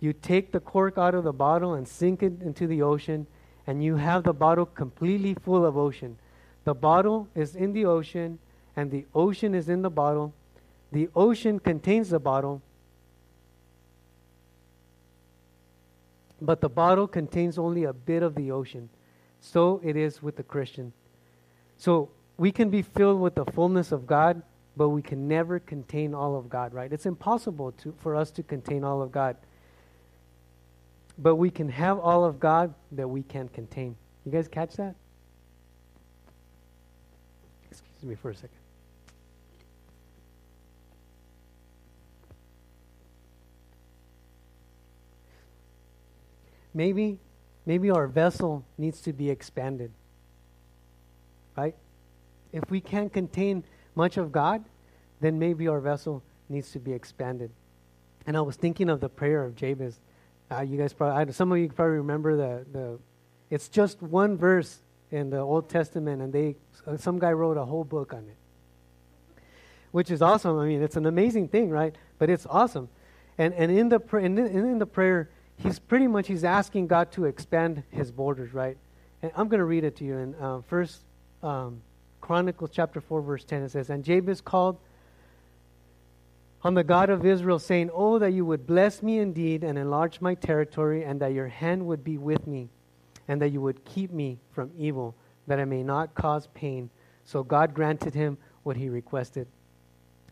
You 0.00 0.12
take 0.12 0.52
the 0.52 0.60
cork 0.60 0.96
out 0.96 1.14
of 1.14 1.24
the 1.24 1.32
bottle 1.32 1.74
and 1.74 1.86
sink 1.86 2.22
it 2.22 2.40
into 2.40 2.66
the 2.66 2.82
ocean, 2.82 3.26
and 3.66 3.82
you 3.82 3.96
have 3.96 4.22
the 4.22 4.32
bottle 4.32 4.66
completely 4.66 5.34
full 5.34 5.66
of 5.66 5.76
ocean. 5.76 6.18
The 6.64 6.74
bottle 6.74 7.28
is 7.34 7.56
in 7.56 7.72
the 7.72 7.84
ocean, 7.84 8.38
and 8.76 8.90
the 8.90 9.06
ocean 9.14 9.54
is 9.54 9.68
in 9.68 9.82
the 9.82 9.90
bottle. 9.90 10.34
The 10.92 11.08
ocean 11.16 11.58
contains 11.58 12.10
the 12.10 12.20
bottle, 12.20 12.62
but 16.40 16.60
the 16.60 16.68
bottle 16.68 17.08
contains 17.08 17.58
only 17.58 17.84
a 17.84 17.92
bit 17.92 18.22
of 18.22 18.34
the 18.36 18.52
ocean. 18.52 18.88
So 19.40 19.80
it 19.82 19.96
is 19.96 20.22
with 20.22 20.36
the 20.36 20.42
Christian. 20.42 20.92
So 21.76 22.10
we 22.36 22.52
can 22.52 22.70
be 22.70 22.82
filled 22.82 23.20
with 23.20 23.34
the 23.34 23.44
fullness 23.44 23.90
of 23.90 24.06
God, 24.06 24.42
but 24.76 24.90
we 24.90 25.02
can 25.02 25.26
never 25.26 25.58
contain 25.58 26.14
all 26.14 26.36
of 26.36 26.48
God, 26.48 26.72
right? 26.72 26.92
It's 26.92 27.06
impossible 27.06 27.72
to, 27.72 27.92
for 27.98 28.14
us 28.14 28.30
to 28.32 28.42
contain 28.44 28.84
all 28.84 29.02
of 29.02 29.10
God 29.10 29.36
but 31.18 31.34
we 31.36 31.50
can 31.50 31.68
have 31.68 31.98
all 31.98 32.24
of 32.24 32.38
God 32.38 32.72
that 32.92 33.08
we 33.08 33.22
can't 33.22 33.52
contain. 33.52 33.96
You 34.24 34.32
guys 34.32 34.46
catch 34.46 34.76
that? 34.76 34.94
Excuse 37.70 38.02
me 38.02 38.14
for 38.14 38.30
a 38.30 38.34
second. 38.34 38.50
Maybe, 46.72 47.18
maybe 47.66 47.90
our 47.90 48.06
vessel 48.06 48.64
needs 48.76 49.00
to 49.02 49.12
be 49.12 49.30
expanded. 49.30 49.90
Right? 51.56 51.74
If 52.52 52.70
we 52.70 52.80
can't 52.80 53.12
contain 53.12 53.64
much 53.96 54.16
of 54.16 54.30
God, 54.30 54.64
then 55.20 55.40
maybe 55.40 55.66
our 55.66 55.80
vessel 55.80 56.22
needs 56.48 56.70
to 56.72 56.78
be 56.78 56.92
expanded. 56.92 57.50
And 58.26 58.36
I 58.36 58.42
was 58.42 58.54
thinking 58.54 58.88
of 58.88 59.00
the 59.00 59.08
prayer 59.08 59.44
of 59.44 59.56
Jabez. 59.56 59.98
Uh, 60.50 60.62
you 60.62 60.78
guys 60.78 60.92
probably, 60.92 61.32
some 61.32 61.52
of 61.52 61.58
you 61.58 61.68
probably 61.68 61.98
remember 61.98 62.36
the, 62.36 62.66
the, 62.72 62.98
it's 63.50 63.68
just 63.68 64.00
one 64.00 64.36
verse 64.36 64.80
in 65.10 65.30
the 65.30 65.38
Old 65.38 65.68
Testament, 65.68 66.22
and 66.22 66.32
they, 66.32 66.56
uh, 66.86 66.96
some 66.96 67.18
guy 67.18 67.32
wrote 67.32 67.56
a 67.56 67.64
whole 67.64 67.84
book 67.84 68.14
on 68.14 68.20
it, 68.20 69.42
which 69.90 70.10
is 70.10 70.22
awesome. 70.22 70.58
I 70.58 70.66
mean, 70.66 70.82
it's 70.82 70.96
an 70.96 71.06
amazing 71.06 71.48
thing, 71.48 71.68
right? 71.70 71.94
But 72.18 72.30
it's 72.30 72.46
awesome. 72.46 72.88
And, 73.36 73.52
and 73.54 73.70
in, 73.70 73.88
the 73.90 74.00
pr- 74.00 74.20
in, 74.20 74.38
in 74.38 74.78
the 74.78 74.86
prayer, 74.86 75.30
he's 75.56 75.78
pretty 75.78 76.06
much, 76.06 76.26
he's 76.28 76.44
asking 76.44 76.86
God 76.86 77.12
to 77.12 77.26
expand 77.26 77.82
his 77.90 78.10
borders, 78.10 78.54
right? 78.54 78.78
And 79.22 79.30
I'm 79.36 79.48
going 79.48 79.58
to 79.58 79.66
read 79.66 79.84
it 79.84 79.96
to 79.96 80.04
you 80.04 80.16
in 80.16 80.34
uh, 80.36 80.62
First 80.66 81.02
um, 81.42 81.82
Chronicles 82.20 82.70
chapter 82.72 83.00
4, 83.00 83.20
verse 83.20 83.44
10. 83.44 83.64
It 83.64 83.70
says, 83.70 83.90
And 83.90 84.02
Jabez 84.02 84.40
called 84.40 84.78
on 86.68 86.74
the 86.74 86.84
God 86.84 87.08
of 87.08 87.24
Israel, 87.24 87.58
saying, 87.58 87.88
Oh, 87.94 88.18
that 88.18 88.34
you 88.34 88.44
would 88.44 88.66
bless 88.66 89.02
me 89.02 89.20
indeed 89.20 89.64
and 89.64 89.78
enlarge 89.78 90.20
my 90.20 90.34
territory, 90.34 91.02
and 91.02 91.18
that 91.18 91.32
your 91.32 91.48
hand 91.48 91.86
would 91.86 92.04
be 92.04 92.18
with 92.18 92.46
me, 92.46 92.68
and 93.26 93.40
that 93.40 93.48
you 93.48 93.62
would 93.62 93.82
keep 93.86 94.10
me 94.10 94.38
from 94.50 94.70
evil, 94.76 95.16
that 95.46 95.58
I 95.58 95.64
may 95.64 95.82
not 95.82 96.14
cause 96.14 96.46
pain. 96.52 96.90
So 97.24 97.42
God 97.42 97.72
granted 97.72 98.14
him 98.14 98.36
what 98.64 98.76
he 98.76 98.90
requested. 98.90 99.48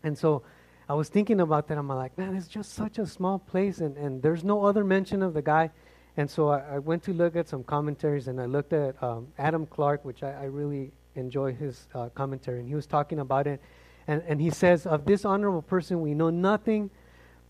And 0.03 0.15
so 0.15 0.43
I 0.87 0.93
was 0.93 1.09
thinking 1.09 1.41
about 1.41 1.67
that. 1.69 1.77
I'm 1.79 1.87
like, 1.87 2.15
man, 2.19 2.35
it's 2.35 2.47
just 2.47 2.73
such 2.73 2.99
a 2.99 3.07
small 3.07 3.39
place, 3.39 3.79
and, 3.79 3.97
and 3.97 4.21
there's 4.21 4.43
no 4.43 4.63
other 4.63 4.83
mention 4.83 5.23
of 5.23 5.33
the 5.33 5.41
guy. 5.41 5.71
And 6.17 6.29
so 6.29 6.49
I, 6.49 6.75
I 6.75 6.77
went 6.77 7.01
to 7.05 7.13
look 7.13 7.35
at 7.35 7.49
some 7.49 7.63
commentaries, 7.63 8.27
and 8.27 8.39
I 8.39 8.45
looked 8.45 8.73
at 8.73 9.01
um, 9.01 9.29
Adam 9.39 9.65
Clarke, 9.65 10.05
which 10.05 10.21
I, 10.21 10.33
I 10.33 10.43
really 10.43 10.91
enjoy 11.15 11.55
his 11.55 11.87
uh, 11.95 12.09
commentary, 12.09 12.59
and 12.59 12.69
he 12.69 12.75
was 12.75 12.85
talking 12.85 13.21
about 13.21 13.47
it. 13.47 13.59
And, 14.07 14.23
and 14.27 14.41
he 14.41 14.49
says, 14.49 14.85
Of 14.85 15.05
this 15.05 15.25
honorable 15.25 15.61
person 15.61 16.01
we 16.01 16.13
know 16.13 16.29
nothing 16.29 16.89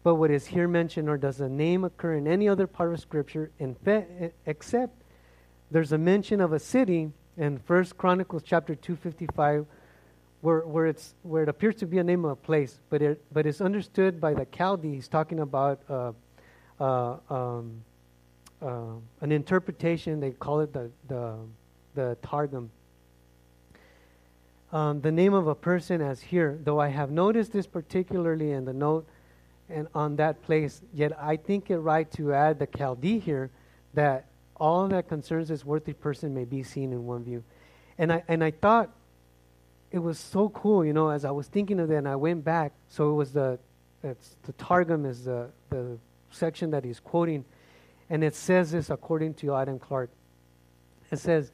but 0.03 0.15
what 0.15 0.31
is 0.31 0.45
here 0.47 0.69
mentioned, 0.69 1.07
nor 1.07 1.17
does 1.17 1.37
the 1.37 1.49
name 1.49 1.83
occur 1.83 2.13
in 2.13 2.27
any 2.27 2.47
other 2.47 2.65
part 2.65 2.93
of 2.93 2.99
Scripture, 3.01 3.51
in 3.59 3.75
fe- 3.75 4.31
except 4.45 5.03
there's 5.69 5.91
a 5.91 5.97
mention 5.97 6.39
of 6.39 6.53
a 6.53 6.59
city 6.59 7.11
in 7.35 7.59
First 7.59 7.97
Chronicles 7.97 8.41
chapter 8.45 8.73
255 8.73 9.65
where, 10.39 10.61
where, 10.61 10.85
it's, 10.85 11.15
where 11.23 11.43
it 11.43 11.49
appears 11.49 11.75
to 11.75 11.85
be 11.85 11.97
a 11.97 12.03
name 12.03 12.23
of 12.23 12.31
a 12.31 12.35
place, 12.35 12.79
but, 12.89 13.01
it, 13.01 13.21
but 13.33 13.45
it's 13.45 13.59
understood 13.59 14.21
by 14.21 14.33
the 14.33 14.45
Chaldees 14.45 15.09
talking 15.09 15.41
about 15.41 15.81
uh, 15.89 16.13
uh, 16.79 17.17
um, 17.29 17.83
uh, 18.61 18.93
an 19.19 19.31
interpretation. 19.31 20.19
They 20.19 20.31
call 20.31 20.61
it 20.61 20.71
the, 20.71 20.89
the, 21.07 21.35
the 21.95 22.17
Targum 22.21 22.69
um, 24.71 25.01
the 25.01 25.11
name 25.11 25.33
of 25.33 25.47
a 25.47 25.55
person 25.55 26.01
as 26.01 26.21
here, 26.21 26.59
though 26.63 26.79
I 26.79 26.89
have 26.89 27.09
noticed 27.09 27.53
this 27.53 27.67
particularly 27.67 28.51
in 28.51 28.65
the 28.65 28.73
note 28.73 29.07
and 29.69 29.87
on 29.93 30.15
that 30.17 30.41
place, 30.43 30.81
yet 30.93 31.11
I 31.21 31.37
think 31.37 31.69
it 31.69 31.79
right 31.79 32.09
to 32.13 32.33
add 32.33 32.59
the 32.59 32.67
Chaldee 32.67 33.21
here 33.21 33.49
that 33.93 34.25
all 34.55 34.87
that 34.87 35.07
concerns 35.07 35.49
this 35.49 35.63
worthy 35.63 35.93
person 35.93 36.33
may 36.33 36.45
be 36.45 36.63
seen 36.63 36.91
in 36.91 37.05
one 37.05 37.23
view. 37.23 37.43
And 37.97 38.11
I, 38.11 38.23
and 38.27 38.43
I 38.43 38.51
thought 38.51 38.89
it 39.91 39.99
was 39.99 40.19
so 40.19 40.49
cool, 40.49 40.85
you 40.85 40.93
know, 40.93 41.09
as 41.09 41.25
I 41.25 41.31
was 41.31 41.47
thinking 41.47 41.79
of 41.79 41.87
that 41.89 41.97
and 41.97 42.07
I 42.07 42.15
went 42.15 42.43
back. 42.43 42.73
So 42.89 43.11
it 43.11 43.13
was 43.13 43.31
the, 43.31 43.59
it's, 44.03 44.35
the 44.43 44.53
Targum 44.53 45.05
is 45.05 45.25
the, 45.25 45.49
the 45.69 45.97
section 46.31 46.71
that 46.71 46.83
he's 46.83 46.99
quoting. 46.99 47.45
And 48.09 48.23
it 48.23 48.35
says 48.35 48.71
this 48.71 48.89
according 48.89 49.35
to 49.35 49.55
Adam 49.55 49.79
Clarke. 49.79 50.11
It 51.11 51.19
says, 51.19 51.51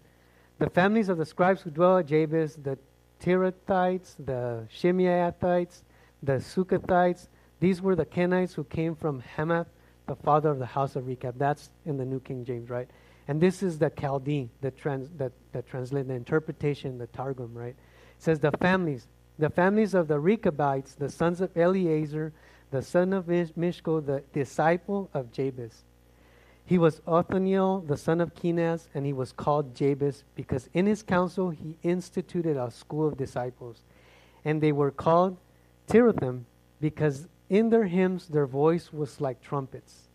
the 0.59 0.69
families 0.69 1.09
of 1.09 1.17
the 1.17 1.25
scribes 1.25 1.61
who 1.61 1.71
dwell 1.71 1.97
at 1.97 2.07
Jabez, 2.07 2.55
the 2.55 2.77
Tirathites, 3.23 4.15
the 4.23 4.67
Shimeathites, 4.75 5.83
the 6.21 6.33
Suchathites. 6.33 7.29
These 7.61 7.81
were 7.81 7.95
the 7.95 8.05
Kenites 8.05 8.53
who 8.53 8.65
came 8.65 8.95
from 8.95 9.21
Hamath, 9.21 9.67
the 10.07 10.15
father 10.15 10.49
of 10.49 10.59
the 10.59 10.65
house 10.65 10.97
of 10.97 11.07
Rechab. 11.07 11.37
That's 11.37 11.69
in 11.85 11.95
the 11.97 12.03
New 12.03 12.19
King 12.19 12.43
James, 12.43 12.69
right? 12.69 12.89
And 13.29 13.39
this 13.39 13.63
is 13.63 13.79
the 13.79 13.89
Chaldee 13.89 14.49
that, 14.59 14.77
trans, 14.77 15.09
that 15.17 15.31
translate 15.67 16.09
the 16.09 16.13
interpretation, 16.13 16.97
the 16.97 17.07
Targum, 17.07 17.53
right? 17.53 17.69
It 17.69 17.77
says 18.17 18.41
the 18.41 18.51
families, 18.51 19.07
the 19.39 19.49
families 19.49 19.93
of 19.93 20.09
the 20.09 20.19
Rechabites, 20.19 20.95
the 20.95 21.09
sons 21.09 21.39
of 21.39 21.55
Eleazar, 21.55 22.33
the 22.71 22.81
son 22.81 23.13
of 23.13 23.27
Mishko, 23.27 24.05
the 24.05 24.23
disciple 24.33 25.09
of 25.13 25.31
Jabez. 25.31 25.85
He 26.65 26.77
was 26.77 27.01
Othniel, 27.05 27.81
the 27.81 27.97
son 27.97 28.21
of 28.21 28.33
Kenaz, 28.35 28.87
and 28.93 29.05
he 29.05 29.13
was 29.13 29.31
called 29.31 29.75
Jabez 29.75 30.23
because 30.35 30.69
in 30.73 30.85
his 30.85 31.03
council 31.03 31.49
he 31.49 31.77
instituted 31.83 32.57
a 32.57 32.71
school 32.71 33.07
of 33.07 33.17
disciples. 33.17 33.83
And 34.45 34.61
they 34.61 34.71
were 34.71 34.91
called 34.91 35.37
Tirathim 35.87 36.43
because 36.79 37.27
in 37.49 37.69
their 37.69 37.85
hymns 37.85 38.27
their 38.27 38.47
voice 38.47 38.93
was 38.93 39.19
like 39.19 39.41
trumpets. 39.41 40.07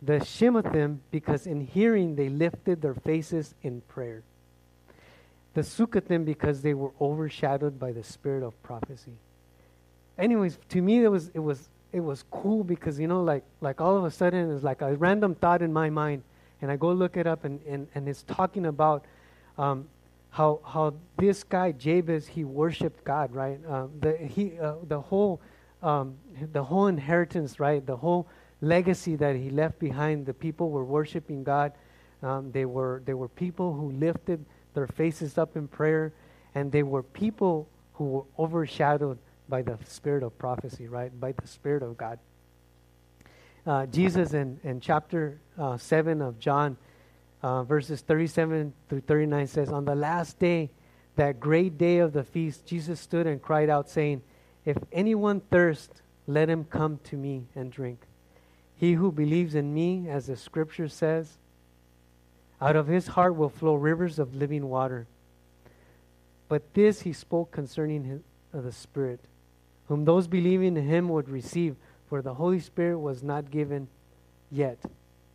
The 0.00 0.18
Shimathim 0.18 0.98
because 1.12 1.46
in 1.46 1.60
hearing 1.60 2.16
they 2.16 2.28
lifted 2.28 2.82
their 2.82 2.94
faces 2.94 3.54
in 3.62 3.82
prayer. 3.82 4.24
The 5.54 5.60
Sukhathim 5.60 6.24
because 6.24 6.62
they 6.62 6.74
were 6.74 6.92
overshadowed 7.00 7.78
by 7.78 7.92
the 7.92 8.02
spirit 8.02 8.42
of 8.42 8.60
prophecy 8.62 9.18
anyways, 10.18 10.58
to 10.70 10.80
me 10.80 11.04
it 11.04 11.08
was 11.08 11.30
it 11.34 11.40
was 11.40 11.68
it 11.92 12.00
was 12.00 12.24
cool 12.30 12.64
because 12.64 12.98
you 12.98 13.06
know 13.06 13.22
like 13.22 13.44
like 13.60 13.80
all 13.80 13.96
of 13.96 14.04
a 14.04 14.10
sudden 14.10 14.50
it's 14.54 14.64
like 14.64 14.80
a 14.82 14.96
random 14.96 15.34
thought 15.34 15.62
in 15.62 15.72
my 15.72 15.90
mind, 15.90 16.22
and 16.60 16.70
I 16.70 16.76
go 16.76 16.92
look 16.92 17.16
it 17.16 17.26
up 17.26 17.44
and 17.44 17.60
and, 17.66 17.86
and 17.94 18.08
it's 18.08 18.22
talking 18.22 18.66
about 18.66 19.04
um, 19.58 19.88
how 20.30 20.60
how 20.64 20.94
this 21.18 21.44
guy 21.44 21.72
Jabez 21.72 22.26
he 22.26 22.44
worshipped 22.44 23.04
God 23.04 23.32
right? 23.34 23.60
Uh, 23.68 23.86
the 24.00 24.16
he 24.16 24.58
uh, 24.58 24.74
the 24.88 25.00
whole 25.00 25.40
um, 25.82 26.16
the 26.52 26.62
whole 26.62 26.86
inheritance 26.86 27.60
right? 27.60 27.84
The 27.84 27.96
whole 27.96 28.26
legacy 28.60 29.16
that 29.16 29.36
he 29.36 29.50
left 29.50 29.78
behind 29.78 30.24
the 30.24 30.34
people 30.34 30.70
were 30.70 30.84
worshiping 30.84 31.44
God. 31.44 31.72
Um, 32.22 32.52
they 32.52 32.64
were 32.64 33.02
they 33.04 33.14
were 33.14 33.28
people 33.28 33.74
who 33.74 33.92
lifted 33.92 34.44
their 34.74 34.86
faces 34.86 35.36
up 35.36 35.56
in 35.56 35.68
prayer 35.68 36.12
and 36.54 36.70
they 36.72 36.82
were 36.82 37.02
people 37.02 37.68
who 37.94 38.04
were 38.04 38.24
overshadowed 38.38 39.18
by 39.52 39.60
the 39.60 39.78
spirit 39.86 40.22
of 40.22 40.38
prophecy, 40.38 40.88
right? 40.88 41.12
By 41.20 41.32
the 41.32 41.46
spirit 41.46 41.82
of 41.82 41.98
God. 41.98 42.18
Uh, 43.66 43.84
Jesus 43.84 44.32
in, 44.32 44.58
in 44.64 44.80
chapter 44.80 45.40
uh, 45.58 45.76
7 45.76 46.22
of 46.22 46.38
John, 46.38 46.78
uh, 47.42 47.62
verses 47.62 48.00
37 48.00 48.72
through 48.88 49.02
39 49.02 49.46
says, 49.46 49.68
On 49.68 49.84
the 49.84 49.94
last 49.94 50.38
day, 50.38 50.70
that 51.16 51.38
great 51.38 51.76
day 51.76 51.98
of 51.98 52.14
the 52.14 52.24
feast, 52.24 52.64
Jesus 52.64 52.98
stood 52.98 53.26
and 53.26 53.42
cried 53.42 53.68
out, 53.68 53.90
saying, 53.90 54.22
If 54.64 54.78
anyone 54.90 55.40
thirst, 55.50 56.00
let 56.26 56.48
him 56.48 56.64
come 56.64 56.98
to 57.04 57.16
me 57.16 57.44
and 57.54 57.70
drink. 57.70 58.06
He 58.76 58.94
who 58.94 59.12
believes 59.12 59.54
in 59.54 59.74
me, 59.74 60.08
as 60.08 60.28
the 60.28 60.36
scripture 60.36 60.88
says, 60.88 61.36
out 62.58 62.74
of 62.74 62.86
his 62.86 63.08
heart 63.08 63.36
will 63.36 63.50
flow 63.50 63.74
rivers 63.74 64.18
of 64.18 64.34
living 64.34 64.70
water. 64.70 65.06
But 66.48 66.72
this 66.72 67.02
he 67.02 67.12
spoke 67.12 67.50
concerning 67.50 68.04
his, 68.04 68.20
uh, 68.54 68.62
the 68.62 68.72
Spirit, 68.72 69.20
whom 69.92 70.06
those 70.06 70.26
believing 70.26 70.78
in 70.78 70.88
him 70.88 71.10
would 71.10 71.28
receive, 71.28 71.76
for 72.08 72.22
the 72.22 72.32
Holy 72.32 72.60
Spirit 72.60 72.98
was 72.98 73.22
not 73.22 73.50
given 73.50 73.86
yet, 74.50 74.78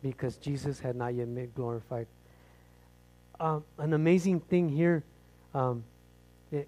because 0.02 0.36
Jesus 0.36 0.80
had 0.80 0.96
not 0.96 1.14
yet 1.14 1.32
been 1.32 1.52
glorified. 1.54 2.08
Um, 3.38 3.62
an 3.78 3.92
amazing 3.92 4.40
thing 4.40 4.68
here 4.68 5.04
um, 5.54 5.84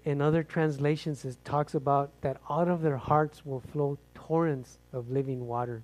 in 0.05 0.21
other 0.21 0.41
translations 0.41 1.25
it 1.25 1.35
talks 1.43 1.75
about 1.75 2.11
that 2.21 2.37
out 2.49 2.69
of 2.69 2.81
their 2.81 2.95
hearts 2.95 3.45
will 3.45 3.59
flow 3.59 3.97
torrents 4.13 4.77
of 4.93 5.11
living 5.11 5.45
water. 5.45 5.83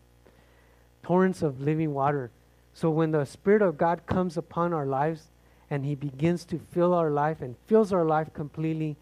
Torrents 1.03 1.41
of 1.41 1.59
living 1.59 1.93
water. 1.93 2.31
So 2.73 2.89
when 2.89 3.11
the 3.11 3.25
spirit 3.25 3.61
of 3.61 3.77
god 3.77 4.05
comes 4.05 4.37
upon 4.37 4.71
our 4.71 4.85
lives 4.85 5.23
and 5.69 5.83
he 5.83 5.93
begins 5.93 6.45
to 6.45 6.57
fill 6.71 6.93
our 6.93 7.11
life 7.11 7.41
and 7.41 7.57
fills 7.65 7.91
our 7.91 8.05
life 8.05 8.33
completely 8.33 8.95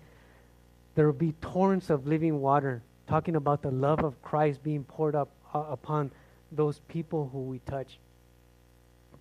there 0.96 1.06
will 1.06 1.14
be 1.14 1.36
torrents 1.40 1.92
of 1.92 2.08
living 2.08 2.42
water 2.42 2.82
talking 3.08 3.36
about 3.36 3.62
the 3.62 3.72
love 3.72 4.04
of 4.04 4.22
Christ 4.22 4.64
being 4.64 4.84
poured 4.84 5.16
up 5.16 5.30
uh, 5.54 5.60
upon 5.70 6.12
those 6.52 6.80
people 6.88 7.30
who 7.32 7.42
we 7.42 7.60
touch. 7.60 8.00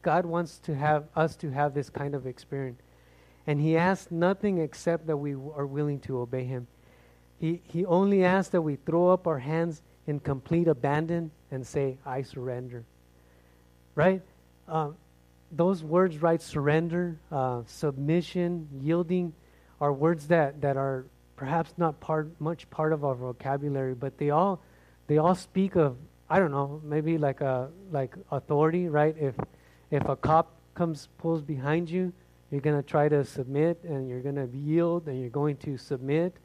God 0.02 0.26
wants 0.26 0.58
to 0.64 0.74
have 0.74 1.04
us 1.16 1.36
to 1.36 1.50
have 1.50 1.74
this 1.74 1.90
kind 1.90 2.14
of 2.14 2.26
experience. 2.26 2.80
And 3.46 3.60
he 3.60 3.76
asks 3.76 4.10
nothing 4.10 4.58
except 4.58 5.06
that 5.06 5.16
we 5.16 5.32
are 5.32 5.66
willing 5.66 6.00
to 6.00 6.18
obey 6.18 6.44
him. 6.44 6.66
He, 7.40 7.60
he 7.64 7.84
only 7.84 8.24
asks 8.24 8.50
that 8.50 8.62
we 8.62 8.76
throw 8.76 9.10
up 9.10 9.26
our 9.26 9.38
hands 9.38 9.82
in 10.06 10.20
complete 10.20 10.68
abandon 10.68 11.30
and 11.50 11.66
say, 11.66 11.98
I 12.06 12.22
surrender. 12.22 12.84
Right? 13.94 14.22
Uh, 14.68 14.90
those 15.52 15.82
words, 15.82 16.20
right? 16.20 16.40
Surrender, 16.40 17.18
uh, 17.30 17.62
submission, 17.66 18.68
yielding, 18.80 19.32
are 19.80 19.92
words 19.92 20.28
that, 20.28 20.60
that 20.62 20.76
are 20.76 21.04
perhaps 21.36 21.72
not 21.76 21.98
part 22.00 22.28
much 22.40 22.68
part 22.70 22.92
of 22.92 23.04
our 23.04 23.14
vocabulary, 23.14 23.94
but 23.94 24.16
they 24.18 24.30
all 24.30 24.60
they 25.06 25.18
all 25.18 25.34
speak 25.34 25.76
of 25.76 25.96
I 26.28 26.38
don't 26.38 26.50
know 26.50 26.80
maybe 26.84 27.18
like 27.18 27.40
a 27.40 27.70
like 27.92 28.14
authority, 28.30 28.88
right? 28.88 29.14
If 29.18 29.34
if 29.90 30.04
a 30.08 30.16
cop 30.16 30.52
comes 30.74 31.08
pulls 31.18 31.42
behind 31.42 31.90
you, 31.90 32.12
you're 32.50 32.60
to 32.60 32.82
try 32.82 33.08
to 33.08 33.24
submit 33.24 33.82
and 33.84 34.08
you're 34.08 34.20
to 34.36 34.48
yield 34.56 35.08
and 35.08 35.20
you're 35.20 35.30
going 35.30 35.56
to 35.58 35.76
submit, 35.76 36.36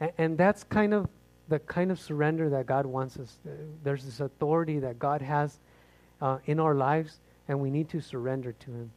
and, 0.00 0.12
and 0.18 0.38
that's 0.38 0.64
kind 0.64 0.94
of 0.94 1.08
the 1.48 1.58
kind 1.60 1.90
of 1.90 2.00
surrender 2.00 2.48
that 2.50 2.66
God 2.66 2.86
wants 2.86 3.18
us. 3.18 3.38
There's 3.82 4.04
this 4.04 4.20
authority 4.20 4.78
that 4.78 4.98
God 4.98 5.20
has 5.20 5.58
uh, 6.20 6.38
in 6.46 6.60
our 6.60 6.74
lives, 6.74 7.20
and 7.48 7.60
we 7.60 7.70
need 7.70 7.88
to 7.90 8.00
surrender 8.00 8.52
to 8.52 8.70
Him 8.70 8.90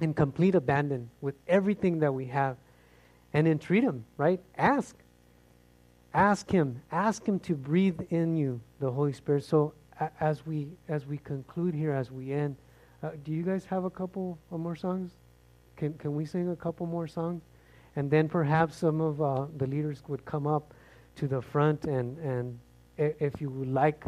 in 0.00 0.14
complete 0.14 0.54
abandon 0.54 1.10
with 1.20 1.34
everything 1.46 1.98
that 2.00 2.12
we 2.12 2.26
have 2.26 2.56
and 3.34 3.46
entreat 3.46 3.82
Him, 3.82 4.06
right? 4.16 4.40
Ask. 4.56 4.96
Ask 6.14 6.50
Him. 6.50 6.80
Ask 6.90 7.26
Him 7.26 7.38
to 7.40 7.54
breathe 7.54 8.00
in 8.08 8.36
you 8.36 8.60
the 8.80 8.90
Holy 8.90 9.12
Spirit. 9.12 9.44
So 9.44 9.74
a- 10.00 10.10
as 10.20 10.46
we 10.46 10.68
as 10.88 11.06
we 11.06 11.18
conclude 11.18 11.74
here, 11.74 11.92
as 11.92 12.10
we 12.10 12.32
end, 12.32 12.56
uh, 13.02 13.10
do 13.24 13.32
you 13.32 13.42
guys 13.42 13.64
have 13.66 13.84
a 13.84 13.90
couple 13.90 14.38
more 14.50 14.76
songs? 14.76 15.12
Can 15.76 15.92
can 15.94 16.14
we 16.14 16.24
sing 16.24 16.48
a 16.48 16.56
couple 16.56 16.86
more 16.86 17.08
songs? 17.08 17.42
And 17.96 18.10
then 18.10 18.28
perhaps 18.28 18.76
some 18.76 19.00
of 19.00 19.20
uh, 19.20 19.46
the 19.56 19.66
leaders 19.66 20.02
would 20.08 20.24
come 20.24 20.46
up 20.46 20.72
to 21.16 21.28
the 21.28 21.42
front 21.42 21.84
and 21.84 22.18
and 22.18 22.58
if 22.96 23.40
you 23.40 23.50
would 23.50 23.68
like 23.68 24.04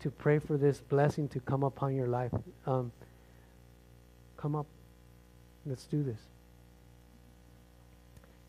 to 0.00 0.10
pray 0.10 0.38
for 0.38 0.58
this 0.58 0.80
blessing 0.80 1.26
to 1.28 1.40
come 1.40 1.62
upon 1.62 1.94
your 1.94 2.06
life, 2.06 2.32
um, 2.66 2.92
come 4.36 4.54
up. 4.54 4.66
Let's 5.64 5.86
do 5.86 6.02
this. 6.02 6.20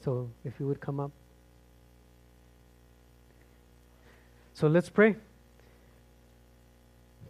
So 0.07 0.29
if 0.45 0.53
you 0.57 0.67
would 0.67 0.79
come 0.79 1.01
up. 1.01 1.11
So 4.53 4.69
let's 4.69 4.87
pray. 4.87 5.17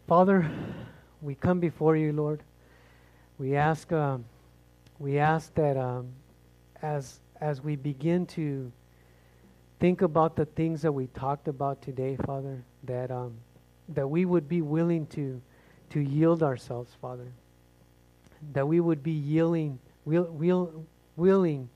Father, 0.08 0.48
we 1.20 1.34
come 1.34 1.60
before 1.60 1.96
you, 1.96 2.14
Lord. 2.14 2.44
We 3.40 3.56
ask, 3.56 3.92
uh, 3.92 4.20
we 5.00 5.18
ask 5.18 5.52
that 5.56 5.76
um, 5.76 6.10
as 6.84 7.20
as 7.42 7.64
we 7.64 7.76
begin 7.76 8.28
to 8.28 8.72
think 9.80 10.04
about 10.04 10.36
the 10.36 10.46
things 10.46 10.84
that 10.84 10.92
we 10.92 11.08
talked 11.08 11.48
about 11.48 11.82
today, 11.82 12.16
Father, 12.28 12.64
that 12.84 13.10
um, 13.10 13.34
that 13.90 14.08
we 14.08 14.24
would 14.24 14.48
be 14.48 14.62
willing 14.62 15.08
to 15.08 15.42
to 15.90 16.00
yield 16.00 16.44
ourselves, 16.44 16.96
Father. 17.02 17.32
That 18.54 18.68
we 18.68 18.82
would 18.82 19.02
be 19.02 19.14
yielding, 19.14 19.80
will, 20.06 20.26
will, 20.26 20.86
willing 21.16 21.70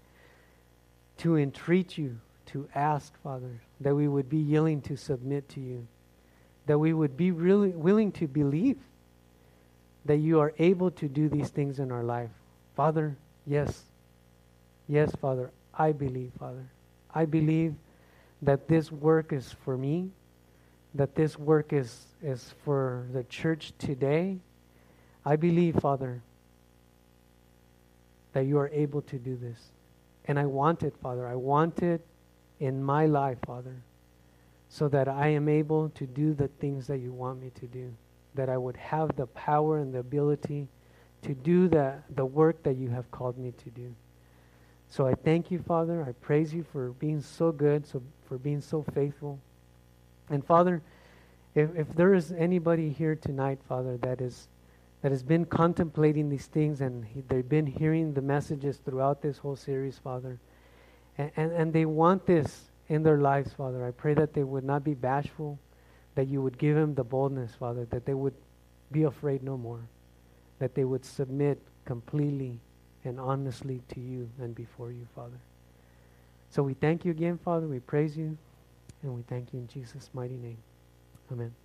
to 1.22 1.38
entreat 1.38 2.00
you, 2.00 2.18
to 2.48 2.68
ask, 2.74 3.14
Father, 3.22 3.62
that 3.80 3.94
we 3.94 4.08
would 4.08 4.28
be 4.28 4.42
willing 4.42 4.82
to 4.82 4.98
submit 4.98 5.48
to 5.50 5.60
you, 5.60 5.88
that 6.66 6.80
we 6.80 6.94
would 6.94 7.16
be 7.16 7.30
really 7.30 7.70
willing 7.70 8.12
to 8.14 8.28
believe 8.28 8.78
that 10.06 10.18
you 10.18 10.40
are 10.40 10.52
able 10.58 10.90
to 10.90 11.08
do 11.08 11.30
these 11.30 11.50
things 11.50 11.78
in 11.78 11.92
our 11.92 12.04
life. 12.04 12.32
Father, 12.76 13.16
yes. 13.46 13.84
Yes, 14.88 15.14
Father, 15.22 15.52
I 15.78 15.92
believe, 15.92 16.32
Father. 16.40 16.66
I 17.14 17.26
believe 17.26 17.76
that 18.42 18.68
this 18.68 18.92
work 18.92 19.32
is 19.32 19.54
for 19.64 19.78
me, 19.78 20.10
that 20.96 21.14
this 21.14 21.38
work 21.38 21.72
is, 21.72 22.08
is 22.24 22.56
for 22.66 23.06
the 23.14 23.24
church 23.26 23.74
today. 23.78 24.40
I 25.24 25.36
believe, 25.36 25.76
Father, 25.76 26.24
that 28.34 28.48
you 28.48 28.58
are 28.58 28.70
able 28.70 29.04
to 29.04 29.18
do 29.18 29.36
this. 29.36 29.60
And 30.26 30.38
I 30.40 30.46
want 30.46 30.84
it, 30.84 30.96
Father. 31.02 31.28
I 31.28 31.36
want 31.36 31.82
it 31.82 32.06
in 32.60 32.84
my 32.84 33.06
life, 33.06 33.38
Father, 33.46 33.76
so 34.70 34.88
that 34.90 35.08
I 35.08 35.30
am 35.30 35.50
able 35.50 35.90
to 35.90 36.06
do 36.06 36.34
the 36.34 36.48
things 36.48 36.88
that 36.88 37.00
you 37.00 37.12
want 37.12 37.42
me 37.42 37.52
to 37.60 37.66
do. 37.68 37.94
That 38.36 38.50
I 38.50 38.58
would 38.58 38.78
have 38.78 39.16
the 39.16 39.28
power 39.28 39.80
and 39.80 39.94
the 39.94 40.00
ability 40.00 40.68
to 41.24 41.34
do 41.34 41.68
the, 41.68 41.96
the 42.16 42.26
work 42.26 42.64
that 42.64 42.78
you 42.78 42.90
have 42.90 43.10
called 43.12 43.38
me 43.38 43.52
to 43.64 43.70
do. 43.70 43.94
So 44.90 45.08
I 45.08 45.16
thank 45.16 45.52
you, 45.52 45.60
Father. 45.60 46.04
I 46.08 46.12
praise 46.12 46.54
you 46.54 46.66
for 46.72 46.90
being 46.92 47.22
so 47.22 47.52
good, 47.52 47.88
so 47.88 48.02
for 48.28 48.38
being 48.38 48.62
so 48.62 48.84
faithful. 48.94 49.40
And 50.30 50.46
Father, 50.46 50.82
if, 51.56 51.76
if 51.76 51.94
there 51.96 52.14
is 52.14 52.32
anybody 52.32 52.90
here 52.90 53.16
tonight, 53.16 53.60
Father, 53.68 53.98
that 53.98 54.22
is 54.22 54.48
that 55.02 55.12
has 55.12 55.24
been 55.24 55.46
contemplating 55.46 56.30
these 56.30 56.46
things 56.46 56.82
and 56.82 57.06
he, 57.06 57.22
they've 57.22 57.48
been 57.48 57.66
hearing 57.66 58.14
the 58.14 58.22
messages 58.22 58.78
throughout 58.78 59.22
this 59.22 59.38
whole 59.38 59.56
series, 59.56 59.98
Father. 59.98 60.40
And, 61.18 61.32
and, 61.36 61.52
and 61.52 61.74
they 61.74 61.86
want 61.86 62.26
this 62.26 62.70
in 62.88 63.04
their 63.04 63.18
lives, 63.18 63.54
Father. 63.54 63.86
I 63.86 63.92
pray 63.92 64.14
that 64.14 64.34
they 64.34 64.44
would 64.44 64.64
not 64.64 64.84
be 64.84 64.94
bashful, 64.94 65.58
that 66.16 66.28
you 66.28 66.42
would 66.42 66.58
give 66.58 66.76
them 66.76 66.94
the 66.94 67.04
boldness, 67.04 67.56
Father, 67.56 67.86
that 67.86 68.06
they 68.06 68.14
would 68.14 68.36
be 68.92 69.04
afraid 69.04 69.44
no 69.44 69.58
more, 69.58 69.80
that 70.60 70.76
they 70.76 70.84
would 70.84 71.06
submit 71.06 71.60
completely 71.86 72.60
and 73.04 73.20
honestly 73.20 73.82
to 73.94 74.00
you 74.00 74.30
and 74.40 74.54
before 74.54 74.92
you, 74.92 75.08
Father. 75.16 75.40
So 76.50 76.62
we 76.62 76.74
thank 76.74 77.06
you 77.06 77.12
again, 77.12 77.40
Father. 77.44 77.66
We 77.66 77.80
praise 77.80 78.18
you, 78.18 78.38
and 79.02 79.16
we 79.16 79.24
thank 79.24 79.54
you 79.54 79.60
in 79.60 79.68
Jesus' 79.68 80.10
mighty 80.14 80.38
name. 80.38 80.58
Amen. 81.32 81.61